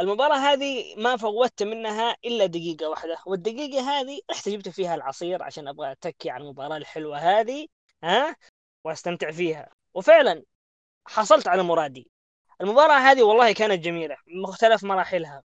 المباراة 0.00 0.36
هذه 0.36 0.96
ما 0.96 1.16
فوتت 1.16 1.62
منها 1.62 2.16
إلا 2.24 2.46
دقيقة 2.46 2.88
واحدة 2.88 3.18
والدقيقة 3.26 3.80
هذه 3.80 4.20
رحت 4.30 4.48
جبت 4.48 4.68
فيها 4.68 4.94
العصير 4.94 5.42
عشان 5.42 5.68
أبغى 5.68 5.92
أتكي 5.92 6.30
على 6.30 6.44
المباراة 6.44 6.76
الحلوة 6.76 7.18
هذه 7.18 7.66
ها؟ 8.04 8.36
وأستمتع 8.84 9.30
فيها. 9.30 9.70
وفعلا 9.94 10.42
حصلت 11.06 11.48
على 11.48 11.62
مرادي. 11.62 12.10
المباراة 12.60 12.98
هذه 12.98 13.22
والله 13.22 13.52
كانت 13.52 13.84
جميلة 13.84 14.16
مختلف 14.26 14.84
مراحلها. 14.84 15.42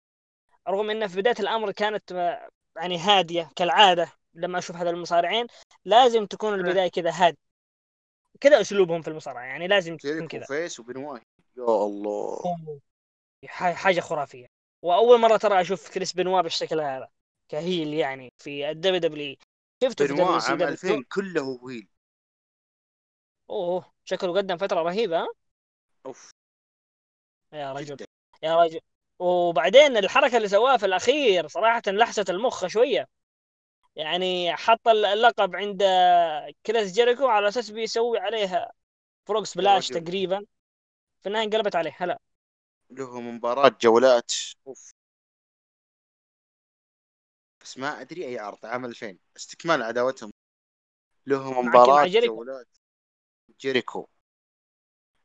رغم 0.68 0.90
إن 0.90 1.06
في 1.06 1.16
بداية 1.16 1.36
الأمر 1.40 1.72
كانت 1.72 2.12
آه، 2.12 2.48
يعني 2.76 2.98
هادية 2.98 3.50
كالعادة 3.56 4.12
لما 4.34 4.58
أشوف 4.58 4.76
هذا 4.76 4.90
المصارعين 4.90 5.46
لازم 5.84 6.26
تكون 6.26 6.54
البداية 6.54 6.90
كذا 6.90 7.10
هادية. 7.10 7.38
كذا 8.40 8.60
أسلوبهم 8.60 9.02
في 9.02 9.08
المصارعة 9.08 9.44
يعني 9.44 9.66
لازم 9.68 9.96
تكون 9.96 10.28
كذا. 10.28 10.44
face 10.44 10.80
يا 11.56 11.64
الله. 11.64 12.42
حاجة 13.48 14.00
خرافية. 14.00 14.46
وأول 14.82 15.20
مرة 15.20 15.36
ترى 15.36 15.60
أشوف 15.60 15.90
كريس 15.90 16.12
بنوا 16.12 16.40
بالشكل 16.40 16.80
هذا 16.80 17.08
ك 17.48 17.57
heel 17.57 17.94
يعني 17.94 18.32
في 18.38 18.70
الدبليو 18.70 19.00
دبليو 19.00 19.36
شفته 19.82 20.06
في 20.06 20.12
دبليو 20.12 20.26
عام 20.26 20.62
2000 20.62 20.88
دبليو 20.88 21.04
كله 21.12 21.42
heel 21.62 21.88
أوه 23.50 23.92
شكله 24.04 24.36
قدم 24.36 24.56
فترة 24.56 24.82
رهيبة 24.82 25.20
ها؟ 25.20 25.28
أوف. 26.06 26.30
يا 27.52 27.72
رجل 27.72 27.96
جدا. 27.96 28.06
يا 28.42 28.56
رجل. 28.56 28.80
وبعدين 29.18 29.96
الحركة 29.96 30.36
اللي 30.36 30.48
سواها 30.48 30.76
في 30.76 30.86
الأخير 30.86 31.48
صراحة 31.48 31.82
لحست 31.86 32.30
المخ 32.30 32.66
شوية. 32.66 33.08
يعني 33.96 34.56
حط 34.56 34.88
اللقب 34.88 35.56
عند 35.56 35.82
كريس 36.66 36.92
جيريكو 36.92 37.26
على 37.28 37.48
أساس 37.48 37.70
بيسوي 37.70 38.18
عليها 38.18 38.72
فروق 39.26 39.44
سبلاش 39.44 39.92
رجل. 39.92 40.04
تقريبا. 40.04 40.44
في 41.20 41.26
النهاية 41.26 41.44
انقلبت 41.46 41.76
عليه 41.76 41.96
هلا. 41.98 42.18
لهم 42.90 43.36
مباراة 43.36 43.76
جولات. 43.80 44.32
أوف. 44.66 44.94
بس 47.62 47.78
ما 47.78 48.00
أدري 48.00 48.26
أي 48.26 48.38
عرض 48.38 48.66
عام 48.66 48.84
2000 48.84 49.18
استكمال 49.36 49.82
عداوتهم. 49.82 50.30
كي- 51.62 51.68
مباراة. 51.68 52.04
جولات. 52.26 52.68
جيريكو. 53.60 54.08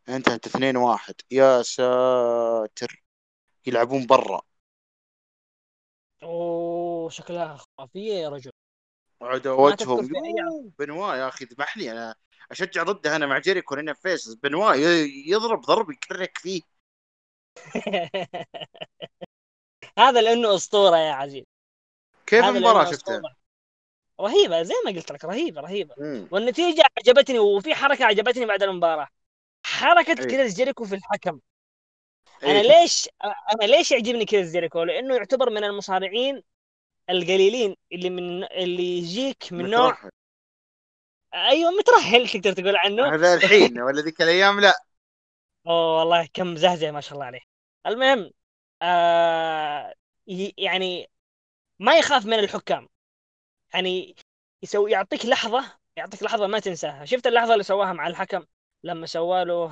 أنتهت 0.10 0.48
2 0.48 0.78
1 0.78 1.16
يا 1.32 1.62
ساتر. 1.62 3.04
يلعبون 3.68 4.06
برا. 4.06 4.42
أوه 6.24 7.10
شكلها 7.10 7.58
خرافية 7.58 8.14
يا 8.14 8.30
رجل. 8.30 8.52
يوه، 10.40 10.72
بنوا 10.80 11.16
يا 11.16 11.28
أخي 11.28 11.46
ذبح 11.46 11.78
لي 11.78 11.92
أنا 11.92 12.16
أشجع 12.52 12.84
ضده 12.84 13.16
أنا 13.16 13.26
مع 13.26 13.38
جيريكو 13.40 13.76
لأنه 13.76 13.94
فيس 13.94 14.34
بنوا 14.34 14.74
يضرب 15.28 15.62
ضرب 15.62 15.92
يكرك 15.92 16.38
فيه. 16.38 16.62
هذا 19.98 20.22
لأنه 20.22 20.56
أسطورة 20.56 20.98
يا 20.98 21.12
عزيز 21.12 21.46
كيف 22.28 22.46
لأنه 22.46 22.92
شفتها؟ 22.92 23.22
رهيبة 24.22 24.64
زي 24.64 24.74
ما 24.86 24.92
قلت 24.92 25.12
لك 25.12 25.26
رهيبة 25.26 25.62
رهيبة 25.62 25.96
مم. 25.98 26.28
والنتيجة 26.32 26.84
عجبتني 26.98 27.40
وفي 27.40 27.76
حركة 27.76 28.06
عجبتني 28.06 28.46
بعد 28.46 28.64
المباراة 28.64 29.08
حركة 29.64 30.10
إيه. 30.20 30.28
كريس 30.28 30.56
جيريكو 30.56 30.86
في 30.86 30.96
الحكم 30.96 31.40
أنا 32.44 32.52
إيه. 32.52 32.62
ليش 32.62 33.10
أنا 33.24 33.66
ليش 33.66 33.92
يعجبني 33.92 34.26
كريس 34.26 34.52
جيريكو 34.52 34.84
لأنه 34.84 35.16
يعتبر 35.16 35.50
من 35.50 35.64
المصارعين 35.64 36.44
القليلين 37.10 37.76
اللي 37.92 38.10
من 38.10 38.44
اللي 38.44 38.98
يجيك 38.98 39.54
من 39.54 39.70
نوع 39.70 39.88
مترحل. 39.88 40.10
أيوه 41.34 41.72
مترهل 41.72 42.30
تقدر 42.30 42.54
تقول 42.54 42.76
عنه 42.76 43.16
هذا 43.16 43.34
الحين 43.34 43.82
ولا 43.82 44.02
ذيك 44.02 44.22
الأيام 44.22 44.60
لا 44.60 44.74
أوه 45.68 46.00
والله 46.00 46.28
كم 46.34 46.56
زهزة 46.56 46.92
ما 46.92 47.02
شاء 47.02 47.14
الله 47.14 47.26
عليه 47.26 47.49
المهم 47.88 48.32
آه 48.82 49.94
يعني 50.58 51.10
ما 51.80 51.98
يخاف 52.00 52.26
من 52.26 52.40
الحكام. 52.40 52.90
يعني 53.74 54.16
يسوي 54.64 54.92
يعطيك 54.92 55.26
لحظة 55.26 55.80
يعطيك 55.98 56.24
لحظة 56.24 56.48
ما 56.48 56.60
تنساها. 56.60 57.06
شفت 57.06 57.28
اللحظة 57.28 57.54
اللي 57.54 57.64
سواها 57.64 57.94
مع 57.94 58.08
الحكم؟ 58.08 58.46
لما 58.84 59.06
سوى 59.08 59.46
له 59.46 59.68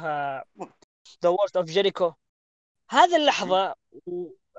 ذا 1.23 1.29
Walls 1.29 1.57
of 1.57 1.65
جيريكو 1.65 2.13
هذه 2.89 3.15
اللحظة 3.15 3.75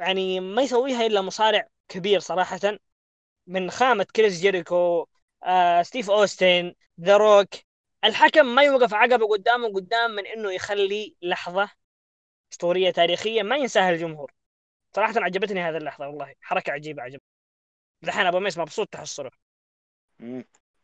يعني 0.00 0.40
ما 0.40 0.62
يسويها 0.62 1.06
إلا 1.06 1.22
مصارع 1.22 1.68
كبير 1.88 2.20
صراحة 2.20 2.60
من 3.46 3.70
خامة 3.70 4.06
كريس 4.16 4.40
جيريكو 4.40 5.06
آه 5.44 5.82
ستيف 5.82 6.10
أوستن 6.10 6.74
ذا 7.00 7.16
روك 7.16 7.48
الحكم 8.04 8.46
ما 8.46 8.62
يوقف 8.62 8.94
عقبه 8.94 9.28
قدامه 9.28 9.74
قدام 9.74 10.10
من 10.10 10.26
إنه 10.26 10.52
يخلي 10.52 11.16
لحظة 11.22 11.70
اسطورية 12.52 12.90
تاريخية 12.90 13.42
ما 13.42 13.56
ينساها 13.56 13.90
الجمهور. 13.90 14.32
صراحة 14.96 15.14
عجبتني 15.16 15.60
هذه 15.60 15.76
اللحظة 15.76 16.08
والله. 16.08 16.34
حركة 16.40 16.72
عجيبة 16.72 17.02
عجبتني 17.02 17.28
دحين 18.02 18.26
أبو 18.26 18.40
ميس 18.40 18.58
مبسوط 18.58 18.88
تحصله. 18.88 19.30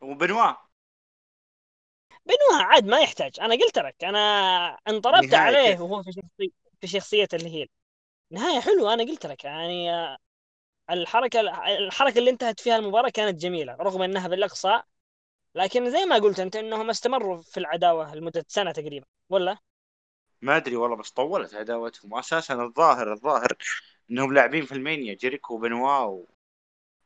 وبنوا. 0.01 0.53
بنوها 2.27 2.63
عاد 2.65 2.87
ما 2.87 3.01
يحتاج. 3.01 3.41
أنا 3.41 3.55
قلت 3.55 3.79
لك 3.79 4.05
أنا 4.05 4.19
انضربت 4.89 5.25
نهاية. 5.25 5.37
عليه؟ 5.37 5.81
وهو 5.81 6.03
في 6.03 6.13
شخصية 6.13 6.49
في 6.81 6.87
شخصية 6.87 7.29
الهيل 7.35 7.69
نهاية 8.31 8.61
حلوة 8.61 8.95
أنا 8.95 9.05
قلت 9.05 9.27
لك. 9.27 9.45
يعني 9.45 9.91
الحركة 10.91 11.41
الحركة 11.79 12.19
اللي 12.19 12.31
انتهت 12.31 12.61
فيها 12.61 12.77
المباراة 12.77 13.11
كانت 13.11 13.41
جميلة 13.41 13.75
رغم 13.75 14.03
إنها 14.03 14.29
بالأقصى. 14.29 14.83
لكن 15.55 15.91
زي 15.91 16.05
ما 16.05 16.17
قلت 16.17 16.41
أنت 16.41 16.57
إنهم 16.57 16.91
استمروا 16.91 17.43
في 17.43 17.61
العداوة 17.61 18.15
لمدة 18.15 18.45
سنة 18.49 18.73
تقريبا. 18.73 19.07
ولا؟ 19.29 19.59
ما 20.45 20.57
أدري 20.57 20.77
والله 20.77 20.97
بس 20.97 21.11
طولت 21.11 21.55
عداوتهم 21.55 22.15
أساسا 22.15 22.55
الظاهر 22.55 23.13
الظاهر 23.13 23.57
إنهم 24.11 24.35
لاعبين 24.35 24.67
في 24.67 24.73
المانيا 24.73 25.15
جيريكو 25.15 25.55
وبنوا 25.55 25.99
و... 25.99 26.27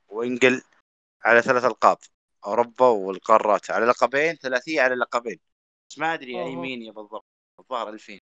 وإنجل 0.09 0.63
على 1.25 1.43
ثلاث 1.43 1.65
ألقاب. 1.65 1.99
أوروبا 2.47 2.87
والقارات. 2.87 3.71
على 3.71 3.87
لقبين 3.87 4.35
ثلاثية 4.35 4.81
على 4.81 4.95
لقبين. 4.95 5.39
بس 5.91 5.99
ما 5.99 6.15
أدري 6.15 6.33
اي 6.33 6.43
أوه. 6.43 6.61
مين 6.61 6.93
بالضبط 6.93 7.27
الظاهر 7.61 7.89
2000 7.89 8.19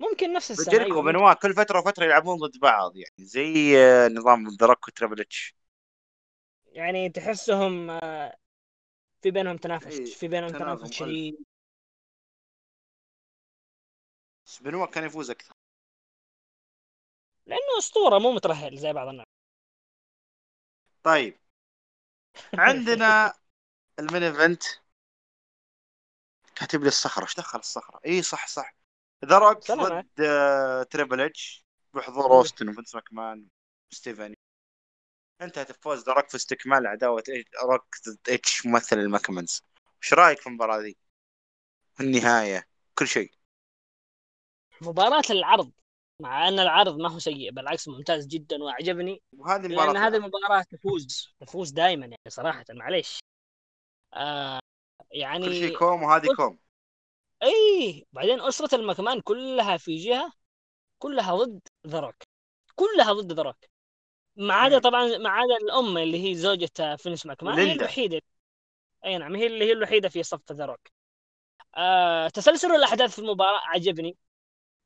ممكن 0.00 0.32
نفس 0.32 0.50
السنة 0.50 0.78
جيريكو. 0.78 0.98
وبنوا 0.98 1.32
كل 1.32 1.54
فترة 1.54 1.78
وفترة 1.78 2.04
يلعبون 2.04 2.38
ضد 2.38 2.58
بعض 2.58 2.96
يعني 2.96 3.14
زي 3.18 3.78
آه، 3.78 4.08
نظام 4.08 4.48
ذا 4.48 4.76
وتريبل 4.88 5.20
اتش 5.20 5.54
يعني 6.72 7.08
تحسهم 7.08 7.90
آه، 7.90 8.36
في 9.22 9.30
بينهم 9.30 9.56
تنافس 9.56 9.98
إيه، 9.98 10.04
في 10.04 10.28
بينهم 10.28 10.50
تنافس. 10.50 10.92
شديد. 10.92 11.47
بس 14.48 14.62
بنوا 14.62 14.86
كان 14.86 15.04
يفوز 15.04 15.30
أكثر 15.30 15.52
لأنه 17.46 17.78
أسطورة 17.78 18.18
مو 18.18 18.32
مترهل 18.32 18.78
زي 18.78 18.92
بعض 18.92 19.08
الناس. 19.08 19.26
طيب. 21.02 21.38
عندنا 22.58 23.34
ال 23.98 24.03
main 24.03 24.22
event. 24.22 24.62
كاتب 26.54 26.82
لي 26.82 26.88
الصخرة. 26.88 27.24
إيش 27.24 27.34
دخل 27.36 27.58
الصخرة؟ 27.58 28.00
إي 28.06 28.22
صح 28.22 28.46
صح. 28.46 28.74
ذا 29.24 29.38
روك. 29.38 29.72
ضد 29.72 30.86
تريبل 30.90 31.20
إتش. 31.20 31.64
بحضور. 31.94 32.24
أوستن 32.24 32.68
وفنس 32.68 32.94
ماكمان 32.94 33.48
وستيفاني. 33.92 34.38
انتهت 35.42 35.72
بفوز 35.72 36.04
ذا 36.04 36.12
روك 36.12 36.28
في 36.28 36.34
استكمال 36.34 36.86
عداوة 36.86 37.22
روك 37.64 37.96
ضد 38.08 38.11
تريبل 38.11 38.18
إتش 38.28 38.66
ممثل 38.66 38.98
الماكمانز 38.98 39.62
إيش 40.02 40.14
رأيك 40.14 40.40
في 40.40 40.46
المباراة 40.46 40.78
ذي؟ 40.78 40.96
النهاية. 42.00 42.68
كل 42.94 43.08
شيء. 43.08 43.37
مباراة 44.82 45.22
العرض 45.30 45.70
مع 46.22 46.48
أن 46.48 46.58
العرض 46.58 46.96
ما 46.96 47.10
هو 47.10 47.18
سيء 47.18 47.50
بالعكس 47.50 47.88
ممتاز 47.88 48.26
جدا 48.26 48.64
وأعجبني. 48.64 49.22
وهذه 49.32 49.60
لأن 49.66 49.72
مباراه 49.72 50.08
هذه 50.08 50.16
المباراة 50.16 50.62
تفوز 50.62 51.34
تفوز 51.40 51.70
دائما 51.70 52.06
يعني 52.06 52.18
صراحة 52.28 52.64
معليش. 52.70 53.18
آه 54.14 54.60
يعني 55.10 55.46
كل 55.46 55.54
شيء 55.54 55.78
كوم 55.78 56.02
وهذه 56.02 56.34
كوم. 56.36 56.58
إي 57.42 58.06
بعدين 58.12 58.40
أسرة 58.40 58.74
الماكمان 58.74 59.20
كلها 59.20 59.76
في 59.76 59.96
جهة 59.96 60.32
كلها 60.98 61.34
ضد 61.36 61.60
ذا 61.86 62.00
روك 62.00 62.16
كلها 62.74 63.12
ضد 63.12 63.32
ذا 63.32 63.42
روك 63.42 63.64
ما 64.36 64.54
عدا. 64.54 64.78
طبعا 64.78 65.18
ما 65.18 65.30
عدا 65.30 65.56
الأم 65.56 65.98
اللي 65.98 66.28
هي 66.28 66.34
زوجة 66.34 66.96
فينس 66.96 67.26
ماكمان 67.26 67.58
هي. 67.58 67.72
الوحيدة. 67.72 68.20
إي 69.04 69.18
نعم 69.18 69.36
هي 69.36 69.46
اللي 69.46 69.64
هي 69.64 69.72
الوحيدة 69.72 70.08
في 70.08 70.22
صف 70.22 70.52
ذا 70.52 70.64
روك 70.64 70.80
آه 71.76 72.28
تسلسل 72.28 72.74
الأحداث 72.74 73.14
في 73.14 73.18
المباراة 73.18 73.60
عجبني 73.64 74.16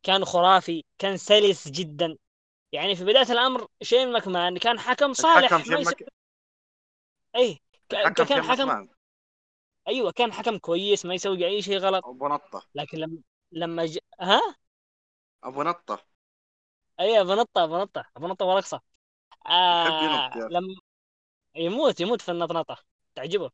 كان 0.03 0.25
خرافي 0.25 0.85
كان 0.99 1.17
سلس 1.17 1.69
جدا. 1.69 2.17
يعني 2.73 2.97
في 2.97 3.05
بداية 3.05 3.33
الأمر 3.33 3.67
شين 3.83 4.13
ماكمان 4.13 4.59
كان 4.59 4.79
حكم 4.79 5.13
صالح 5.13 5.63
شين 5.65 5.79
يسوي 5.79 5.95
مك... 5.95 6.05
اي 7.37 7.61
الحكم 7.93 8.25
كان 8.25 8.43
حكم 8.43 8.63
مكمان 8.63 8.89
أيوه 9.89 10.13
كان 10.13 10.33
حكم 10.33 10.59
كويس 10.59 11.05
ما 11.07 11.15
يسوي 11.15 11.47
أي 11.47 11.63
شيء 11.63 11.79
غلط. 11.79 12.05
أبو 12.05 12.29
نطة. 12.29 12.63
لكن 12.75 12.99
لما 12.99 13.19
لما 13.53 13.87
ج... 13.87 13.99
ها؟ 14.21 14.57
أبو 15.45 15.63
نطة. 15.63 16.05
اي 17.01 17.21
أبو 17.21 17.35
نطة 17.35 17.65
أبو 17.65 17.79
نطة 17.79 18.05
أبو 18.17 18.27
نطة 18.29 18.45
ورقصه 18.45 18.81
آه. 19.47 20.31
لما 20.51 20.75
يموت 21.57 22.01
يموت 22.01 22.21
في 22.23 22.31
النطنطة. 22.33 22.79
تعجبه. 23.15 23.51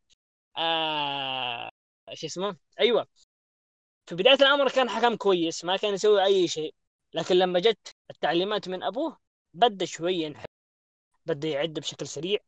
آه 0.56 1.70
شو 2.14 2.26
اسمه؟ 2.26 2.56
أيوه. 2.80 3.08
في 4.08 4.14
بداية 4.14 4.34
الأمر 4.34 4.70
كان 4.70 4.90
حكم 4.90 5.16
كويس 5.16 5.64
ما 5.64 5.76
كان 5.76 5.94
يسوي 5.94 6.24
أي 6.24 6.48
شيء. 6.48 6.74
لكن 7.14 7.36
لما 7.36 7.60
جت 7.60 7.94
التعليمات 8.10 8.68
من 8.68 8.82
أبوه 8.82 9.18
بدأ 9.54 9.84
شوي 9.86 10.14
ينحل. 10.14 10.46
بدأ 11.26 11.48
يعد 11.48 11.72
بشكل 11.72 12.06
سريع. 12.06 12.38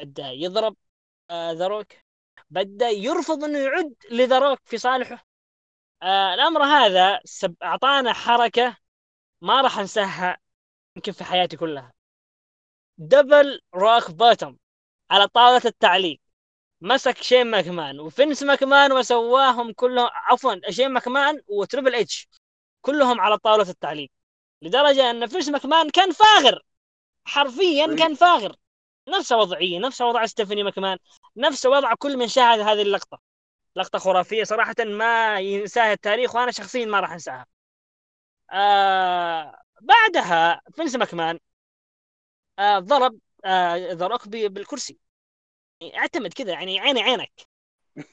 بدأ 0.00 0.30
يضرب 0.30 0.76
آه 1.30 1.52
ذروك 1.52 1.92
بدأ 2.50 2.88
يرفض 2.88 3.44
إنه 3.44 3.58
يعد 3.58 3.94
لذروك 4.10 4.58
في 4.64 4.78
صالحه. 4.78 5.26
آه 6.02 6.34
الأمر 6.34 6.62
هذا 6.64 7.20
سب... 7.24 7.56
أعطانا 7.62 8.12
حركة 8.12 8.76
ما 9.40 9.60
راح 9.60 9.78
أنساها 9.78 10.38
يمكن 10.96 11.12
في 11.12 11.24
حياتي 11.24 11.56
كلها. 11.56 11.92
double 12.98 13.60
Rock 13.74 14.10
Bottom 14.10 14.56
على 15.10 15.28
طاولة 15.28 15.62
التعليق. 15.64 16.20
مسك 16.80 17.22
شين 17.22 17.46
ماكمان 17.46 18.00
وفينس 18.00 18.42
ماكمان 18.42 18.92
وسواهم 18.92 19.72
كلهم 19.72 20.08
عفوا 20.12 20.70
شين 20.70 20.88
ماكمان 20.92 21.40
وتريبل 21.48 21.94
اتش 21.94 22.28
كلهم 22.82 23.20
على 23.20 23.38
طاولة 23.38 23.70
التعليق 23.70 24.10
لدرجة 24.62 25.10
أن 25.10 25.26
فينس 25.26 25.48
ماكمان 25.48 25.90
كان 25.90 26.12
فاغر. 26.12 26.62
حرفيا 27.26 27.86
إيه. 27.90 27.96
كان 27.96 28.14
فاغر. 28.14 28.56
نفس 29.08 29.32
وضعية 29.32 29.78
نفس 29.78 30.00
وضع 30.02 30.26
ستيفاني 30.26 30.62
ماكمان 30.62 30.98
نفس 31.36 31.66
وضع 31.66 31.94
كل 31.94 32.16
من 32.16 32.28
شاهد 32.28 32.60
هذه 32.60 32.82
اللقطة. 32.82 33.20
لقطة 33.76 33.98
خرافية 33.98 34.44
صراحة 34.44 34.74
ما 34.80 35.40
ينساها 35.40 35.92
التاريخ 35.92 36.36
وأنا 36.36 36.52
شخصيا 36.52 36.86
ما 36.86 37.00
راح 37.00 37.12
أنساها. 37.12 37.46
آه 38.52 39.62
بعدها 39.80 40.60
فينس 40.76 40.96
ماكمان 40.96 41.38
آه 42.58 42.78
ضرب 42.78 43.18
آه 43.44 43.76
ذا 43.92 44.06
ب- 44.26 44.30
بالكرسي. 44.54 44.98
اعتمد 45.82 46.32
كذا 46.32 46.52
يعني 46.52 46.80
عيني 46.80 47.02
عينك. 47.02 47.32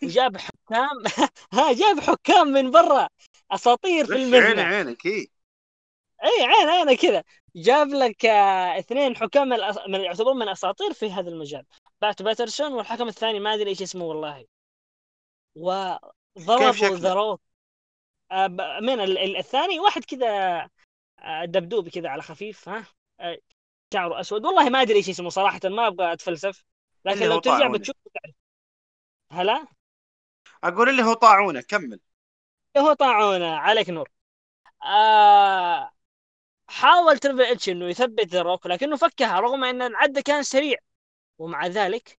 وجاب 0.04 0.38
حكام. 0.38 1.04
ها 1.54 1.74
جاب 1.74 2.00
حكام 2.00 2.48
من 2.48 2.72
برا. 2.72 3.10
أساطير 3.52 4.06
في 4.06 4.14
ليش 4.14 4.44
عيني 4.44 4.62
عينك 4.62 5.06
اي 5.06 5.28
اي 6.24 6.44
عين 6.44 6.70
عينك 6.70 7.00
كذا. 7.00 7.24
جاب 7.56 7.88
لك 7.88 8.26
آه 8.26 8.80
اثنين 8.80 9.16
حكام 9.16 9.48
من, 9.48 9.54
الأس... 9.54 9.78
من 9.88 10.00
يعتبرون 10.02 10.38
من 10.38 10.50
أساطير 10.50 10.94
في 10.94 11.12
هذا 11.12 11.30
المجال. 11.30 11.66
بات 12.02 12.22
باترسون 12.22 12.74
والحكم 12.74 13.08
الثاني 13.08 13.40
ما 13.40 13.54
أدري 13.54 13.70
إيش 13.70 13.82
اسمه 13.82 14.06
والله. 14.06 14.46
وضربوا 15.56 16.72
شكله؟ 16.72 16.98
ذا 16.98 17.14
روك 17.14 17.42
آه. 18.32 18.48
من 18.82 19.00
ال... 19.00 19.18
ال- 19.18 19.38
الثاني؟ 19.38 19.80
واحد 19.80 20.04
كذا 20.06 20.30
آه 21.20 21.46
دبدوب 21.46 21.90
كذا 21.90 22.10
على 22.10 22.22
خفيف 22.22 22.70
ها. 22.70 22.86
شعره 23.94 24.20
أسود. 24.20 24.46
والله 24.46 24.70
ما 24.70 24.82
أدري 24.82 24.96
إيش 24.98 25.10
اسمه 25.10 25.30
صراحة 25.30 25.60
ما 25.64 25.88
أبغى 25.88 26.14
أتفلسف. 26.14 26.64
لكن 27.06 27.18
اللي 27.18 27.28
لو 27.28 27.40
ترجع. 27.40 27.68
بتشوف 27.68 27.96
تعرف 28.14 28.36
هلا؟ 29.32 29.68
أقول 30.64 30.90
اللي 30.90 31.04
هو 31.04 31.14
طاعونه 31.14 31.62
كمل. 31.62 32.00
هو 32.78 32.94
طاعونه 32.94 33.56
عليك 33.56 33.90
نور. 33.90 34.10
آه 34.84 35.92
حاول 36.68 37.18
تربل 37.18 37.42
اتش 37.42 37.70
إنه 37.70 37.86
يثبت 37.86 38.28
ذا 38.28 38.42
روك 38.42 38.68
لكنه 38.68 38.96
فكها 38.96 39.40
رغم 39.40 39.64
إن 39.64 39.82
العد 39.82 40.20
كان 40.20 40.44
سريع. 40.44 40.78
ومع 41.38 41.68
ذلك 41.68 42.20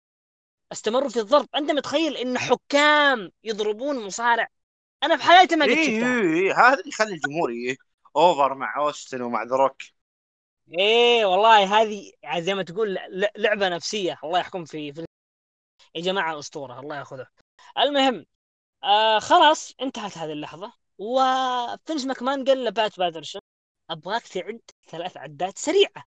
استمروا 0.72 1.10
في 1.10 1.20
الضرب. 1.20 1.48
أنت 1.56 1.72
متخيل 1.72 2.18
إن 2.18 2.38
حكام 2.38 3.32
يضربون 3.44 4.06
مصارع؟ 4.06 4.48
أنا 5.04 5.18
في 5.18 5.24
حياتي 5.24 5.56
ما 5.56 5.66
قد 5.66 5.72
اي 5.72 5.86
شفتها. 5.86 6.22
اي 6.22 6.52
هذا 6.52 6.80
اللي 6.80 6.90
يخلي 6.90 7.14
الجمهور 7.14 7.50
إيه. 7.50 7.78
over 8.16 8.54
مع 8.54 8.78
أوستن 8.78 9.22
ومع 9.22 9.44
ذا 9.44 9.56
روك. 9.56 9.82
إيه 10.80 11.26
والله 11.26 11.82
هذه 11.82 12.12
زي 12.38 12.54
ما 12.54 12.64
تقول 12.64 12.98
لعبة 13.36 13.70
نفسية. 13.70 14.20
الله 14.24 14.40
يحكم 14.40 14.66
في, 14.66 14.94
في 14.94 15.06
يا 15.96 16.02
جماعة 16.02 16.40
أسطورة 16.40 16.80
الله 16.80 16.98
يأخذها. 16.98 17.30
المهم 17.78 18.26
آه 18.84 19.20
خلاص 19.20 19.74
انتهت 19.82 20.18
هذه 20.18 20.32
اللحظة. 20.32 20.74
وفينس 20.98 22.06
ماكمان 22.06 22.46
قال 22.46 22.66
لبات 22.66 23.00
باترسون 23.00 23.42
أبغاك 23.90 24.28
تعد 24.28 24.62
ثلاث 24.88 25.18
عدات 25.18 25.58
سريعة. 25.58 26.04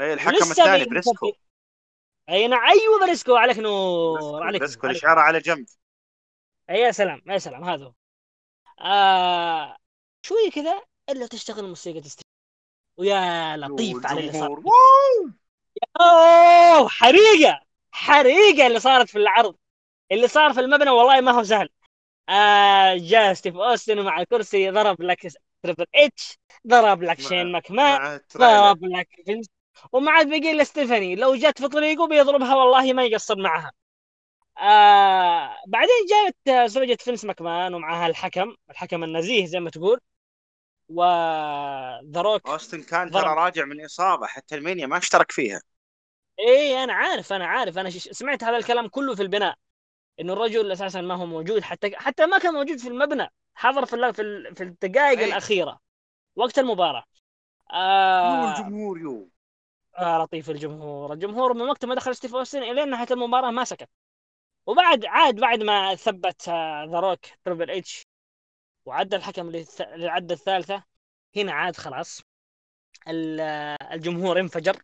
أي 0.00 0.12
الحكم 0.12 0.50
الثاني 0.50 0.84
بريسكو. 0.84 1.32
أي 2.28 2.48
نعم 2.48 2.68
أيوه 2.68 3.00
بريسكو. 3.00 3.36
عليك 3.36 3.58
نور 3.58 4.42
عليك 4.42 4.60
بريسكو 4.60 4.86
الإشارة 4.86 5.20
على 5.20 5.38
جنب. 5.38 5.66
أي 6.70 6.80
يا 6.80 6.90
سلام 6.90 7.22
يا 7.26 7.38
سلام 7.38 7.64
هذا 7.64 7.84
هو. 7.84 7.92
آه 8.80 9.76
شوية 10.22 10.50
كذا 10.50 10.82
إلا 11.08 11.26
تشتغل 11.26 11.68
موسيقى 11.68 12.00
ويا 13.00 13.56
لطيف 13.56 14.06
على 14.06 14.20
اللي 14.20 14.32
صار. 14.32 14.62
اوه 16.00 16.88
حريقة 16.88 17.60
حريقة 17.92 18.66
اللي 18.66 18.80
صارت 18.80 19.08
في 19.08 19.18
العرض. 19.18 19.56
اللي 20.12 20.28
صار 20.28 20.52
في 20.52 20.60
المبنى 20.60 20.90
والله 20.90 21.20
ما 21.20 21.32
هو 21.32 21.42
سهل. 21.42 21.68
آه 22.28 22.96
جاء 22.96 23.32
ستيف 23.32 23.56
أوستن 23.56 24.02
مع 24.04 24.20
الكرسي 24.20 24.70
ضرب 24.70 25.02
لك 25.02 25.32
تريبل 25.62 25.86
اتش 25.94 26.38
ضرب 26.66 27.02
لك 27.02 27.20
شين 27.20 27.52
ماكمان. 27.52 28.20
ضرب 28.36 28.84
لك 28.84 29.08
فينس 29.26 29.46
وما 29.92 30.10
عاد 30.12 30.28
بقي 30.28 30.50
الا 30.50 30.64
ستيفاني 30.64 31.16
لو 31.16 31.34
جت 31.34 31.60
في 31.60 31.68
طريقه 31.68 32.06
بيضربها 32.06 32.54
والله 32.54 32.92
ما 32.92 33.04
يقصر 33.04 33.36
معها. 33.38 33.72
آه 34.58 35.56
بعدين 35.66 36.06
جابت 36.10 36.48
آه، 36.48 36.66
زوجة 36.66 36.98
فينس 37.00 37.24
ماكمان 37.24 37.74
ومعها 37.74 38.06
الحكم 38.06 38.54
الحكم 38.70 39.04
النزيه 39.04 39.46
زي 39.46 39.60
ما 39.60 39.70
تقول. 39.70 40.00
و 40.94 41.02
ذا 42.10 42.20
روك 42.20 42.48
أوستن 42.48 42.82
كان 42.82 43.10
ترى. 43.10 43.34
راجع 43.34 43.64
من 43.64 43.84
إصابة 43.84 44.26
حتى 44.26 44.54
رسلمانيا 44.54 44.86
ما 44.86 44.98
اشترك 44.98 45.32
فيها. 45.32 45.60
إيه 46.38 46.84
أنا 46.84 46.92
عارف 46.92 47.32
أنا 47.32 47.46
عارف. 47.46 47.78
أنا 47.78 47.90
سمعت 47.90 48.44
هذا 48.44 48.56
الكلام 48.56 48.88
كله 48.88 49.14
في 49.14 49.22
البناء 49.22 49.54
إنه 50.20 50.32
الرجل 50.32 50.72
أساسا 50.72 51.00
ما 51.00 51.14
هو 51.14 51.26
موجود. 51.26 51.62
حتى 51.62 51.96
حتى 51.96 52.26
ما 52.26 52.38
كان 52.38 52.54
موجود 52.54 52.78
في 52.78 52.88
المبنى 52.88 53.28
حضر 53.54 53.86
في 53.86 54.12
في 54.12 54.54
في 54.54 54.62
الدقائق 54.64 55.18
أي. 55.18 55.24
الأخيرة 55.24 55.80
وقت 56.36 56.58
المباراة. 56.58 57.04
آه 57.72 58.50
الجمهور 58.50 58.98
يو. 58.98 59.30
آه 59.98 60.22
لطيف 60.22 60.50
الجمهور. 60.50 61.12
الجمهور 61.12 61.54
من 61.54 61.68
وقت 61.68 61.84
ما 61.84 61.94
دخل 61.94 62.16
ستيف 62.16 62.34
أوستن 62.34 62.62
الين 62.62 62.90
نهاية 62.90 63.08
المباراة 63.10 63.50
ما 63.50 63.64
سكت. 63.64 63.88
وبعد 64.66 65.04
عاد 65.04 65.40
بعد 65.40 65.62
ما 65.62 65.94
ثبت 65.94 66.48
ذا 66.90 67.00
روك 67.00 67.20
تربل 67.44 67.70
اتش 67.70 68.06
وعدى 68.84 69.16
الحكم 69.16 69.50
للعدة 69.80 70.34
الثالثة. 70.34 70.84
هنا 71.36 71.52
عاد 71.52 71.76
خلاص. 71.76 72.22
ال- 73.08 73.40
الجمهور 73.92 74.40
انفجر. 74.40 74.82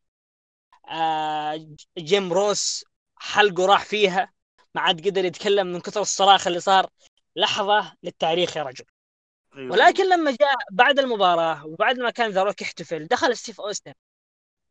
آه، 0.88 1.66
جيم 1.98 2.32
روس 2.32 2.84
حلقه 3.16 3.66
راح 3.66 3.84
فيها. 3.84 4.32
ما 4.74 4.80
عاد 4.80 5.06
قدر 5.08 5.24
يتكلم 5.24 5.66
من 5.66 5.80
كثر 5.80 6.00
الصراخ 6.00 6.46
اللي 6.46 6.60
صار. 6.60 6.90
لحظة 7.36 7.96
للتاريخ 8.02 8.56
يا 8.56 8.62
رجل. 8.62 8.84
أيوة. 9.56 9.72
ولكن 9.72 10.08
لما 10.08 10.30
جاء 10.30 10.54
بعد 10.72 10.98
المباراة 10.98 11.66
وبعد 11.66 11.98
ما 11.98 12.10
كان 12.10 12.30
ذا 12.30 12.54
يحتفل 12.60 13.06
دخل 13.06 13.36
ستيف 13.36 13.60
أوستن. 13.60 13.92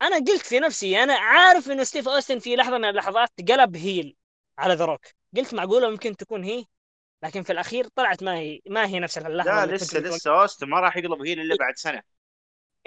أنا 0.01 0.15
قلت 0.15 0.45
في 0.45 0.59
نفسي 0.59 1.03
أنا 1.03 1.13
عارف 1.13 1.71
إنه 1.71 1.83
ستيف 1.83 2.09
أوستن 2.09 2.39
في 2.39 2.55
لحظة 2.55 2.77
من 2.77 2.85
اللحظات 2.85 3.29
قلب 3.49 3.75
heel 3.75 4.15
على 4.57 4.73
ذا 4.73 4.97
قلت 5.37 5.53
معقولة 5.53 5.89
ممكن 5.89 6.15
تكون 6.15 6.43
هي؟ 6.43 6.65
لكن 7.25 7.43
في 7.43 7.51
الأخير 7.51 7.87
طلعت 7.87 8.23
ما 8.23 8.35
هي 8.37 8.61
ما 8.69 8.85
هي 8.87 8.99
نفس 8.99 9.17
اللحظة 9.17 9.65
لا 9.65 9.75
لسه 9.75 9.99
لسه 9.99 10.41
أوستن 10.41 10.67
ما 10.69 10.79
راح 10.79 10.97
يقلب 10.97 11.21
heel 11.21 11.39
إلا 11.39 11.55
بعد 11.59 11.77
سنة. 11.77 12.03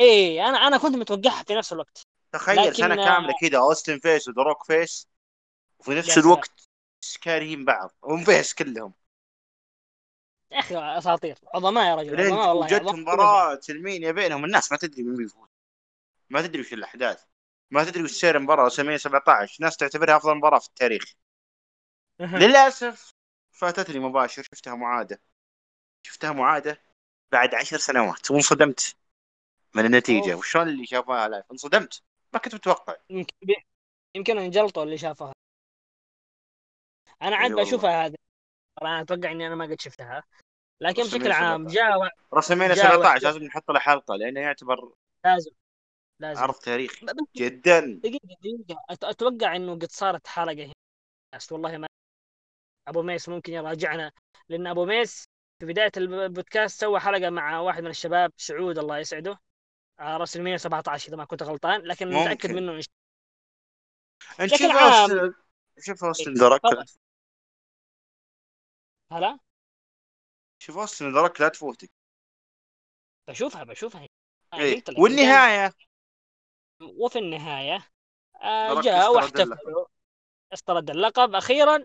إيه 0.00 0.48
أنا 0.48 0.58
أنا 0.58 0.78
كنت 0.78 0.96
متوقعها 0.96 1.42
في 1.42 1.54
نفس 1.54 1.72
الوقت. 1.72 2.06
تخيل 2.32 2.56
لكن- 2.62 2.72
سنة 2.72 2.94
كاملة 3.04 3.34
كذا 3.40 3.58
أوستن 3.58 3.98
face 3.98 4.28
وذا 4.28 4.46
روك 4.46 4.64
face. 4.66 5.08
وفي 5.78 5.94
نفس. 5.94 6.18
الوقت 6.18 6.68
كارهين 7.22 7.64
بعض. 7.64 7.94
هم 8.04 8.24
face 8.24 8.54
كلهم. 8.54 8.92
يا 10.50 10.58
أخي 10.58 10.76
أساطير. 10.78 11.38
عظماء 11.54 11.86
يا 11.90 11.94
رجل 11.94 12.20
عظماء 12.20 12.48
والله 12.48 12.64
وجت 12.64 12.72
عظماء. 12.74 12.96
مباراة 12.96 13.60
رسلمينيا 13.60 14.12
بينهم. 14.12 14.44
الناس 14.44 14.72
ما 14.72 14.78
تدري 14.78 15.02
من 15.02 15.16
بيفوز. 15.16 15.48
ما 16.30 16.42
تدري 16.42 16.60
وش 16.60 16.72
الأحداث. 16.72 17.22
ما 17.70 17.84
تدري 17.84 18.02
وش 18.02 18.10
سير 18.12 18.36
المباراة. 18.36 18.66
رسمية 18.66 18.96
17 18.96 19.56
ناس 19.60 19.76
تعتبرها 19.76 20.16
أفضل 20.16 20.34
مباراة 20.34 20.58
في 20.58 20.68
التاريخ. 20.68 21.04
للأسف 22.20 23.14
فاتتني 23.58 23.98
مباشر 23.98 24.42
شفتها 24.42 24.74
معادة. 24.74 25.20
شفتها 26.06 26.32
معادة 26.32 26.80
بعد 27.32 27.54
عشر 27.54 27.78
سنوات 27.78 28.30
وانصدمت 28.30 28.96
من 29.74 29.84
النتيجة. 29.84 30.32
أوف. 30.32 30.40
وشلون 30.40 30.68
اللي 30.68 30.86
شافوها 30.86 31.28
لايف 31.28 31.44
انصدمت. 31.52 32.02
ما 32.32 32.38
كنت 32.38 32.54
متوقع. 32.54 32.96
يمكن 33.10 33.34
يمكن 34.14 34.38
انجلطوا 34.38 34.82
اللي 34.82 34.98
شافها. 34.98 35.32
أنا 37.22 37.36
عاد. 37.36 37.52
بشوفها 37.52 38.06
هذه. 38.06 38.14
أنا 38.82 39.00
أتوقع 39.00 39.30
إني 39.30 39.46
أنا 39.46 39.54
ما 39.54 39.64
قد 39.64 39.80
شفتها. 39.80 40.22
لكن 40.80 41.02
بشكل 41.02 41.32
عام 41.32 41.68
17. 41.68 41.74
جاء 41.74 42.10
رسمينيا 42.34 42.74
جاء 42.74 42.92
17 42.92 42.98
وقت- 43.14 43.22
لازم 43.22 43.42
نحط 43.44 43.70
له 43.70 43.78
حلقة 43.78 44.16
لأنه 44.16 44.40
يعتبر 44.40 44.92
لازم. 45.24 45.50
لازم. 46.20 46.40
عرض 46.40 46.54
تاريخي. 46.54 47.06
جدا. 47.36 47.80
دقيقة 47.80 48.74
أت- 48.92 49.04
أتوقع 49.08 49.56
إنه 49.56 49.74
قد 49.74 49.90
صارت 49.90 50.26
حلقة 50.26 50.64
هنا 50.64 50.72
والله 51.50 51.78
ما 51.78 51.87
أبو 52.88 53.02
ميس 53.02 53.28
ممكن 53.28 53.52
يراجعنا. 53.52 54.12
لأن 54.48 54.66
أبو 54.66 54.84
ميس 54.84 55.28
في 55.60 55.66
بداية 55.66 55.92
البودكاست 55.96 56.80
سوى 56.80 57.00
حلقة 57.00 57.30
مع 57.30 57.60
واحد 57.60 57.82
من 57.82 57.90
الشباب 57.90 58.32
سعود 58.36 58.78
الله 58.78 58.98
يسعده. 58.98 59.40
آه، 60.00 60.16
راس 60.16 60.36
المية 60.36 60.56
17 60.56 61.08
إذا 61.08 61.16
ما 61.16 61.24
كنت 61.24 61.42
غلطان 61.42 61.80
لكن 61.80 62.06
ممكن. 62.06 62.20
متاكد 62.30 62.50
منه 62.50 62.72
إن 62.72 62.80
أنت 64.40 64.54
شوف 64.54 64.70
عام- 64.70 65.34
شوف 65.78 66.04
أوستن 66.04 66.34
درك 66.34 66.60
تفضل. 66.60 66.86
هلا؟ 69.12 69.38
شوف 70.58 70.78
أوستن 70.78 71.12
ذا 71.12 71.24
روك 71.24 71.40
لا 71.40 71.48
تفوتك. 71.48 71.90
بشوفها 73.28 73.64
بشوفها. 73.64 74.06
أنا 74.54 74.62
إيه. 74.62 74.84
والنهاية؟ 74.98 75.72
وفي 76.82 77.18
النهاية 77.18 77.88
آه، 78.42 78.80
جاء 78.80 79.12
واحتفلوا 79.14 79.86
استرد 80.52 80.90
اللقب. 80.90 81.34
أخيرا 81.34 81.84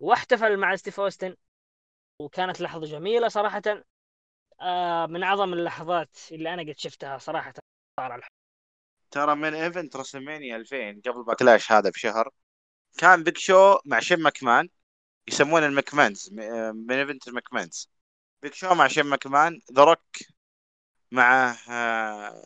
واحتفل 0.00 0.56
مع 0.56 0.76
ستيف 0.76 1.00
أوستن 1.00 1.36
وكانت 2.18 2.60
لحظة 2.60 2.86
جميلة 2.86 3.28
صراحة. 3.28 3.62
آه، 4.60 5.06
من 5.06 5.22
أعظم 5.22 5.52
اللحظات 5.52 6.16
اللي 6.32 6.54
أنا 6.54 6.62
قد 6.62 6.78
شفتها 6.78 7.18
صراحة. 7.18 7.54
صار. 8.00 8.28
ترى 9.10 9.34
main 9.34 9.54
event 9.54 9.96
رسلمانيا 9.96 10.56
2000 10.56 11.00
قبل 11.00 11.24
باكلاش 11.24 11.72
هذا 11.72 11.90
بشهر 11.90 12.30
كان 12.98 13.22
بيج 13.22 13.38
شو 13.38 13.78
مع 13.84 14.00
شين 14.00 14.20
ماكمان 14.20 14.68
يسمونه 15.28 15.66
المكمانز 15.66 16.30
آه، 16.40 16.72
main 16.72 16.92
event 16.92 17.28
المكمانز 17.28 17.90
بيج 18.42 18.52
شو 18.52 18.74
مع 18.74 18.88
شين 18.88 19.06
ماكمان 19.06 19.60
ذا 19.72 19.84
روك 19.84 20.00
مع 21.12 21.56
آه، 21.68 22.44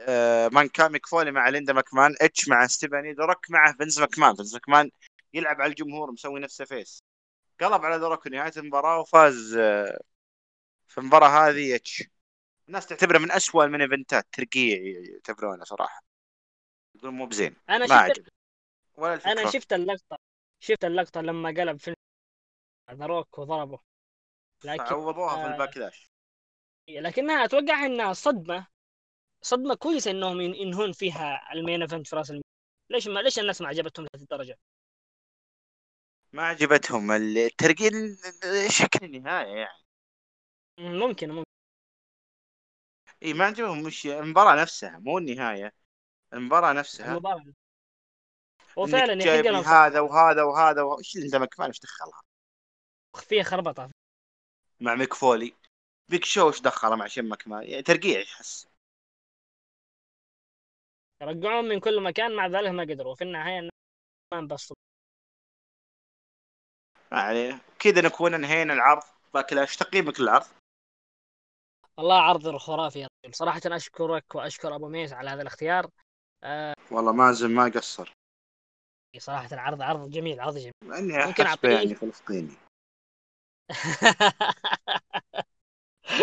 آه، 0.00 0.48
مانكايند 0.48 0.92
ميك 0.92 1.06
فولي 1.06 1.30
مع 1.32 1.48
ليندا 1.48 1.72
ماكمان 1.72 2.14
اتش 2.20 2.48
مع 2.48 2.66
ستيفاني 2.66 3.12
ذا 3.12 3.24
روك 3.24 3.50
مع 3.50 3.72
فينز 3.72 4.00
ماكمان. 4.00 4.34
فينز 4.36 4.54
ماكمان 4.54 4.90
يلعب 5.34 5.60
على 5.60 5.70
الجمهور 5.70 6.12
مسوي 6.12 6.40
نفسه 6.40 6.64
face. 6.64 7.02
قلب 7.60 7.84
على 7.84 7.96
ذا 7.96 8.08
روك 8.08 8.26
نهاية 8.26 8.52
المباراة 8.56 9.00
وفاز 9.00 9.56
آه، 9.56 10.00
في 10.88 10.98
المباراة 10.98 11.28
هذه 11.48 11.74
اتش. 11.76 12.04
الناس 12.68 12.86
تعتبره 12.86 13.18
من 13.18 13.30
أسوأ 13.32 13.66
main 13.66 13.80
event 13.82 14.19
ات 14.19 14.26
ترقيع 14.32 14.78
يعتبرونه 15.12 15.64
صراحة. 15.64 16.02
يقولون 16.94 17.14
مو 17.14 17.26
بزين 17.26 17.56
أنا 17.68 17.78
ما 17.78 17.86
شفت 17.86 17.92
عجب 17.92 18.28
ولا 18.94 19.14
الفكرة 19.14 19.32
أنا 19.32 19.50
شفت 19.50 19.72
اللقطة 19.72 20.18
شفت 20.60 20.84
اللقطة 20.84 21.20
لما 21.20 21.48
قلب 21.48 21.80
في 21.80 21.94
ذا 22.90 23.06
روك 23.06 23.38
وضربه. 23.38 23.78
لكن 24.64 24.82
عوضوها 24.82 25.36
في 25.36 25.42
آه، 25.42 25.52
الباكلاش. 25.54 26.10
لكنها 26.88 27.44
أتوقع 27.44 27.86
إنها 27.86 28.12
صدمة 28.12 28.66
صدمة 29.42 29.74
كويسة 29.74 30.10
إنهم 30.10 30.40
ين- 30.40 30.54
ينهون 30.54 30.92
فيها 30.92 31.52
ال 31.52 31.58
main 31.58 31.82
event 31.82 32.06
في 32.06 32.16
رسلمانيا. 32.16 32.42
ليش 32.90 33.08
ما 33.08 33.20
ليش 33.20 33.38
الناس 33.38 33.60
ما 33.60 33.68
عجبتهم 33.68 34.06
لهذه 34.14 34.22
الدرجة؟ 34.22 34.58
ما 36.32 36.42
عجبتهم 36.42 37.12
الترقيع 37.12 37.90
شكل 38.68 39.04
النهاية 39.04 39.56
يعني. 39.56 39.80
ممكن 40.78 41.28
ممكن. 41.28 41.50
إي 43.22 43.32
ما 43.32 43.44
عجبهم 43.44 43.82
مش 43.82 44.06
المباراة 44.06 44.62
نفسها 44.62 44.98
مو 44.98 45.18
النهاية 45.18 45.72
المباراة 46.32 46.72
نفسها. 46.72 47.12
المباراة. 47.12 47.44
وفعلا 48.76 49.14
لهم 49.14 49.64
هذا 49.64 50.00
وهذا 50.00 50.42
وهذا 50.42 50.82
و- 50.82 50.98
إيش 50.98 51.16
اللي 51.16 51.26
انت 51.26 51.36
مكفان 51.36 51.66
إيش 51.66 51.80
دخلها. 51.80 52.22
فيها 53.28 53.42
خربطة. 53.42 53.90
مع 54.80 54.94
ميك 54.94 55.14
فولي. 55.14 55.54
بيك 56.08 56.24
شو 56.24 56.48
إيش 56.48 56.60
دخله 56.60 56.96
مع 56.96 57.06
شم 57.06 57.28
مكمان 57.28 57.62
يعني 57.62 57.82
ترقيع 57.82 58.20
يحس. 58.20 58.68
رجعوهم 61.22 61.64
من 61.64 61.80
كل 61.80 62.02
مكان 62.02 62.36
مع 62.36 62.46
ذلك 62.46 62.68
ما 62.70 62.82
قدروا. 62.82 63.14
في 63.14 63.24
النهاية 63.24 63.58
الناس 63.58 63.72
ما 64.32 64.38
انبسطوا. 64.38 64.89
ما 67.12 67.20
علينا 67.20 67.60
كذا 67.78 68.02
نكون 68.02 68.34
انهينا 68.34 68.72
العرض. 68.72 69.02
باكلاش 69.34 69.76
تقييمك 69.76 70.20
للعرض 70.20 70.46
والله 71.98 72.22
عرض 72.22 72.56
خرافي 72.56 73.00
يا 73.00 73.08
رجل. 73.24 73.34
صراحة 73.34 73.60
أشكرك 73.66 74.34
وأشكر 74.34 74.74
أبو 74.74 74.88
ميس 74.88 75.12
على 75.12 75.30
هذا 75.30 75.42
الاختيار. 75.42 75.90
والله 76.90 77.12
مازن 77.12 77.50
ما 77.50 77.64
قصر. 77.64 78.12
صراحة 79.18 79.48
العرض 79.52 79.82
عرض 79.82 80.10
جميل 80.10 80.40
عرض 80.40 80.58
جميل. 80.58 80.72
إني 80.84 81.26
ممكن 81.26 81.46
يعني 81.64 81.94
فلسطيني. 81.94 82.54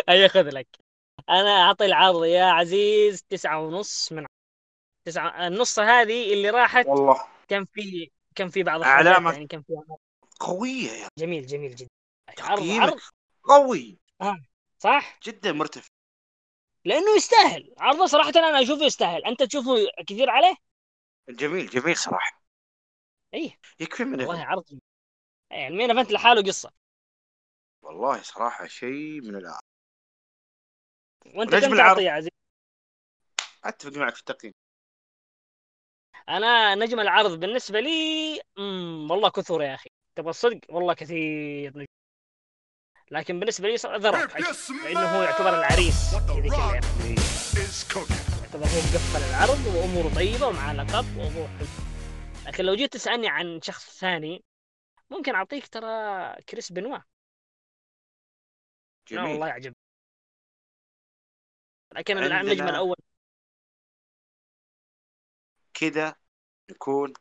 أي 0.09 0.29
خذ 0.29 0.49
لك. 0.49 0.67
أنا 1.29 1.49
أعطي 1.49 1.85
العرض 1.85 2.25
يا 2.25 2.43
عزيز 2.43 3.23
تسعة 3.23 3.59
ونص 3.59 4.11
من 4.11 4.25
تسعة 5.05 5.47
النص 5.47 5.79
هذه 5.79 6.33
اللي 6.33 6.49
راحت 6.49 6.85
والله. 6.85 7.27
كان 7.47 7.65
في 7.65 8.11
كان 8.35 8.49
في 8.49 8.63
بعض 8.63 8.79
الحاجات 8.79 9.07
علامة. 9.07 9.31
يعني 9.31 9.47
كان 9.47 9.61
فيها 9.61 9.97
قوية 10.39 10.91
يا 10.91 11.09
جميل 11.19 11.45
جميل 11.47 11.75
جدا. 11.75 11.89
عرض 12.39 12.63
عرض. 12.63 12.99
قوي. 13.43 13.99
صح؟ 14.77 15.19
جدا 15.23 15.51
مرتفع. 15.51 15.87
لأنه 16.85 17.15
يستاهل. 17.15 17.73
عرضه 17.77 18.05
صراحة 18.05 18.29
أنا 18.29 18.61
أشوفه 18.61 18.85
يستاهل. 18.85 19.25
أنت 19.25 19.43
تشوفه 19.43 19.75
كثير 20.07 20.29
عليه؟ 20.29 20.55
جميل 21.29 21.67
جميل 21.67 21.97
صراحة. 21.97 22.41
إيه 23.33 23.59
يكفي 23.79 24.03
من 24.03 24.21
والله. 24.21 24.43
عرض. 24.43 24.79
يعني 25.51 25.67
المين 25.67 25.91
إيفنت 25.91 26.11
لحاله 26.11 26.43
قصة. 26.43 26.71
والله 27.81 28.21
صراحة 28.21 28.67
شيء 28.67 29.21
من 29.21 29.35
الآخر 29.35 29.59
وأنت 31.35 31.55
كم. 31.55 31.77
تعطي 31.77 32.03
يا 32.03 32.11
عزيز 32.11 32.31
أتفق 33.63 33.97
معك 33.97 34.13
في 34.13 34.19
التقييم. 34.19 34.53
أنا 36.29 36.75
نجم 36.75 36.99
العرض 36.99 37.39
بالنسبة 37.39 37.79
لي 37.79 38.41
مم 38.57 39.11
والله 39.11 39.29
كثر 39.29 39.61
يا 39.61 39.75
أخي. 39.75 39.86
تبغى 40.17 40.29
الصدق 40.29 40.59
والله 40.69 40.93
كثير. 40.93 41.85
لكن 43.11 43.39
بالنسبة 43.39 43.67
لي 43.67 43.75
روك 43.75 44.35
لأنه 44.85 45.17
هو 45.17 45.23
يعتبر 45.23 45.59
العريس 45.59 46.11
كذا 46.11 46.49
كذا 46.49 46.73
يعني. 46.73 47.15
يعتبر 48.41 48.65
هو 48.65 48.79
مقفل 48.87 49.23
العرض 49.29 49.65
وأموره 49.75 50.15
طيبة 50.15 50.47
ومعاه 50.47 50.73
لقب 50.73 51.17
وأموره 51.17 51.47
حلو. 51.57 51.67
لكن 52.47 52.63
لو 52.63 52.75
جيت 52.75 52.93
تسألني 52.93 53.29
عن 53.29 53.61
شخص 53.61 53.99
ثاني 53.99 54.43
ممكن 55.09 55.35
أعطيك 55.35 55.67
ترى 55.67 55.87
كريس 56.49 56.71
بنوا. 56.71 56.99
جميل. 59.07 59.23
والله 59.23 59.47
يعجب. 59.47 59.73
لكن 61.95 62.17
النجم 62.17 62.67
الأول. 62.67 62.97
كذا 65.73 66.15
نكون 66.71 67.13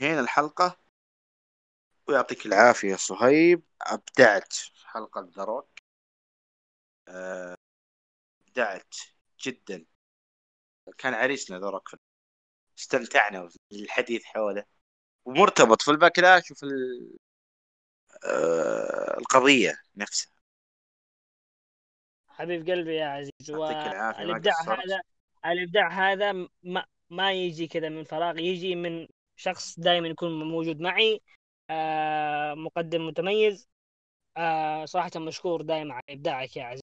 هنا 0.00 0.20
الحلقة. 0.20 0.87
ويعطيك 2.08 2.46
العافية 2.46 2.96
صهيب. 2.96 3.62
أبدعت 3.82 4.54
حلقة 4.84 5.30
ذروك 5.36 5.68
آه، 7.08 7.56
أبدعت 8.42 8.94
جدا. 9.40 9.84
كان 10.98 11.14
عريسنا 11.14 11.58
ذروك 11.58 11.90
استمتعنا 12.78 13.48
بالحديث 13.70 14.24
حوله. 14.24 14.64
ومرتبط 15.24 15.82
في 15.82 15.90
الباكلاش 15.90 16.50
وفي 16.50 16.66
آه، 18.24 19.18
القضية 19.18 19.80
نفسها. 19.96 20.32
حبيب 22.28 22.70
قلبي 22.70 22.94
يا 22.94 23.06
عزيز 23.06 23.50
والابداع 23.50 24.54
هذا 24.62 25.00
الإبداع 25.46 25.88
هذا 25.88 26.32
ما 26.62 26.86
ما 27.10 27.32
يجي 27.32 27.66
كذا 27.66 27.88
من 27.88 28.04
فراغ 28.04 28.38
يجي 28.38 28.74
من 28.74 29.08
شخص 29.36 29.80
دائما 29.80 30.08
يكون 30.08 30.48
موجود 30.48 30.80
معي. 30.80 31.22
مقدم 32.54 33.06
متميز. 33.06 33.68
آه 34.36 34.84
صراحة 34.84 35.10
مشكور 35.16 35.62
دائما 35.62 35.94
على 35.94 36.02
إبداعك 36.10 36.56
يا 36.56 36.64
عزيز 36.64 36.82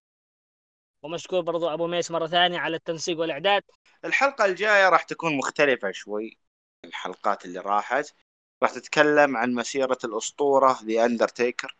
ومشكور 1.02 1.40
برضو 1.40 1.68
أبو 1.68 1.86
ميس 1.86 2.10
مرة 2.10 2.26
ثانية 2.26 2.58
على 2.58 2.76
التنسيق 2.76 3.18
والإعداد. 3.18 3.62
الحلقة 4.04 4.44
الجاية 4.44 4.88
راح 4.88 5.02
تكون 5.02 5.36
مختلفة 5.36 5.90
شوي 5.90 6.38
الحلقات 6.84 7.44
اللي 7.44 7.60
راحت. 7.60 8.14
راح 8.62 8.70
تتكلم 8.70 9.36
عن 9.36 9.54
مسيرة 9.54 9.98
الأسطورة 10.04 10.78
ذا 10.84 11.04
أندرتيكر 11.04 11.76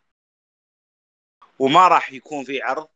وما 1.59 1.89
راح 1.89 2.13
يكون 2.13 2.45
في 2.45 2.63
عرض. 2.63 2.89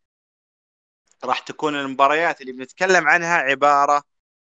راح 1.25 1.39
تكون 1.39 1.75
المباريات 1.75 2.41
اللي 2.41 2.53
بنتكلم 2.53 3.09
عنها 3.09 3.37
عبارة 3.37 4.03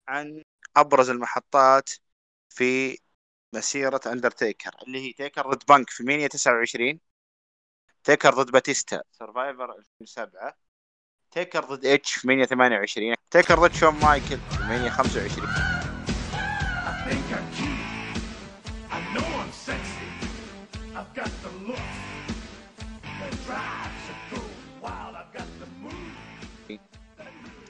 عن 0.08 0.44
أبرز 0.76 1.10
المحطات 1.10 1.90
في 2.50 2.98
مسيرة 3.54 4.02
اندرتيكر 4.06 4.72
اللي 4.88 5.08
هي 5.08 5.14
تيكر 5.14 5.52
ضد 5.52 5.64
بنك 5.70 5.90
في 5.90 6.04
مينيا 6.04 6.28
29 6.28 7.00
تيكر 8.04 8.34
ضد 8.34 8.52
باتيستا 8.52 9.04
سرفايفر 9.12 9.76
2007 9.76 10.58
تيكر 11.32 11.64
ضد 11.64 11.86
اتش 11.86 12.14
في 12.14 12.28
مينيا 12.28 12.46
28 12.46 13.16
تيكر 13.32 13.60
ضد 13.60 13.74
شون 13.74 13.96
مايكل 13.96 14.38
في 14.38 14.64
مينيا 14.70 14.90
25 14.90 15.48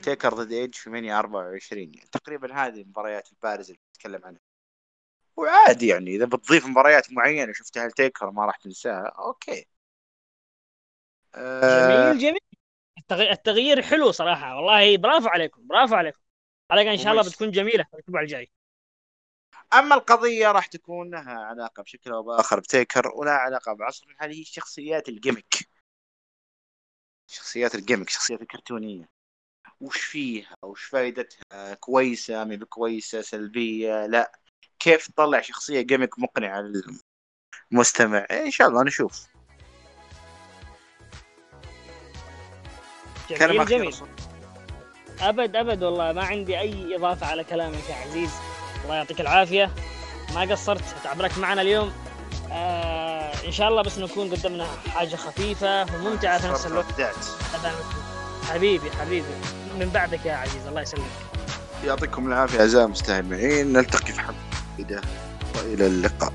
تيكر 0.03 0.33
ضد 0.33 0.51
ايج 0.51 0.75
في 0.75 0.89
مانيا 0.89 1.19
24 1.19 1.81
يعني 1.81 2.07
تقريبا 2.11 2.53
هذه 2.53 2.81
المباريات 2.81 3.31
البارزة 3.31 3.73
اللي 3.73 3.81
نتكلم 3.95 4.25
عنها. 4.25 4.52
وعادي 5.35 5.87
يعني 5.87 6.15
إذا 6.15 6.25
بتضيف 6.25 6.65
مباريات 6.65 7.11
معينة 7.13 7.53
شفتها 7.53 7.87
لتيكر 7.87 8.31
ما 8.31 8.45
راح 8.45 8.57
تنساها 8.57 9.13
أوكي. 9.19 9.65
آه... 11.35 12.11
جميل 12.11 12.19
جميل. 12.19 12.39
التغيير 13.31 13.81
حلو 13.81 14.11
صراحة 14.11 14.55
والله 14.55 14.97
برافو 14.97 15.27
عليكم 15.27 15.67
برافو 15.67 15.95
عليكم. 15.95 16.19
حلقه 16.71 16.91
إن 16.91 16.97
شاء 16.97 17.11
الله 17.11 17.23
بتكون 17.23 17.51
جميلة 17.51 17.85
الأسبوع 17.93 18.21
الجاي. 18.21 18.51
أما 19.73 19.95
القضية 19.95 20.51
راح 20.51 20.65
تكون 20.65 21.11
لها 21.11 21.33
علاقة 21.33 21.83
بشكل 21.83 22.11
أو 22.11 22.23
بآخر 22.23 22.59
بتيكر 22.59 23.11
ولا 23.15 23.31
علاقة 23.31 23.73
بعصر 23.73 24.15
هذه 24.19 24.39
هي 24.39 24.43
شخصيات 24.43 25.09
ال 25.09 25.16
gimmick. 25.16 25.69
شخصيات 27.27 27.75
الجيمك 27.75 28.09
شخصيات 28.09 28.41
الكرتونية. 28.41 29.09
وش 29.81 30.01
فيها؟ 30.01 30.55
وش 30.61 30.83
فائدتها 30.83 31.73
كويسة 31.73 32.43
مي 32.43 32.57
بكويسة 32.57 33.21
سلبية؟ 33.21 34.05
لا. 34.05 34.42
كيف 34.83 35.07
تطلع 35.07 35.41
شخصية 35.41 35.81
جيمك 35.81 36.19
مقنعة 36.19 36.63
للمستمع؟ 37.71 38.25
إن 38.31 38.51
شاء 38.51 38.67
الله 38.67 38.83
نشوف. 38.83 39.27
جميل 43.29 43.65
جميل. 43.65 43.95
أبد 45.21 45.55
أبد 45.55 45.83
والله 45.83 46.11
ما 46.11 46.23
عندي 46.23 46.59
أي 46.59 46.95
إضافة 46.95 47.27
على 47.27 47.43
كلامك 47.43 47.89
يا 47.89 47.95
عزيز. 47.95 48.31
الله 48.83 48.95
يعطيك 48.95 49.21
العافية. 49.21 49.71
ما 50.35 50.41
قصرت 50.41 50.83
تعبرك 51.03 51.37
معنا 51.37 51.61
اليوم. 51.61 51.93
آه 52.51 53.45
إن 53.45 53.51
شاء 53.51 53.69
الله 53.69 53.81
بس 53.81 53.97
نكون 53.97 54.31
قدمنا 54.31 54.67
حاجة 54.87 55.15
خفيفة 55.15 55.81
وممتعة 55.95 56.39
في 56.39 56.47
نفس 56.47 56.65
الوقت. 56.65 57.01
حبيبي 58.49 58.91
حبيبي. 58.91 59.27
من 59.79 59.89
بعدك 59.93 60.25
يا 60.25 60.33
عزيز 60.33 60.67
الله 60.67 60.81
يسلمك. 60.81 61.11
يعطيكم 61.83 62.27
العافية 62.27 62.59
أعزائي 62.59 62.85
المستمعين. 62.85 63.73
نلتقي 63.73 64.13
في 64.13 64.21
حلقة 64.21 64.52
وإلى 65.55 65.87
اللقاء. 65.87 66.33